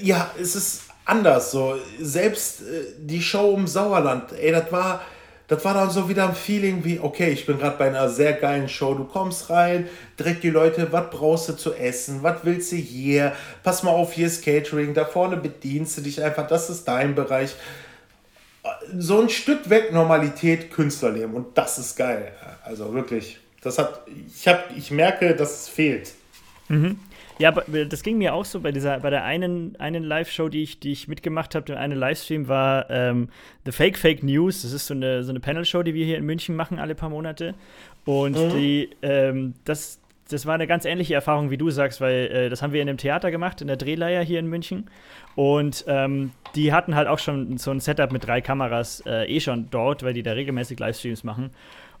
ja, 0.00 0.30
es 0.40 0.54
ist 0.54 0.82
anders. 1.04 1.50
So. 1.50 1.76
Selbst 2.00 2.62
äh, 2.62 2.84
die 2.98 3.20
Show 3.20 3.54
im 3.56 3.66
Sauerland, 3.66 4.32
ey, 4.40 4.52
das 4.52 4.70
war, 4.70 5.00
das 5.48 5.64
war 5.64 5.74
dann 5.74 5.90
so 5.90 6.08
wieder 6.08 6.28
ein 6.28 6.36
Feeling 6.36 6.84
wie, 6.84 7.00
okay, 7.00 7.30
ich 7.30 7.44
bin 7.44 7.58
gerade 7.58 7.78
bei 7.78 7.88
einer 7.88 8.08
sehr 8.08 8.34
geilen 8.34 8.68
Show. 8.68 8.94
Du 8.94 9.06
kommst 9.06 9.50
rein, 9.50 9.88
direkt 10.16 10.44
die 10.44 10.50
Leute, 10.50 10.92
was 10.92 11.10
brauchst 11.10 11.48
du 11.48 11.54
zu 11.54 11.74
essen? 11.74 12.22
Was 12.22 12.44
willst 12.44 12.70
du 12.70 12.76
hier? 12.76 13.32
Pass 13.64 13.82
mal 13.82 13.90
auf, 13.90 14.12
hier 14.12 14.28
ist 14.28 14.44
Catering. 14.44 14.94
Da 14.94 15.04
vorne 15.04 15.36
bedienst 15.36 15.98
du 15.98 16.02
dich 16.02 16.22
einfach, 16.22 16.46
das 16.46 16.70
ist 16.70 16.86
dein 16.86 17.16
Bereich 17.16 17.56
so 18.96 19.20
ein 19.20 19.28
Stück 19.28 19.70
weg 19.70 19.92
Normalität 19.92 20.70
Künstlerleben 20.70 21.34
und 21.34 21.56
das 21.56 21.78
ist 21.78 21.96
geil. 21.96 22.32
Also 22.64 22.92
wirklich, 22.94 23.38
das 23.62 23.78
hat, 23.78 24.02
ich 24.34 24.46
habe, 24.48 24.62
ich 24.76 24.90
merke, 24.90 25.34
dass 25.34 25.62
es 25.62 25.68
fehlt. 25.68 26.12
Mhm. 26.68 26.98
Ja, 27.38 27.52
das 27.52 28.02
ging 28.02 28.18
mir 28.18 28.34
auch 28.34 28.44
so 28.44 28.60
bei 28.60 28.72
dieser, 28.72 28.98
bei 28.98 29.10
der 29.10 29.24
einen, 29.24 29.76
einen 29.78 30.02
Live-Show, 30.02 30.48
die 30.48 30.64
ich, 30.64 30.80
die 30.80 30.90
ich 30.90 31.06
mitgemacht 31.06 31.54
habe, 31.54 31.64
der 31.66 31.78
eine 31.78 31.94
Livestream 31.94 32.48
war 32.48 32.90
ähm, 32.90 33.28
The 33.64 33.70
Fake 33.70 33.96
Fake 33.96 34.24
News. 34.24 34.62
Das 34.62 34.72
ist 34.72 34.88
so 34.88 34.94
eine, 34.94 35.22
so 35.22 35.30
eine 35.30 35.38
Panel-Show, 35.38 35.84
die 35.84 35.94
wir 35.94 36.04
hier 36.04 36.18
in 36.18 36.24
München 36.24 36.56
machen, 36.56 36.80
alle 36.80 36.96
paar 36.96 37.10
Monate. 37.10 37.54
Und 38.04 38.36
mhm. 38.36 38.50
die, 38.50 38.90
ähm, 39.02 39.54
das, 39.64 40.00
das 40.28 40.46
war 40.46 40.54
eine 40.54 40.66
ganz 40.66 40.84
ähnliche 40.84 41.14
Erfahrung, 41.14 41.50
wie 41.50 41.58
du 41.58 41.70
sagst, 41.70 42.00
weil 42.00 42.26
äh, 42.26 42.48
das 42.50 42.62
haben 42.62 42.72
wir 42.72 42.82
in 42.82 42.88
einem 42.88 42.98
Theater 42.98 43.30
gemacht, 43.30 43.60
in 43.60 43.66
der 43.66 43.76
Drehleier 43.76 44.22
hier 44.22 44.38
in 44.38 44.46
München. 44.46 44.90
Und 45.34 45.84
ähm, 45.88 46.32
die 46.54 46.72
hatten 46.72 46.94
halt 46.94 47.08
auch 47.08 47.18
schon 47.18 47.58
so 47.58 47.70
ein 47.70 47.80
Setup 47.80 48.12
mit 48.12 48.26
drei 48.26 48.40
Kameras 48.40 49.02
äh, 49.06 49.24
eh 49.24 49.40
schon 49.40 49.70
dort, 49.70 50.02
weil 50.02 50.14
die 50.14 50.22
da 50.22 50.32
regelmäßig 50.32 50.78
Livestreams 50.78 51.24
machen. 51.24 51.50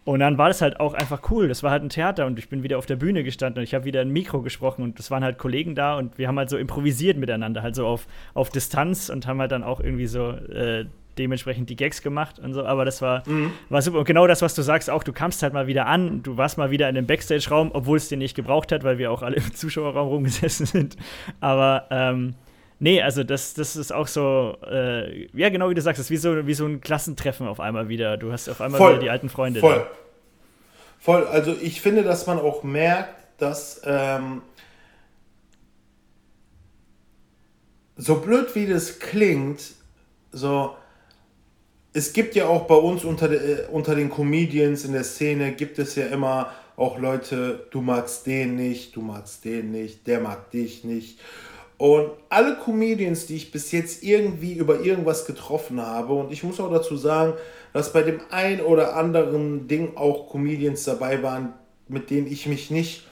Und 0.04 0.20
dann 0.20 0.38
war 0.38 0.48
das 0.48 0.62
halt 0.62 0.80
auch 0.80 0.94
einfach 0.94 1.30
cool. 1.30 1.48
Das 1.48 1.62
war 1.62 1.70
halt 1.70 1.82
ein 1.82 1.90
Theater 1.90 2.24
und 2.24 2.38
ich 2.38 2.48
bin 2.48 2.62
wieder 2.62 2.78
auf 2.78 2.86
der 2.86 2.96
Bühne 2.96 3.24
gestanden 3.24 3.58
und 3.58 3.64
ich 3.64 3.74
habe 3.74 3.84
wieder 3.84 4.00
ein 4.00 4.10
Mikro 4.10 4.40
gesprochen 4.40 4.82
und 4.82 4.98
es 4.98 5.10
waren 5.10 5.22
halt 5.22 5.36
Kollegen 5.36 5.74
da 5.74 5.98
und 5.98 6.16
wir 6.16 6.28
haben 6.28 6.38
halt 6.38 6.48
so 6.48 6.56
improvisiert 6.56 7.18
miteinander, 7.18 7.62
halt 7.62 7.74
so 7.74 7.86
auf, 7.86 8.06
auf 8.32 8.48
Distanz 8.48 9.10
und 9.10 9.26
haben 9.26 9.38
halt 9.38 9.52
dann 9.52 9.62
auch 9.62 9.80
irgendwie 9.80 10.06
so 10.06 10.30
äh, 10.30 10.86
dementsprechend 11.18 11.70
die 11.70 11.76
Gags 11.76 12.02
gemacht 12.02 12.38
und 12.38 12.54
so. 12.54 12.64
Aber 12.64 12.84
das 12.84 13.02
war, 13.02 13.28
mhm. 13.28 13.52
war 13.68 13.82
super. 13.82 13.98
Und 13.98 14.04
genau 14.04 14.26
das, 14.26 14.42
was 14.42 14.54
du 14.54 14.62
sagst, 14.62 14.90
auch 14.90 15.02
du 15.02 15.12
kamst 15.12 15.42
halt 15.42 15.52
mal 15.52 15.66
wieder 15.66 15.86
an, 15.86 16.22
du 16.22 16.36
warst 16.36 16.58
mal 16.58 16.70
wieder 16.70 16.88
in 16.88 16.94
dem 16.94 17.06
Backstage-Raum, 17.06 17.70
obwohl 17.72 17.96
es 17.96 18.08
den 18.08 18.20
nicht 18.20 18.34
gebraucht 18.34 18.72
hat, 18.72 18.84
weil 18.84 18.98
wir 18.98 19.10
auch 19.10 19.22
alle 19.22 19.36
im 19.36 19.54
Zuschauerraum 19.54 20.08
rumgesessen 20.08 20.66
sind. 20.66 20.96
Aber 21.40 21.86
ähm, 21.90 22.34
Nee, 22.80 23.02
also 23.02 23.24
das, 23.24 23.54
das 23.54 23.74
ist 23.74 23.92
auch 23.92 24.06
so, 24.06 24.56
äh, 24.64 25.26
ja, 25.36 25.48
genau 25.48 25.68
wie 25.68 25.74
du 25.74 25.80
sagst, 25.80 25.98
das 25.98 26.06
ist 26.06 26.10
wie 26.10 26.16
so, 26.16 26.46
wie 26.46 26.54
so 26.54 26.64
ein 26.64 26.80
Klassentreffen 26.80 27.48
auf 27.48 27.58
einmal 27.58 27.88
wieder. 27.88 28.16
Du 28.16 28.30
hast 28.30 28.48
auf 28.48 28.60
einmal 28.60 28.78
voll, 28.78 28.92
wieder 28.92 29.02
die 29.02 29.10
alten 29.10 29.28
Freunde. 29.28 29.58
Voll. 29.58 29.78
Da. 29.78 29.90
Voll. 31.00 31.26
Also 31.26 31.56
ich 31.60 31.80
finde, 31.80 32.04
dass 32.04 32.26
man 32.28 32.38
auch 32.38 32.62
merkt, 32.62 33.16
dass 33.38 33.80
ähm, 33.84 34.42
so 37.96 38.20
blöd 38.20 38.54
wie 38.54 38.66
das 38.66 39.00
klingt, 39.00 39.60
so 40.30 40.76
es 41.92 42.12
gibt 42.12 42.34
ja 42.34 42.46
auch 42.46 42.66
bei 42.66 42.74
uns 42.74 43.04
unter, 43.04 43.28
de, 43.28 43.38
äh, 43.38 43.66
unter 43.70 43.94
den 43.94 44.10
Comedians 44.10 44.84
in 44.84 44.92
der 44.92 45.04
Szene, 45.04 45.52
gibt 45.52 45.78
es 45.78 45.94
ja 45.94 46.06
immer 46.06 46.52
auch 46.76 46.98
Leute, 46.98 47.66
du 47.70 47.80
magst 47.80 48.26
den 48.26 48.54
nicht, 48.54 48.94
du 48.94 49.00
magst 49.00 49.44
den 49.44 49.72
nicht, 49.72 50.06
der 50.06 50.20
mag 50.20 50.50
dich 50.50 50.84
nicht. 50.84 51.18
Und 51.76 52.10
alle 52.28 52.56
Comedians, 52.56 53.26
die 53.26 53.36
ich 53.36 53.52
bis 53.52 53.72
jetzt 53.72 54.02
irgendwie 54.02 54.54
über 54.54 54.80
irgendwas 54.80 55.26
getroffen 55.26 55.80
habe, 55.80 56.12
und 56.12 56.32
ich 56.32 56.42
muss 56.42 56.60
auch 56.60 56.70
dazu 56.70 56.96
sagen, 56.96 57.34
dass 57.72 57.92
bei 57.92 58.02
dem 58.02 58.20
ein 58.30 58.60
oder 58.60 58.96
anderen 58.96 59.68
Ding 59.68 59.96
auch 59.96 60.30
Comedians 60.30 60.84
dabei 60.84 61.22
waren, 61.22 61.52
mit 61.88 62.10
denen 62.10 62.26
ich 62.26 62.46
mich 62.46 62.70
nicht 62.70 63.06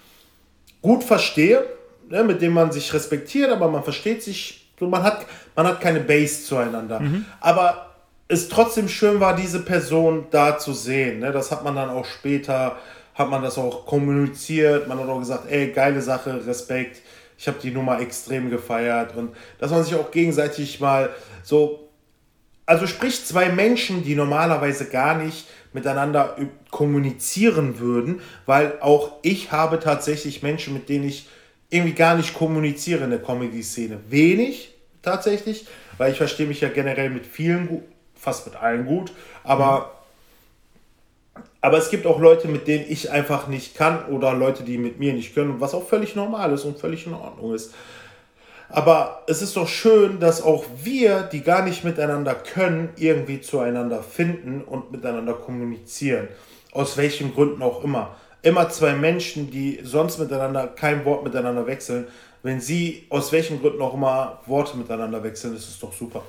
gut 0.83 1.05
verstehe, 1.05 1.65
ne, 2.09 2.25
mit 2.25 2.43
denen 2.43 2.55
man 2.55 2.73
sich 2.73 2.93
respektiert, 2.93 3.51
aber 3.51 3.69
man 3.69 3.83
versteht 3.83 4.23
sich, 4.23 4.69
man 4.81 5.03
hat, 5.03 5.27
man 5.55 5.67
hat 5.67 5.81
keine 5.81 6.01
Base 6.01 6.45
zueinander. 6.45 7.01
Mhm. 7.01 7.25
Aber 7.41 7.96
es 8.29 8.49
trotzdem 8.49 8.89
schön 8.89 9.21
war, 9.21 9.37
diese 9.37 9.61
Person 9.61 10.27
da 10.31 10.59
zu 10.59 10.73
sehen. 10.73 11.21
Ne? 11.21 11.33
Das 11.33 11.51
hat 11.51 11.65
man 11.65 11.77
dann 11.77 11.91
auch 11.91 12.05
später, 12.05 12.77
hat 13.15 13.31
man 13.31 13.43
das 13.43 13.57
auch 13.57 13.87
kommuniziert, 13.87 14.89
man 14.89 14.99
hat 14.99 15.09
auch 15.09 15.21
gesagt, 15.21 15.51
ey, 15.51 15.73
geile 15.73 16.03
Sache, 16.03 16.47
Respekt 16.47 17.03
ich 17.39 17.47
habe 17.49 17.59
die 17.63 17.71
Nummer 17.71 18.01
extrem 18.01 18.51
gefeiert 18.51 19.15
und 19.17 19.35
dass 19.59 19.71
man 19.71 19.85
sich 19.85 19.95
auch 19.95 20.11
gegenseitig 20.11 20.81
mal 20.81 21.11
so, 21.43 21.89
also 22.65 22.87
sprich 22.87 23.25
zwei 23.25 23.51
Menschen, 23.51 24.03
die 24.03 24.15
normalerweise 24.15 24.87
gar 24.87 25.17
nicht 25.19 25.47
miteinander 25.73 26.37
kommunizieren 26.71 27.79
würden, 27.79 28.21
weil 28.47 28.79
auch 28.81 29.13
ich 29.23 29.53
habe 29.53 29.79
tatsächlich 29.79 30.43
Menschen, 30.43 30.73
mit 30.73 30.89
denen 30.89 31.07
ich 31.07 31.29
irgendwie 31.69 31.93
gar 31.93 32.17
nicht 32.17 32.35
kommuniziere 32.35 33.05
in 33.05 33.11
der 33.11 33.23
Comedy-Szene. 33.23 34.01
Wenig 34.09 34.73
tatsächlich, 35.03 35.67
weil 35.99 36.13
ich 36.13 36.19
verstehe 36.19 36.47
mich 36.47 36.61
ja 36.63 36.69
generell 36.69 37.11
mit 37.11 37.27
vielen, 37.27 37.83
fast 38.27 38.45
mit 38.45 38.57
allen 38.57 38.87
gut, 38.87 39.13
aber 39.45 39.93
aber 41.61 41.79
es 41.79 41.91
gibt 41.91 42.07
auch 42.07 42.19
Leute, 42.19 42.49
mit 42.49 42.67
denen 42.67 42.85
ich 42.89 43.11
einfach 43.11 43.47
nicht 43.47 43.77
kann 43.77 44.07
oder 44.07 44.35
Leute, 44.35 44.65
die 44.65 44.79
mit 44.79 44.99
mir 44.99 45.13
nicht 45.13 45.33
können, 45.33 45.61
was 45.61 45.75
auch 45.75 45.87
völlig 45.87 46.17
normal 46.17 46.53
ist 46.53 46.65
und 46.65 46.79
völlig 46.79 47.07
in 47.07 47.15
Ordnung 47.15 47.55
ist. 47.55 47.73
Aber 48.69 49.23
es 49.29 49.43
ist 49.43 49.57
doch 49.57 49.69
schön, 49.69 50.19
dass 50.19 50.43
auch 50.43 50.65
wir, 50.83 51.23
die 51.23 51.43
gar 51.43 51.63
nicht 51.65 51.85
miteinander 51.85 52.35
können, 52.35 52.89
irgendwie 52.97 53.41
zueinander 53.41 54.03
finden 54.03 54.63
und 54.63 54.91
miteinander 54.91 55.35
kommunizieren. 55.35 56.29
Aus 56.73 56.97
welchen 56.97 57.33
Gründen 57.33 57.63
auch 57.63 57.85
immer. 57.85 58.17
Immer 58.43 58.69
zwei 58.71 58.95
Menschen, 58.95 59.51
die 59.53 59.81
sonst 59.85 60.19
miteinander 60.19 60.67
kein 60.67 61.05
Wort 61.05 61.23
miteinander 61.23 61.67
wechseln, 61.67 62.09
wenn 62.43 62.61
sie 62.61 63.07
aus 63.11 63.31
welchen 63.33 63.61
Gründen 63.61 63.83
auch 63.83 63.95
immer 63.95 64.41
Worte 64.47 64.77
miteinander 64.77 65.23
wechseln, 65.23 65.55
ist 65.55 65.69
es 65.69 65.79
doch 65.79 65.93
super. 65.93 66.23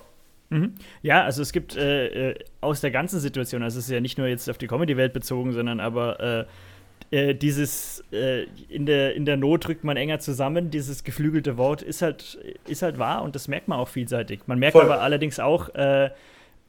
Mhm. 0.50 0.76
Ja, 1.02 1.24
also 1.24 1.42
es 1.42 1.52
gibt 1.52 1.76
äh, 1.76 2.32
äh, 2.32 2.36
aus 2.62 2.82
der 2.82 2.92
ganzen 2.92 3.20
Situation, 3.20 3.64
also 3.64 3.80
es 3.80 3.86
ist 3.86 3.92
ja 3.92 4.00
nicht 4.00 4.18
nur 4.18 4.28
jetzt 4.28 4.50
auf 4.50 4.58
die 4.58 4.68
Comedy-Welt 4.68 5.14
bezogen, 5.14 5.52
sondern 5.52 5.80
aber 5.80 6.20
äh, 6.20 6.46
äh, 7.30 7.36
dieses 7.36 8.04
äh, 8.12 8.44
in, 8.70 8.86
der, 8.86 9.16
in 9.16 9.26
der 9.26 9.38
Not 9.38 9.68
drückt 9.68 9.84
man 9.84 9.98
enger 9.98 10.20
zusammen, 10.20 10.72
dieses 10.72 11.04
geflügelte 11.04 11.58
Wort 11.58 11.82
ist 11.82 12.02
halt, 12.02 12.38
ist 12.68 12.82
halt 12.82 12.98
wahr 12.98 13.24
und 13.24 13.36
das 13.36 13.48
merkt 13.48 13.68
man 13.68 13.80
auch 13.80 13.88
vielseitig. 13.88 14.42
Man 14.48 14.60
merkt 14.60 14.74
Voll. 14.74 14.84
aber 14.84 15.02
allerdings 15.02 15.40
auch, 15.40 15.74
äh, 15.76 16.10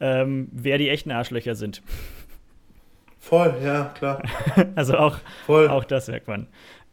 ähm, 0.01 0.49
wer 0.53 0.79
die 0.79 0.91
echten 0.91 1.11
Arschlöcher 1.11 1.55
sind. 1.55 1.83
Voll, 3.19 3.55
ja, 3.63 3.93
klar. 3.97 4.23
also 4.75 4.97
auch, 4.97 5.19
Voll. 5.45 5.69
auch 5.69 5.85
das 5.85 6.09
merkt 6.09 6.29
man. 6.29 6.47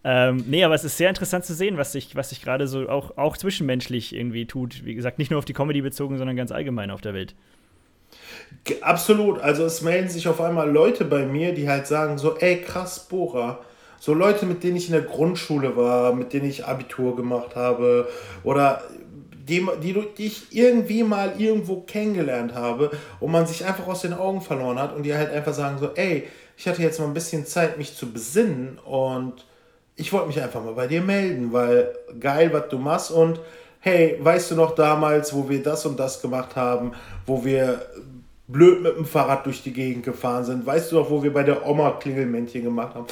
Ähm, 0.07 0.43
nee, 0.47 0.63
aber 0.63 0.75
es 0.75 0.83
ist 0.83 0.97
sehr 0.97 1.09
interessant 1.09 1.45
zu 1.45 1.55
sehen, 1.55 1.77
was 1.77 1.91
sich, 1.91 2.15
was 2.15 2.29
sich 2.29 2.43
gerade 2.43 2.67
so 2.67 2.87
auch, 2.87 3.17
auch 3.17 3.37
zwischenmenschlich 3.37 4.15
irgendwie 4.15 4.45
tut. 4.45 4.85
Wie 4.85 4.93
gesagt, 4.93 5.17
nicht 5.17 5.31
nur 5.31 5.39
auf 5.39 5.45
die 5.45 5.53
Comedy 5.53 5.81
bezogen, 5.81 6.19
sondern 6.19 6.35
ganz 6.35 6.51
allgemein 6.51 6.91
auf 6.91 7.01
der 7.01 7.15
Welt. 7.15 7.33
Absolut. 8.81 9.41
Also 9.41 9.65
es 9.65 9.81
melden 9.81 10.07
sich 10.07 10.27
auf 10.27 10.39
einmal 10.41 10.69
Leute 10.69 11.05
bei 11.05 11.25
mir, 11.25 11.55
die 11.55 11.67
halt 11.67 11.87
sagen 11.87 12.19
so, 12.19 12.37
ey, 12.37 12.61
krass, 12.61 13.07
Bora. 13.09 13.61
So 13.99 14.13
Leute, 14.13 14.45
mit 14.45 14.63
denen 14.63 14.75
ich 14.75 14.85
in 14.87 14.93
der 14.93 15.01
Grundschule 15.01 15.75
war, 15.75 16.13
mit 16.13 16.33
denen 16.33 16.47
ich 16.47 16.65
Abitur 16.65 17.15
gemacht 17.15 17.55
habe 17.55 18.07
oder 18.43 18.83
die, 19.31 19.65
die, 19.81 20.05
die 20.15 20.25
ich 20.27 20.55
irgendwie 20.55 21.01
mal 21.01 21.33
irgendwo 21.39 21.81
kennengelernt 21.81 22.53
habe 22.53 22.91
und 23.19 23.31
man 23.31 23.47
sich 23.47 23.65
einfach 23.65 23.87
aus 23.87 24.01
den 24.01 24.13
Augen 24.13 24.41
verloren 24.41 24.77
hat 24.77 24.95
und 24.95 25.01
die 25.01 25.15
halt 25.15 25.31
einfach 25.31 25.53
sagen 25.55 25.79
so, 25.79 25.89
ey, 25.95 26.27
ich 26.57 26.67
hatte 26.67 26.83
jetzt 26.83 26.99
mal 26.99 27.07
ein 27.07 27.15
bisschen 27.15 27.47
Zeit, 27.47 27.79
mich 27.79 27.95
zu 27.95 28.11
besinnen 28.11 28.77
und 28.85 29.45
ich 29.95 30.11
wollte 30.11 30.27
mich 30.27 30.41
einfach 30.41 30.63
mal 30.63 30.73
bei 30.73 30.87
dir 30.87 31.01
melden, 31.01 31.53
weil 31.53 31.95
geil, 32.19 32.51
was 32.51 32.69
du 32.69 32.77
machst 32.77 33.11
und 33.11 33.39
hey, 33.79 34.17
weißt 34.19 34.51
du 34.51 34.55
noch 34.55 34.73
damals, 34.73 35.33
wo 35.33 35.47
wir 35.47 35.61
das 35.61 35.85
und 35.85 35.99
das 35.99 36.21
gemacht 36.21 36.55
haben, 36.55 36.93
wo 37.25 37.45
wir 37.45 37.85
blöd 38.47 38.81
mit 38.81 38.97
dem 38.97 39.05
Fahrrad 39.05 39.45
durch 39.45 39.63
die 39.63 39.73
Gegend 39.73 40.03
gefahren 40.03 40.43
sind. 40.43 40.65
Weißt 40.65 40.91
du 40.91 40.99
auch, 40.99 41.09
wo 41.09 41.23
wir 41.23 41.31
bei 41.31 41.43
der 41.43 41.65
Oma 41.67 41.91
Klingelmännchen 41.91 42.63
gemacht 42.63 42.95
haben? 42.95 43.05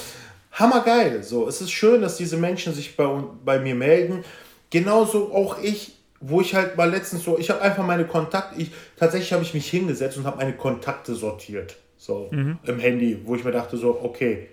Hammergeil. 0.52 1.24
So, 1.24 1.48
es 1.48 1.62
ist 1.62 1.72
schön, 1.72 2.02
dass 2.02 2.18
diese 2.18 2.38
Menschen 2.38 2.74
sich 2.74 2.96
bei, 2.96 3.08
bei 3.44 3.60
mir 3.60 3.76
melden. 3.76 4.24
Genauso 4.70 5.34
auch 5.34 5.60
ich, 5.62 5.96
wo 6.20 6.42
ich 6.42 6.56
halt 6.56 6.78
mal 6.78 6.90
letztens 6.90 7.24
so, 7.24 7.38
ich 7.38 7.50
habe 7.50 7.62
einfach 7.62 7.86
meine 7.86 8.06
Kontakte, 8.06 8.60
ich, 8.60 8.72
tatsächlich 8.98 9.34
habe 9.34 9.44
ich 9.44 9.54
mich 9.54 9.70
hingesetzt 9.70 10.18
und 10.18 10.26
habe 10.26 10.38
meine 10.38 10.54
Kontakte 10.54 11.16
sortiert. 11.16 11.76
So, 11.98 12.30
mhm. 12.32 12.58
im 12.66 12.80
Handy, 12.80 13.22
wo 13.24 13.36
ich 13.36 13.44
mir 13.44 13.52
dachte 13.52 13.78
so, 13.78 14.00
okay, 14.02 14.50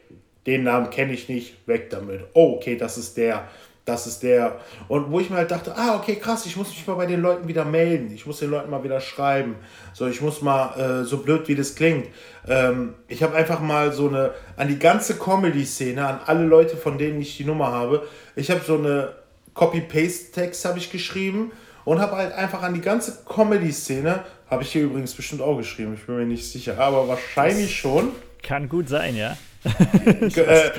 den 0.46 0.64
Namen 0.64 0.90
kenne 0.90 1.12
ich 1.12 1.28
nicht, 1.28 1.66
weg 1.66 1.90
damit. 1.90 2.24
Oh, 2.34 2.54
okay, 2.56 2.76
das 2.76 2.98
ist 2.98 3.16
der 3.16 3.48
das 3.90 4.06
ist 4.06 4.22
der. 4.22 4.60
Und 4.88 5.10
wo 5.10 5.20
ich 5.20 5.30
mir 5.30 5.36
halt 5.36 5.50
dachte, 5.50 5.74
ah, 5.76 5.96
okay, 5.96 6.16
krass, 6.16 6.46
ich 6.46 6.56
muss 6.56 6.68
mich 6.68 6.86
mal 6.86 6.94
bei 6.94 7.06
den 7.06 7.20
Leuten 7.20 7.48
wieder 7.48 7.64
melden. 7.64 8.12
Ich 8.14 8.26
muss 8.26 8.38
den 8.38 8.50
Leuten 8.50 8.70
mal 8.70 8.84
wieder 8.84 9.00
schreiben. 9.00 9.56
So, 9.92 10.06
ich 10.06 10.20
muss 10.20 10.42
mal, 10.42 11.02
äh, 11.02 11.04
so 11.04 11.18
blöd 11.18 11.48
wie 11.48 11.54
das 11.54 11.74
klingt, 11.74 12.06
ähm, 12.48 12.94
ich 13.08 13.22
habe 13.22 13.34
einfach 13.34 13.60
mal 13.60 13.92
so 13.92 14.08
eine, 14.08 14.32
an 14.56 14.68
die 14.68 14.78
ganze 14.78 15.18
Comedy-Szene, 15.18 16.06
an 16.06 16.20
alle 16.26 16.44
Leute, 16.44 16.76
von 16.76 16.98
denen 16.98 17.20
ich 17.20 17.36
die 17.36 17.44
Nummer 17.44 17.72
habe, 17.72 18.06
ich 18.36 18.50
habe 18.50 18.60
so 18.64 18.78
eine 18.78 19.12
Copy-Paste-Text 19.54 20.64
habe 20.64 20.78
ich 20.78 20.90
geschrieben 20.90 21.50
und 21.84 22.00
habe 22.00 22.16
halt 22.16 22.32
einfach 22.32 22.62
an 22.62 22.74
die 22.74 22.80
ganze 22.80 23.24
Comedy-Szene, 23.28 24.24
habe 24.48 24.62
ich 24.62 24.72
hier 24.72 24.84
übrigens 24.84 25.14
bestimmt 25.14 25.42
auch 25.42 25.56
geschrieben, 25.56 25.94
ich 25.94 26.06
bin 26.06 26.16
mir 26.16 26.24
nicht 26.24 26.50
sicher, 26.50 26.78
aber 26.78 27.08
wahrscheinlich 27.08 27.66
das 27.66 27.74
schon. 27.74 28.12
Kann 28.42 28.68
gut 28.68 28.88
sein, 28.88 29.16
ja. 29.16 29.36
Äh, 29.64 30.70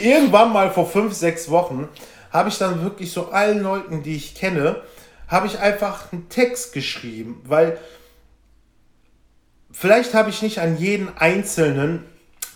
irgendwann 0.00 0.52
mal 0.52 0.70
vor 0.70 0.88
fünf, 0.88 1.12
sechs 1.14 1.50
Wochen 1.50 1.88
habe 2.30 2.48
ich 2.48 2.58
dann 2.58 2.82
wirklich 2.82 3.12
so 3.12 3.30
allen 3.30 3.62
Leuten, 3.62 4.02
die 4.02 4.16
ich 4.16 4.34
kenne, 4.34 4.82
habe 5.28 5.46
ich 5.46 5.58
einfach 5.58 6.12
einen 6.12 6.28
Text 6.28 6.72
geschrieben, 6.72 7.40
weil 7.44 7.78
vielleicht 9.70 10.14
habe 10.14 10.30
ich 10.30 10.42
nicht 10.42 10.58
an 10.58 10.78
jeden 10.78 11.08
einzelnen, 11.16 12.04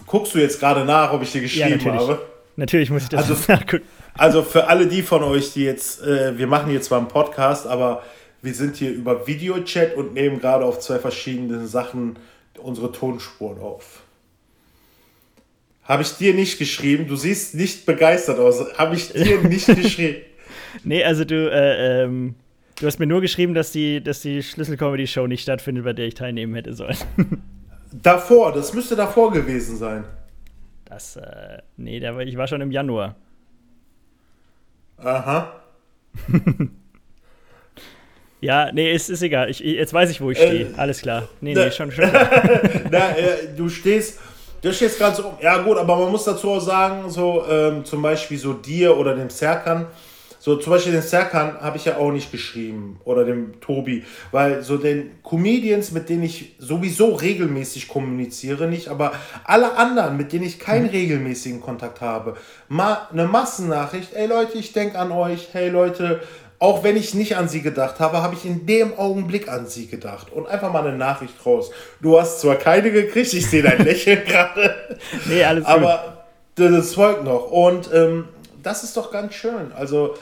guckst 0.06 0.34
du 0.34 0.38
jetzt 0.38 0.60
gerade 0.60 0.84
nach, 0.84 1.12
ob 1.12 1.22
ich 1.22 1.32
dir 1.32 1.40
geschrieben 1.40 1.68
ja, 1.68 1.76
natürlich. 1.76 2.00
habe? 2.00 2.26
Natürlich 2.56 2.90
muss 2.90 3.02
ich 3.04 3.08
das 3.08 3.28
also, 3.28 3.36
nachgucken. 3.52 3.84
Also 4.14 4.42
für 4.42 4.66
alle 4.68 4.86
die 4.86 5.02
von 5.02 5.22
euch, 5.22 5.52
die 5.52 5.64
jetzt, 5.64 6.02
äh, 6.02 6.38
wir 6.38 6.46
machen 6.46 6.70
hier 6.70 6.80
zwar 6.80 6.98
einen 6.98 7.08
Podcast, 7.08 7.66
aber 7.66 8.02
wir 8.40 8.54
sind 8.54 8.76
hier 8.76 8.90
über 8.90 9.26
Videochat 9.26 9.94
und 9.94 10.14
nehmen 10.14 10.40
gerade 10.40 10.64
auf 10.64 10.80
zwei 10.80 10.98
verschiedenen 10.98 11.66
Sachen 11.66 12.18
unsere 12.58 12.92
Tonspuren 12.92 13.60
auf. 13.60 14.02
Habe 15.86 16.02
ich 16.02 16.12
dir 16.16 16.34
nicht 16.34 16.58
geschrieben. 16.58 17.06
Du 17.06 17.16
siehst 17.16 17.54
nicht 17.54 17.86
begeistert 17.86 18.38
aus. 18.38 18.76
Habe 18.76 18.96
ich 18.96 19.12
dir 19.12 19.40
nicht 19.42 19.66
geschrieben. 19.82 20.22
Nee, 20.82 21.04
also 21.04 21.24
du, 21.24 21.50
äh, 21.50 22.02
ähm, 22.04 22.34
du 22.80 22.86
hast 22.86 22.98
mir 22.98 23.06
nur 23.06 23.20
geschrieben, 23.20 23.54
dass 23.54 23.70
die, 23.72 24.02
dass 24.02 24.20
die 24.20 24.42
Schlüssel-Comedy-Show 24.42 25.26
nicht 25.26 25.42
stattfindet, 25.42 25.84
bei 25.84 25.92
der 25.92 26.06
ich 26.06 26.14
teilnehmen 26.14 26.54
hätte 26.54 26.74
sollen. 26.74 26.96
davor, 27.92 28.52
das 28.52 28.74
müsste 28.74 28.96
davor 28.96 29.32
gewesen 29.32 29.76
sein. 29.76 30.04
Das, 30.84 31.16
äh, 31.16 31.58
nee, 31.76 32.00
da 32.00 32.14
war, 32.14 32.22
ich 32.22 32.36
war 32.36 32.46
schon 32.46 32.60
im 32.60 32.70
Januar. 32.70 33.16
Aha. 34.98 35.60
ja, 38.40 38.72
nee, 38.72 38.92
ist, 38.92 39.08
ist 39.10 39.22
egal. 39.22 39.50
Ich, 39.50 39.60
jetzt 39.60 39.92
weiß 39.92 40.10
ich, 40.10 40.20
wo 40.20 40.30
ich 40.30 40.38
stehe. 40.38 40.70
Äh, 40.70 40.74
Alles 40.76 41.02
klar. 41.02 41.28
Nee, 41.40 41.54
nee, 41.54 41.70
schon, 41.70 41.92
schon. 41.92 42.10
Na, 42.90 43.16
äh, 43.16 43.54
du 43.56 43.68
stehst 43.68 44.20
das 44.66 44.76
steht 44.76 44.88
jetzt 44.88 44.98
gerade 44.98 45.16
so, 45.16 45.34
ja 45.40 45.62
gut, 45.62 45.78
aber 45.78 45.96
man 45.96 46.10
muss 46.10 46.24
dazu 46.24 46.50
auch 46.50 46.60
sagen, 46.60 47.08
so 47.08 47.44
ähm, 47.48 47.84
zum 47.84 48.02
Beispiel 48.02 48.36
so 48.36 48.52
dir 48.52 48.96
oder 48.96 49.14
dem 49.14 49.30
Serkan, 49.30 49.86
so 50.40 50.56
zum 50.56 50.72
Beispiel 50.72 50.92
den 50.92 51.02
Serkan 51.02 51.60
habe 51.60 51.76
ich 51.76 51.84
ja 51.84 51.96
auch 51.96 52.10
nicht 52.10 52.32
geschrieben 52.32 52.98
oder 53.04 53.24
dem 53.24 53.60
Tobi, 53.60 54.04
weil 54.32 54.62
so 54.62 54.76
den 54.76 55.22
Comedians, 55.22 55.92
mit 55.92 56.08
denen 56.08 56.24
ich 56.24 56.56
sowieso 56.58 57.14
regelmäßig 57.14 57.88
kommuniziere, 57.88 58.66
nicht, 58.66 58.88
aber 58.88 59.12
alle 59.44 59.76
anderen, 59.76 60.16
mit 60.16 60.32
denen 60.32 60.44
ich 60.44 60.58
keinen 60.58 60.84
mhm. 60.84 60.90
regelmäßigen 60.90 61.60
Kontakt 61.60 62.00
habe, 62.00 62.36
mal 62.68 63.08
eine 63.12 63.26
Massennachricht, 63.26 64.14
ey 64.14 64.26
Leute, 64.26 64.58
ich 64.58 64.72
denke 64.72 64.98
an 64.98 65.12
euch, 65.12 65.48
hey 65.52 65.68
Leute, 65.68 66.20
auch 66.58 66.82
wenn 66.82 66.96
ich 66.96 67.14
nicht 67.14 67.36
an 67.36 67.48
sie 67.48 67.60
gedacht 67.60 68.00
habe, 68.00 68.22
habe 68.22 68.34
ich 68.34 68.44
in 68.44 68.66
dem 68.66 68.98
Augenblick 68.98 69.48
an 69.48 69.66
sie 69.66 69.86
gedacht. 69.86 70.32
Und 70.32 70.46
einfach 70.46 70.72
mal 70.72 70.86
eine 70.86 70.96
Nachricht 70.96 71.34
raus. 71.44 71.70
Du 72.00 72.18
hast 72.18 72.40
zwar 72.40 72.56
keine 72.56 72.90
gekriegt, 72.90 73.32
ich 73.34 73.46
sehe 73.46 73.62
dein 73.62 73.78
Lächeln 73.84 74.24
gerade. 74.24 74.74
Nee, 75.26 75.44
alles 75.44 75.64
gut. 75.64 75.74
Aber 75.74 76.24
das 76.54 76.94
folgt 76.94 77.24
noch. 77.24 77.50
Und 77.50 77.90
ähm, 77.92 78.28
das 78.62 78.84
ist 78.84 78.96
doch 78.96 79.10
ganz 79.10 79.34
schön. 79.34 79.72
Also, 79.74 80.14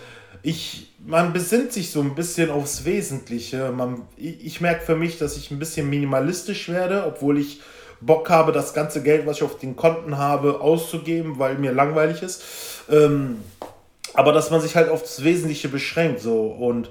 ich, 0.43 0.93
man 1.07 1.33
besinnt 1.33 1.73
sich 1.73 1.91
so 1.91 2.01
ein 2.01 2.15
bisschen 2.15 2.51
aufs 2.51 2.85
Wesentliche. 2.85 3.71
Man, 3.71 4.03
ich, 4.17 4.45
ich 4.45 4.61
merke 4.61 4.85
für 4.85 4.97
mich, 4.97 5.19
dass 5.19 5.37
ich 5.37 5.51
ein 5.51 5.59
bisschen 5.59 5.89
minimalistisch 5.89 6.69
werde, 6.69 7.05
obwohl 7.07 7.39
ich 7.39 7.61
Bock 8.01 8.29
habe, 8.29 8.53
das 8.53 8.75
ganze 8.75 9.03
Geld, 9.03 9.27
was 9.27 9.37
ich 9.37 9.43
auf 9.45 9.59
den 9.59 9.77
Konten 9.77 10.19
habe, 10.19 10.61
auszugeben, 10.61 11.39
weil 11.39 11.57
mir 11.59 11.73
langweilig 11.73 12.23
ist. 12.23 12.43
Ähm, 12.91 13.39
aber 14.15 14.33
dass 14.33 14.51
man 14.51 14.61
sich 14.61 14.77
halt 14.77 14.89
aufs 14.89 15.23
Wesentliche 15.23 15.69
beschränkt 15.69 16.21
so 16.21 16.47
und 16.47 16.91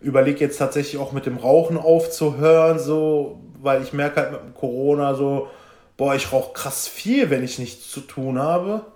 überlege 0.00 0.40
jetzt 0.40 0.56
tatsächlich 0.56 1.00
auch 1.00 1.12
mit 1.12 1.26
dem 1.26 1.36
Rauchen 1.36 1.76
aufzuhören, 1.76 2.78
so, 2.78 3.40
weil 3.60 3.82
ich 3.82 3.92
merke 3.92 4.20
halt 4.20 4.32
mit 4.32 4.54
Corona 4.54 5.14
so, 5.14 5.48
boah, 5.96 6.14
ich 6.14 6.32
rauche 6.32 6.54
krass 6.54 6.88
viel, 6.88 7.28
wenn 7.28 7.44
ich 7.44 7.58
nichts 7.58 7.90
zu 7.90 8.00
tun 8.00 8.38
habe. 8.38 8.86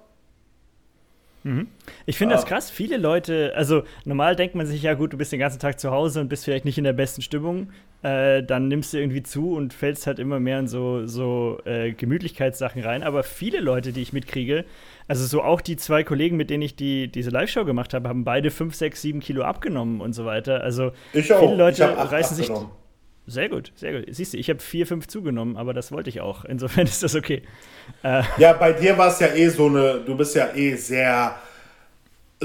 Mhm. 1.42 1.68
Ich 2.06 2.16
finde 2.16 2.34
ah. 2.34 2.38
das 2.38 2.46
krass. 2.46 2.70
Viele 2.70 2.96
Leute, 2.96 3.52
also 3.54 3.82
normal 4.04 4.34
denkt 4.34 4.54
man 4.54 4.66
sich, 4.66 4.82
ja 4.82 4.94
gut, 4.94 5.12
du 5.12 5.18
bist 5.18 5.30
den 5.30 5.40
ganzen 5.40 5.58
Tag 5.58 5.78
zu 5.78 5.90
Hause 5.90 6.20
und 6.20 6.28
bist 6.28 6.44
vielleicht 6.44 6.64
nicht 6.64 6.78
in 6.78 6.84
der 6.84 6.94
besten 6.94 7.20
Stimmung. 7.20 7.70
Äh, 8.04 8.42
dann 8.42 8.68
nimmst 8.68 8.92
du 8.92 8.98
irgendwie 8.98 9.22
zu 9.22 9.54
und 9.54 9.72
fällst 9.72 10.06
halt 10.06 10.18
immer 10.18 10.38
mehr 10.38 10.58
in 10.58 10.68
so, 10.68 11.06
so 11.06 11.58
äh, 11.64 11.92
Gemütlichkeitssachen 11.92 12.82
rein. 12.82 13.02
Aber 13.02 13.22
viele 13.22 13.60
Leute, 13.60 13.92
die 13.92 14.02
ich 14.02 14.12
mitkriege, 14.12 14.66
also 15.08 15.24
so 15.24 15.42
auch 15.42 15.62
die 15.62 15.78
zwei 15.78 16.04
Kollegen, 16.04 16.36
mit 16.36 16.50
denen 16.50 16.62
ich 16.62 16.76
die, 16.76 17.08
diese 17.08 17.30
Live-Show 17.30 17.64
gemacht 17.64 17.94
habe, 17.94 18.10
haben 18.10 18.24
beide 18.24 18.50
5, 18.50 18.74
6, 18.74 19.00
7 19.00 19.20
Kilo 19.20 19.42
abgenommen 19.42 20.02
und 20.02 20.12
so 20.12 20.26
weiter. 20.26 20.60
Also 20.60 20.92
ich 21.14 21.28
viele 21.28 21.38
auch. 21.38 21.56
Leute 21.56 21.96
reißen 21.96 22.36
sich. 22.36 22.50
Sehr 23.26 23.48
gut, 23.48 23.72
sehr 23.74 23.98
gut. 23.98 24.14
Siehst 24.14 24.34
du, 24.34 24.36
ich 24.36 24.50
habe 24.50 24.60
4, 24.60 24.86
5 24.86 25.08
zugenommen, 25.08 25.56
aber 25.56 25.72
das 25.72 25.90
wollte 25.90 26.10
ich 26.10 26.20
auch. 26.20 26.44
Insofern 26.44 26.86
ist 26.86 27.02
das 27.02 27.14
okay. 27.14 27.40
Äh, 28.02 28.22
ja, 28.36 28.52
bei 28.52 28.74
dir 28.74 28.98
war 28.98 29.08
es 29.08 29.18
ja 29.18 29.28
eh 29.28 29.48
so 29.48 29.66
eine, 29.66 30.00
du 30.04 30.14
bist 30.14 30.34
ja 30.34 30.54
eh 30.54 30.74
sehr 30.74 31.36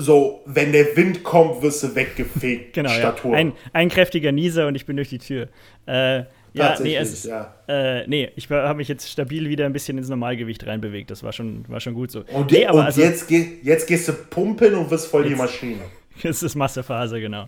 so, 0.02 0.42
wenn 0.46 0.72
der 0.72 0.96
Wind 0.96 1.24
kommt, 1.24 1.62
wirst 1.62 1.84
du 1.84 1.96
weggefegt. 1.96 2.74
genau, 2.74 2.90
Statur. 2.90 3.32
Ja. 3.32 3.38
Ein, 3.38 3.54
ein 3.74 3.90
kräftiger 3.90 4.32
Nieser 4.32 4.68
und 4.68 4.76
ich 4.76 4.86
bin 4.86 4.96
durch 4.96 5.10
die 5.10 5.20
Tür. 5.20 5.48
Äh, 5.86 6.24
ja, 6.54 6.76
nee, 6.82 6.96
es, 6.96 7.24
ja. 7.26 7.54
Äh, 7.68 8.08
nee, 8.08 8.32
ich 8.36 8.50
habe 8.50 8.78
mich 8.78 8.88
jetzt 8.88 9.10
stabil 9.10 9.50
wieder 9.50 9.66
ein 9.66 9.74
bisschen 9.74 9.98
ins 9.98 10.10
Normalgewicht 10.10 10.66
reinbewegt. 10.66 11.12
Das 11.12 11.24
war 11.24 11.32
schon, 11.32 11.64
war 11.68 11.80
schon 11.80 11.94
gut 11.94 12.12
so. 12.12 12.24
Und, 12.34 12.52
nee, 12.52 12.68
und 12.68 12.80
also, 12.80 13.02
jetzt, 13.02 13.30
jetzt 13.30 13.88
gehst 13.88 14.08
du 14.08 14.14
pumpen 14.14 14.74
und 14.74 14.90
wirst 14.90 15.08
voll 15.08 15.24
jetzt, 15.24 15.32
die 15.32 15.36
Maschine. 15.36 15.82
Jetzt 16.22 16.44
ist 16.44 16.56
Massephase, 16.56 17.22
genau. 17.22 17.48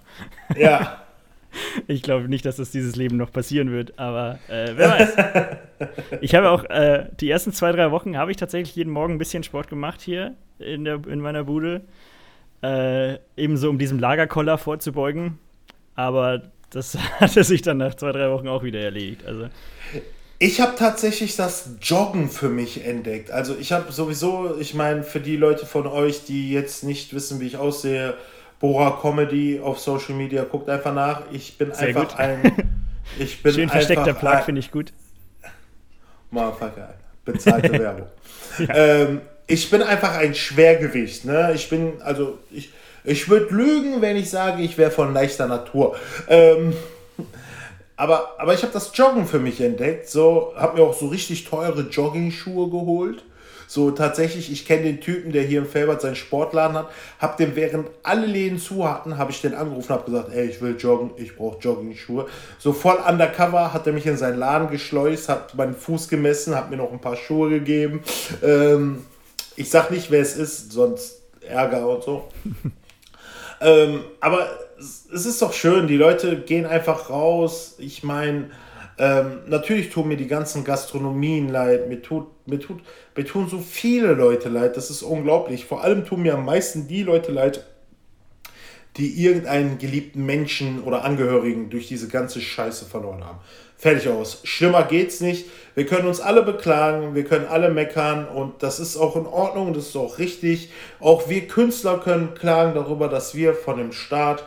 Ja. 0.56 1.04
ich 1.88 2.02
glaube 2.02 2.30
nicht, 2.30 2.45
dass 2.45 2.56
das 2.56 2.72
dieses 2.72 2.95
Leben 2.95 3.18
noch 3.18 3.32
passieren 3.32 3.72
wird, 3.72 3.99
aber 3.99 4.39
äh, 4.47 4.72
wer 4.76 4.89
weiß. 4.89 5.18
ich 6.22 6.36
habe 6.36 6.49
auch 6.49 6.64
äh, 6.66 7.08
die 7.20 7.30
ersten 7.30 7.52
zwei, 7.52 7.72
drei 7.72 7.91
Wochen 7.91 8.18
habe 8.18 8.32
ich 8.32 8.38
tatsächlich 8.38 8.76
jeden 8.76 8.91
Morgen 8.91 9.14
ein 9.14 9.18
bisschen 9.18 9.43
Sport 9.43 9.68
gemacht 9.70 10.02
hier 10.02 10.36
in, 10.60 10.86
der, 10.86 11.02
in 11.08 11.20
meiner 11.20 11.43
Bude. 11.43 11.82
Äh, 12.62 13.18
ebenso 13.36 13.70
um 13.70 13.78
diesem 13.78 13.99
Lagerkoller 13.99 14.57
vorzubeugen. 14.57 15.39
Aber 15.95 16.43
das 16.70 16.97
hatte 17.20 17.43
sich 17.43 17.62
dann 17.62 17.78
nach 17.78 17.95
zwei, 17.95 18.12
drei 18.12 18.30
Wochen 18.32 18.47
auch 18.47 18.64
wieder 18.64 18.80
erledigt. 18.80 19.26
Also. 19.26 19.49
Ich 20.39 20.59
habe 20.59 20.76
tatsächlich 20.76 21.36
das 21.36 21.70
Joggen 21.82 22.30
für 22.30 22.49
mich 22.49 22.86
entdeckt. 22.86 23.30
Also 23.30 23.55
ich 23.59 23.72
habe 23.72 23.91
sowieso, 23.91 24.57
ich 24.59 24.74
meine, 24.74 25.03
für 25.03 25.20
die 25.20 25.38
Leute 25.38 25.66
von 25.66 25.86
euch, 25.86 26.26
die 26.26 26.51
jetzt 26.51 26.84
nicht 26.84 27.14
wissen, 27.14 27.39
wie 27.39 27.47
ich 27.47 27.57
aussehe, 27.57 28.16
Bora 28.59 28.99
Comedy 29.01 29.59
auf 29.59 29.80
Social 29.80 30.16
Media, 30.16 30.43
guckt 30.43 30.70
einfach 30.70 30.93
nach. 30.93 31.24
Ich 31.32 31.57
bin 31.57 31.74
Sehr 31.74 31.89
einfach 31.89 32.09
gut. 32.09 32.20
ein. 32.20 32.51
Ich 33.20 33.43
bin 33.43 33.53
Schön 33.53 33.68
versteckter 33.68 34.14
Plug, 34.14 34.43
finde 34.45 34.59
ich 34.59 34.72
gut. 34.72 34.93
Motherfucker, 36.30 36.93
bezahlte 37.26 37.72
Werbung. 37.80 38.07
ja. 38.59 38.74
ähm, 38.74 39.22
ich 39.52 39.70
bin 39.70 39.82
einfach 39.82 40.16
ein 40.16 40.34
Schwergewicht. 40.34 41.26
Ne? 41.26 41.52
Ich 41.54 41.70
bin, 41.70 42.02
also 42.02 42.39
ich, 42.52 42.72
ich 43.04 43.28
würde 43.30 43.54
lügen, 43.54 44.02
wenn 44.02 44.16
ich 44.16 44.30
sage, 44.30 44.62
ich 44.62 44.78
wäre 44.78 44.91
von 44.91 45.14
leichter 45.14 45.47
Natur. 45.47 45.95
Ähm, 46.30 46.74
aber, 47.97 48.36
aber 48.39 48.54
ich 48.54 48.62
habe 48.64 48.72
das 48.72 48.91
Joggen 48.93 49.28
für 49.28 49.39
mich 49.39 49.60
entdeckt. 49.60 50.10
So, 50.10 50.54
habe 50.56 50.78
mir 50.78 50.84
auch 50.84 50.93
so 50.93 51.08
richtig 51.08 51.43
teure 51.43 51.82
Jogging-Schuhe 51.82 52.70
geholt. 52.70 53.24
So 53.68 53.91
tatsächlich, 53.91 54.52
ich 54.52 54.66
kenne 54.66 54.84
den 54.84 54.99
Typen, 54.99 55.32
der 55.32 55.43
hier 55.43 55.60
im 55.60 55.66
Felbert 55.66 56.02
seinen 56.02 56.16
Sportladen 56.16 56.78
hat. 56.78 56.89
Hab 57.20 57.38
den 57.38 57.56
während 57.56 57.88
alle 58.04 58.26
Läden 58.26 58.58
zu 58.58 58.88
hatten, 58.88 59.18
habe 59.18 59.32
ich 59.32 59.41
den 59.41 59.54
angerufen, 59.54 59.93
habe 59.93 60.12
gesagt, 60.12 60.34
ey, 60.34 60.47
ich 60.47 60.62
will 60.62 60.76
joggen, 60.78 61.12
ich 61.18 61.36
brauche 61.36 61.60
Jogging-Schuhe. 61.60 62.28
So 62.58 62.74
voll 62.74 62.97
undercover 63.08 63.74
hat 63.74 63.88
er 63.88 63.93
mich 63.93 64.06
in 64.06 64.18
seinen 64.18 64.39
Laden 64.39 64.70
geschleust, 64.70 65.30
hat 65.30 65.56
meinen 65.56 65.76
Fuß 65.76 66.10
gemessen, 66.10 66.56
hat 66.56 66.70
mir 66.70 66.78
noch 66.78 66.91
ein 66.91 66.99
paar 66.99 67.16
Schuhe 67.16 67.49
gegeben. 67.49 68.04
Ähm, 68.43 69.06
ich 69.56 69.70
sag 69.70 69.91
nicht, 69.91 70.12
wer 70.12 70.22
es 70.22 70.36
ist, 70.36 70.72
sonst 70.72 71.22
Ärger 71.41 71.88
und 71.88 72.04
so. 72.04 72.28
Ähm, 73.64 74.06
aber 74.20 74.49
es 74.80 75.06
ist 75.28 75.39
doch 75.39 75.54
schön, 75.54 75.86
die 75.86 75.95
Leute 75.95 76.36
gehen 76.38 76.66
einfach 76.66 77.12
raus. 77.12 77.76
Ich 77.78 78.02
meine, 78.02 78.49
Ähm, 78.97 79.39
natürlich 79.47 79.89
tun 79.89 80.10
mir 80.10 80.18
die 80.18 80.28
ganzen 80.28 80.64
Gastronomien 80.64 81.49
leid, 81.49 81.89
mir, 81.89 82.04
tut, 82.04 82.28
mir, 82.45 82.60
tut, 82.60 82.82
mir 83.16 83.26
tun 83.26 83.47
so 83.49 83.58
viele 83.58 84.14
Leute 84.14 84.47
leid, 84.49 84.78
das 84.78 84.91
ist 84.91 85.02
unglaublich. 85.02 85.66
Vor 85.66 85.84
allem 85.84 86.06
tun 86.06 86.22
mir 86.22 86.36
am 86.36 86.45
meisten 86.45 86.88
die 86.88 87.02
Leute 87.02 87.32
leid, 87.32 87.66
die 88.97 89.24
irgendeinen 89.24 89.80
geliebten 89.80 90.24
Menschen 90.26 90.84
oder 90.84 91.04
Angehörigen 91.04 91.72
durch 91.72 91.88
diese 91.88 92.10
ganze 92.10 92.41
Scheiße 92.41 92.86
verloren 92.86 93.24
haben. 93.24 93.39
Fertig 93.76 94.08
aus. 94.08 94.41
Schlimmer 94.43 94.84
geht's 94.84 95.20
nicht. 95.20 95.47
Wir 95.76 95.86
können 95.86 96.07
uns 96.07 96.19
alle 96.19 96.43
beklagen, 96.43 97.15
wir 97.15 97.24
können 97.24 97.47
alle 97.47 97.69
meckern 97.69 98.28
und 98.28 98.61
das 98.63 98.80
ist 98.80 98.97
auch 98.97 99.15
in 99.15 99.26
Ordnung, 99.26 99.74
das 99.74 99.88
ist 99.88 99.95
auch 99.95 100.17
richtig. 100.17 100.72
Auch 100.99 101.30
wir 101.30 101.47
Künstler 101.47 101.99
können 101.99 102.34
klagen 102.34 102.74
darüber, 102.74 103.07
dass 103.07 103.36
wir 103.36 103.53
von 103.53 103.78
dem 103.78 103.91
Staat 103.91 104.43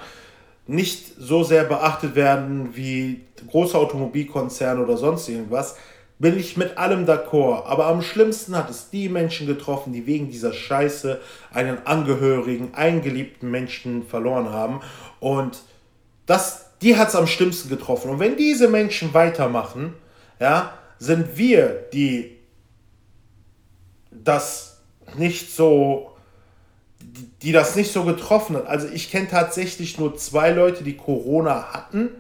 nicht 0.67 1.15
so 1.19 1.43
sehr 1.43 1.65
beachtet 1.65 2.15
werden 2.15 2.71
wie 2.75 3.21
große 3.51 3.77
Automobilkonzerne 3.77 4.83
oder 4.83 4.97
sonst 4.97 5.29
irgendwas 5.29 5.77
bin 6.19 6.39
ich 6.39 6.57
mit 6.57 6.79
allem 6.79 7.05
d'accord. 7.07 7.67
Aber 7.67 7.87
am 7.87 8.03
schlimmsten 8.03 8.57
hat 8.57 8.71
es 8.71 8.91
die 8.91 9.09
Menschen 9.09 9.47
getroffen, 9.47 9.93
die 9.93 10.07
wegen 10.07 10.31
dieser 10.31 10.53
Scheiße 10.53 11.21
einen 11.53 11.87
Angehörigen, 11.87 12.75
einen 12.75 13.03
geliebten 13.03 13.51
Menschen 13.51 14.07
verloren 14.07 14.51
haben. 14.51 14.81
Und 15.21 15.63
das, 16.27 16.71
die 16.81 16.97
hat 16.97 17.09
es 17.09 17.17
am 17.17 17.27
schlimmsten 17.27 17.69
getroffen. 17.69 18.11
Und 18.11 18.21
wenn 18.21 18.37
diese 18.37 18.69
Menschen 18.69 19.13
weitermachen, 19.13 19.95
ja, 20.41 20.73
sind 20.99 21.37
wir, 21.37 21.87
die 21.93 22.37
das 24.11 24.79
nicht 25.17 25.55
so, 25.55 26.13
die 27.43 27.53
das 27.53 27.77
nicht 27.77 27.93
so 27.93 28.05
getroffen 28.05 28.57
hat. 28.57 28.67
Also 28.67 28.89
ich 28.89 29.11
kenne 29.11 29.29
tatsächlich 29.29 29.99
nur 29.99 30.17
zwei 30.17 30.51
Leute, 30.51 30.85
die 30.85 30.97
Corona 30.97 31.73
hatten, 31.73 32.11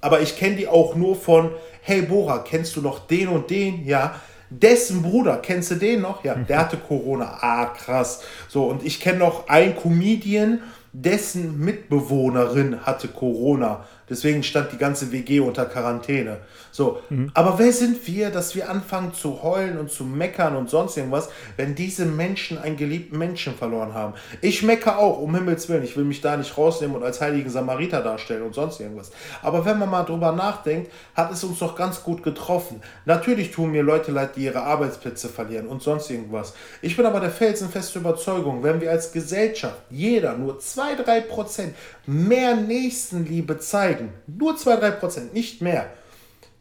aber 0.00 0.20
ich 0.20 0.36
kenne 0.36 0.56
die 0.56 0.68
auch 0.68 0.94
nur 0.94 1.16
von, 1.16 1.50
hey 1.82 2.02
Bora, 2.02 2.38
kennst 2.40 2.76
du 2.76 2.80
noch 2.80 3.06
den 3.06 3.28
und 3.28 3.50
den? 3.50 3.86
Ja. 3.86 4.20
Dessen 4.50 5.00
Bruder, 5.02 5.38
kennst 5.38 5.70
du 5.70 5.76
den 5.76 6.02
noch? 6.02 6.24
Ja, 6.24 6.34
der 6.34 6.58
hatte 6.60 6.76
Corona. 6.76 7.38
Ah, 7.40 7.66
krass. 7.66 8.22
So, 8.48 8.64
und 8.64 8.84
ich 8.84 9.00
kenne 9.00 9.18
noch 9.18 9.48
einen 9.48 9.74
Comedian, 9.76 10.60
dessen 10.92 11.58
Mitbewohnerin 11.58 12.84
hatte 12.84 13.08
Corona. 13.08 13.86
Deswegen 14.12 14.42
stand 14.42 14.72
die 14.72 14.76
ganze 14.76 15.10
WG 15.10 15.40
unter 15.40 15.64
Quarantäne. 15.64 16.36
So, 16.70 17.00
mhm. 17.08 17.30
aber 17.32 17.58
wer 17.58 17.72
sind 17.72 18.06
wir, 18.06 18.28
dass 18.28 18.54
wir 18.54 18.68
anfangen 18.68 19.14
zu 19.14 19.42
heulen 19.42 19.78
und 19.78 19.90
zu 19.90 20.04
meckern 20.04 20.54
und 20.54 20.68
sonst 20.68 20.98
irgendwas, 20.98 21.30
wenn 21.56 21.74
diese 21.74 22.04
Menschen 22.04 22.58
einen 22.58 22.76
geliebten 22.76 23.16
Menschen 23.16 23.54
verloren 23.54 23.94
haben? 23.94 24.12
Ich 24.42 24.62
meckere 24.62 24.98
auch, 24.98 25.18
um 25.18 25.34
Himmels 25.34 25.70
Willen. 25.70 25.82
Ich 25.82 25.96
will 25.96 26.04
mich 26.04 26.20
da 26.20 26.36
nicht 26.36 26.58
rausnehmen 26.58 26.94
und 26.94 27.02
als 27.02 27.22
heiligen 27.22 27.48
Samariter 27.48 28.02
darstellen 28.02 28.42
und 28.42 28.54
sonst 28.54 28.80
irgendwas. 28.80 29.12
Aber 29.40 29.64
wenn 29.64 29.78
man 29.78 29.88
mal 29.88 30.02
drüber 30.02 30.32
nachdenkt, 30.32 30.92
hat 31.14 31.32
es 31.32 31.42
uns 31.42 31.58
doch 31.60 31.74
ganz 31.74 32.02
gut 32.02 32.22
getroffen. 32.22 32.82
Natürlich 33.06 33.50
tun 33.50 33.70
mir 33.70 33.82
Leute 33.82 34.12
leid, 34.12 34.36
die 34.36 34.44
ihre 34.44 34.62
Arbeitsplätze 34.62 35.30
verlieren 35.30 35.68
und 35.68 35.82
sonst 35.82 36.10
irgendwas. 36.10 36.52
Ich 36.82 36.98
bin 36.98 37.06
aber 37.06 37.20
der 37.20 37.30
felsenfeste 37.30 38.00
Überzeugung, 38.00 38.62
wenn 38.62 38.78
wir 38.82 38.90
als 38.90 39.10
Gesellschaft, 39.10 39.78
jeder 39.88 40.36
nur 40.36 40.58
2-3% 40.58 41.70
mehr 42.06 42.56
Nächstenliebe 42.56 43.58
zeigen, 43.58 44.12
nur 44.26 44.54
2-3%, 44.54 45.32
nicht 45.32 45.62
mehr, 45.62 45.90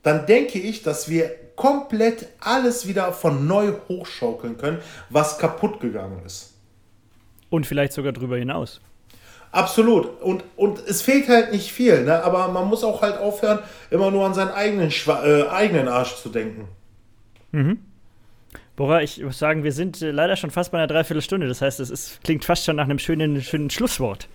dann 0.04 0.26
denke 0.26 0.60
ich, 0.60 0.84
dass 0.84 1.10
wir 1.10 1.32
komplett 1.56 2.28
alles 2.40 2.88
wieder 2.88 3.14
von 3.14 3.48
neu 3.48 3.74
hochschaukeln 3.88 4.58
können, 4.58 4.80
was 5.10 5.38
kaputt 5.38 5.80
gegangen 5.80 6.24
ist. 6.26 6.54
Und 7.50 7.68
vielleicht 7.68 7.94
sogar 7.94 8.14
darüber 8.14 8.38
hinaus. 8.38 8.82
Absolut. 9.52 10.22
Und, 10.22 10.44
und 10.56 10.80
es 10.80 11.02
fehlt 11.02 11.28
halt 11.28 11.52
nicht 11.52 11.72
viel, 11.72 12.06
ne? 12.06 12.24
aber 12.24 12.48
man 12.48 12.68
muss 12.68 12.84
auch 12.84 13.02
halt 13.02 13.18
aufhören, 13.18 13.60
immer 13.90 14.10
nur 14.10 14.26
an 14.26 14.34
seinen 14.34 14.52
eigenen, 14.52 14.92
Schwa 14.92 15.24
äh, 15.26 15.50
eigenen 15.50 15.88
Arsch 15.88 16.16
zu 16.16 16.30
denken. 16.30 16.68
Mhm. 17.52 17.80
Bora, 18.78 19.02
ich 19.02 19.22
muss 19.22 19.38
sagen, 19.38 19.64
wir 19.64 19.74
sind 19.74 20.02
äh, 20.02 20.12
leider 20.12 20.38
schon 20.38 20.50
fast 20.52 20.72
bei 20.72 20.78
einer 20.78 20.88
Dreiviertelstunde. 20.88 21.48
Das 21.48 21.62
heißt, 21.62 21.82
es 21.82 22.20
klingt 22.24 22.46
fast 22.46 22.66
schon 22.66 22.78
nach 22.78 22.86
einem 22.86 22.98
schönen, 22.98 23.42
schönen 23.42 23.70
Schlusswort. 23.70 24.28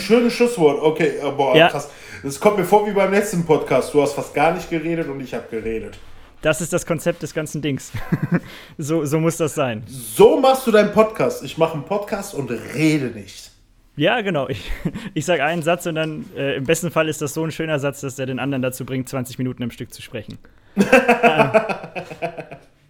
Schönes 0.00 0.32
Schlusswort, 0.34 0.80
okay, 0.82 1.18
äh, 1.22 1.30
boah, 1.30 1.56
ja. 1.56 1.68
krass. 1.68 1.90
Das 2.22 2.40
kommt 2.40 2.58
mir 2.58 2.64
vor 2.64 2.86
wie 2.86 2.92
beim 2.92 3.12
letzten 3.12 3.44
Podcast. 3.44 3.92
Du 3.92 4.00
hast 4.00 4.14
fast 4.14 4.34
gar 4.34 4.52
nicht 4.54 4.70
geredet 4.70 5.08
und 5.08 5.20
ich 5.20 5.34
habe 5.34 5.44
geredet. 5.50 5.98
Das 6.40 6.60
ist 6.60 6.72
das 6.72 6.84
Konzept 6.84 7.22
des 7.22 7.32
ganzen 7.32 7.62
Dings. 7.62 7.92
so, 8.78 9.04
so 9.04 9.18
muss 9.18 9.36
das 9.36 9.54
sein. 9.54 9.82
So 9.86 10.38
machst 10.40 10.66
du 10.66 10.70
deinen 10.70 10.92
Podcast. 10.92 11.42
Ich 11.42 11.58
mache 11.58 11.74
einen 11.74 11.84
Podcast 11.84 12.34
und 12.34 12.50
rede 12.50 13.06
nicht. 13.06 13.50
Ja, 13.96 14.20
genau. 14.20 14.48
Ich, 14.48 14.70
ich 15.14 15.24
sage 15.24 15.44
einen 15.44 15.62
Satz 15.62 15.86
und 15.86 15.94
dann 15.94 16.26
äh, 16.36 16.56
im 16.56 16.64
besten 16.64 16.90
Fall 16.90 17.08
ist 17.08 17.22
das 17.22 17.34
so 17.34 17.44
ein 17.44 17.50
schöner 17.50 17.78
Satz, 17.78 18.00
dass 18.00 18.16
der 18.16 18.26
den 18.26 18.38
anderen 18.38 18.62
dazu 18.62 18.84
bringt, 18.84 19.08
20 19.08 19.38
Minuten 19.38 19.62
im 19.62 19.70
Stück 19.70 19.92
zu 19.92 20.02
sprechen. 20.02 20.38
ähm, 20.76 21.50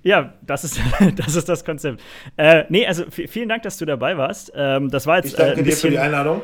ja, 0.02 0.32
das 0.42 0.64
ist, 0.64 0.80
das 1.16 1.36
ist 1.36 1.48
das 1.48 1.64
Konzept. 1.64 2.00
Äh, 2.36 2.64
nee, 2.68 2.86
also 2.86 3.04
vielen 3.08 3.48
Dank, 3.48 3.62
dass 3.62 3.78
du 3.78 3.84
dabei 3.84 4.16
warst. 4.16 4.52
Ähm, 4.54 4.90
das 4.90 5.06
war 5.06 5.16
jetzt. 5.16 5.26
Ich 5.26 5.34
danke 5.34 5.60
äh, 5.60 5.64
dir 5.64 5.76
für 5.76 5.90
die 5.90 5.98
Einladung 5.98 6.42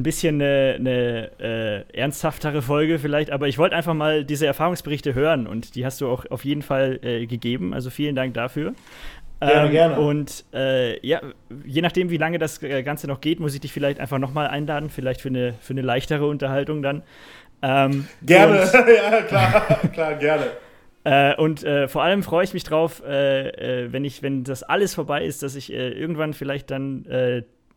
ein 0.00 0.02
bisschen 0.02 0.40
eine, 0.40 0.76
eine 0.78 1.30
äh, 1.38 1.98
ernsthaftere 1.98 2.62
Folge 2.62 2.98
vielleicht, 2.98 3.30
aber 3.30 3.48
ich 3.48 3.58
wollte 3.58 3.76
einfach 3.76 3.94
mal 3.94 4.24
diese 4.24 4.46
Erfahrungsberichte 4.46 5.14
hören 5.14 5.46
und 5.46 5.74
die 5.74 5.84
hast 5.84 6.00
du 6.00 6.08
auch 6.08 6.24
auf 6.30 6.44
jeden 6.44 6.62
Fall 6.62 6.98
äh, 7.02 7.26
gegeben. 7.26 7.74
Also 7.74 7.90
vielen 7.90 8.16
Dank 8.16 8.34
dafür. 8.34 8.74
Gerne, 9.40 9.66
ähm, 9.66 9.70
gerne. 9.70 10.00
Und 10.00 10.44
äh, 10.52 11.06
ja, 11.06 11.20
je 11.64 11.82
nachdem, 11.82 12.10
wie 12.10 12.16
lange 12.16 12.38
das 12.38 12.62
äh, 12.62 12.82
Ganze 12.82 13.06
noch 13.06 13.20
geht, 13.20 13.40
muss 13.40 13.54
ich 13.54 13.60
dich 13.60 13.72
vielleicht 13.72 14.00
einfach 14.00 14.18
nochmal 14.18 14.48
einladen, 14.48 14.90
vielleicht 14.90 15.20
für 15.20 15.28
eine, 15.28 15.54
für 15.60 15.72
eine 15.72 15.82
leichtere 15.82 16.26
Unterhaltung 16.26 16.82
dann. 16.82 17.02
Ähm, 17.62 18.06
gerne, 18.22 18.58
ja, 18.74 19.22
klar, 19.22 19.80
klar, 19.92 20.14
gerne. 20.14 20.46
Äh, 21.04 21.34
und 21.36 21.62
äh, 21.64 21.88
vor 21.88 22.02
allem 22.02 22.22
freue 22.22 22.44
ich 22.44 22.52
mich 22.52 22.64
drauf, 22.64 23.02
äh, 23.06 23.84
äh 23.84 23.92
wenn 23.92 24.04
ich, 24.04 24.22
wenn 24.22 24.44
das 24.44 24.62
alles 24.62 24.94
vorbei 24.94 25.24
ist, 25.24 25.42
dass 25.42 25.54
ich 25.54 25.72
äh, 25.72 25.88
irgendwann 25.88 26.34
vielleicht 26.34 26.70
dann 26.70 27.06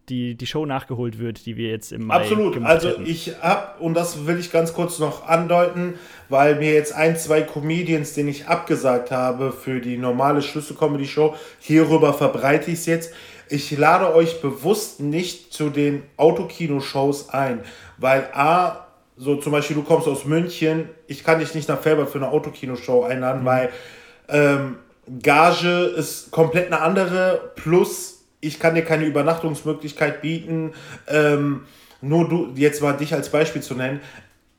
die, 0.10 0.36
die 0.36 0.46
Show 0.46 0.66
nachgeholt 0.66 1.20
wird, 1.20 1.46
die 1.46 1.56
wir 1.56 1.70
jetzt 1.70 1.92
im 1.92 2.08
Mai 2.08 2.16
Absolut. 2.16 2.56
gemacht 2.56 2.72
Also 2.72 2.90
hätten. 2.90 3.06
ich 3.06 3.36
habe, 3.42 3.82
und 3.82 3.94
das 3.94 4.26
will 4.26 4.38
ich 4.38 4.52
ganz 4.52 4.74
kurz 4.74 5.00
noch 5.00 5.28
andeuten, 5.28 5.96
weil 6.30 6.56
mir 6.56 6.74
jetzt 6.74 6.94
ein, 6.94 7.18
zwei 7.18 7.42
Comedians, 7.42 8.14
den 8.14 8.28
ich 8.28 8.48
abgesagt 8.48 9.12
habe 9.12 9.52
für 9.52 9.80
die 9.80 9.98
normale 9.98 10.42
Schlüssel-Comedy-Show, 10.42 11.36
hierüber 11.60 12.14
verbreite 12.14 12.72
ich 12.72 12.80
es 12.80 12.86
jetzt. 12.86 13.14
Ich 13.50 13.72
lade 13.72 14.14
euch 14.14 14.42
bewusst 14.42 15.00
nicht 15.00 15.54
zu 15.54 15.70
den 15.70 16.04
Autokino-Shows 16.18 17.30
ein, 17.30 17.62
weil 17.98 18.30
A, 18.34 18.88
so 19.16 19.36
zum 19.38 19.52
Beispiel 19.52 19.76
du 19.76 19.84
kommst 19.84 20.08
aus 20.08 20.26
München, 20.26 20.90
ich 21.08 21.24
kann 21.24 21.40
dich 21.40 21.54
nicht 21.56 21.70
nach 21.70 21.80
Felbert 21.80 22.10
für 22.10 22.18
eine 22.18 22.30
Autokino-Show 22.30 23.04
einladen, 23.04 23.42
mhm. 23.42 23.46
weil 23.46 23.70
ähm, 24.28 24.78
Gage 25.22 25.94
ist 25.96 26.32
komplett 26.32 26.68
eine 26.68 26.82
andere, 26.82 27.52
plus 27.56 28.23
ich 28.44 28.60
kann 28.60 28.76
dir 28.76 28.84
keine 28.84 29.06
Übernachtungsmöglichkeit 29.06 30.22
bieten, 30.22 30.74
ähm, 31.08 31.66
nur 32.02 32.28
du, 32.28 32.52
jetzt 32.56 32.82
mal 32.82 32.94
dich 32.94 33.14
als 33.14 33.30
Beispiel 33.30 33.62
zu 33.62 33.76
nennen. 33.76 34.02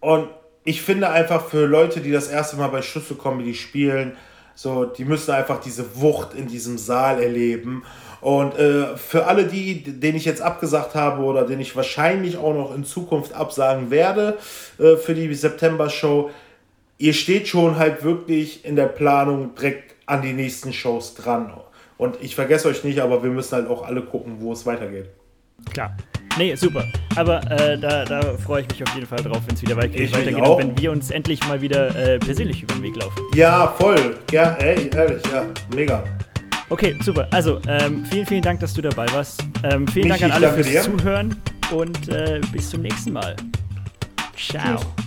Und 0.00 0.28
ich 0.64 0.80
finde 0.80 1.10
einfach 1.10 1.46
für 1.46 1.66
Leute, 1.66 2.00
die 2.00 2.10
das 2.10 2.28
erste 2.28 2.56
Mal 2.56 2.68
bei 2.68 2.80
Schlüsselcomedy 2.80 3.54
spielen, 3.54 4.16
so, 4.54 4.84
die 4.84 5.04
müssen 5.04 5.32
einfach 5.32 5.60
diese 5.60 6.00
Wucht 6.00 6.32
in 6.34 6.46
diesem 6.46 6.78
Saal 6.78 7.22
erleben. 7.22 7.84
Und 8.20 8.56
äh, 8.56 8.96
für 8.96 9.26
alle 9.26 9.44
die, 9.44 9.82
denen 9.82 10.16
ich 10.16 10.24
jetzt 10.24 10.40
abgesagt 10.40 10.94
habe 10.94 11.22
oder 11.22 11.44
denen 11.44 11.60
ich 11.60 11.76
wahrscheinlich 11.76 12.38
auch 12.38 12.54
noch 12.54 12.74
in 12.74 12.84
Zukunft 12.84 13.34
absagen 13.34 13.90
werde 13.90 14.38
äh, 14.78 14.96
für 14.96 15.14
die 15.14 15.34
September-Show, 15.34 16.30
ihr 16.96 17.12
steht 17.12 17.48
schon 17.48 17.76
halt 17.76 18.02
wirklich 18.04 18.64
in 18.64 18.76
der 18.76 18.86
Planung 18.86 19.54
direkt 19.54 19.94
an 20.06 20.22
die 20.22 20.32
nächsten 20.32 20.72
Shows 20.72 21.14
dran. 21.14 21.52
Und 21.96 22.16
ich 22.20 22.34
vergesse 22.34 22.68
euch 22.68 22.84
nicht, 22.84 23.00
aber 23.00 23.22
wir 23.22 23.30
müssen 23.30 23.54
halt 23.54 23.68
auch 23.68 23.86
alle 23.86 24.02
gucken, 24.02 24.36
wo 24.40 24.52
es 24.52 24.66
weitergeht. 24.66 25.10
Klar. 25.72 25.96
Nee, 26.36 26.54
super. 26.56 26.84
Aber 27.14 27.48
äh, 27.50 27.78
da, 27.78 28.04
da 28.04 28.20
freue 28.38 28.62
ich 28.62 28.68
mich 28.68 28.82
auf 28.82 28.94
jeden 28.94 29.06
Fall 29.06 29.22
drauf, 29.22 29.40
wenn 29.46 29.54
es 29.54 29.62
wieder 29.62 29.76
weitergeht, 29.76 30.12
weitergeht 30.12 30.42
und 30.42 30.58
wenn 30.58 30.78
wir 30.78 30.90
uns 30.90 31.10
endlich 31.10 31.46
mal 31.46 31.60
wieder 31.60 31.94
äh, 31.94 32.18
persönlich 32.18 32.62
über 32.62 32.74
den 32.74 32.82
Weg 32.82 32.96
laufen. 32.96 33.22
Ja, 33.34 33.68
voll. 33.78 34.16
Ja, 34.32 34.54
ey, 34.54 34.90
ehrlich, 34.92 35.22
ja, 35.32 35.44
mega. 35.74 36.02
Okay, 36.70 36.96
super. 37.02 37.28
Also, 37.30 37.60
ähm, 37.68 38.04
vielen, 38.10 38.26
vielen 38.26 38.42
Dank, 38.42 38.58
dass 38.60 38.74
du 38.74 38.82
dabei 38.82 39.06
warst. 39.12 39.44
Ähm, 39.62 39.86
vielen 39.86 40.08
Mich, 40.08 40.18
Dank 40.20 40.32
an 40.34 40.42
alle 40.42 40.52
fürs 40.54 40.66
dir. 40.66 40.82
Zuhören 40.82 41.40
und 41.70 42.08
äh, 42.08 42.40
bis 42.52 42.70
zum 42.70 42.82
nächsten 42.82 43.12
Mal. 43.12 43.36
Ciao. 44.36 44.78
Tschüss. 44.78 45.03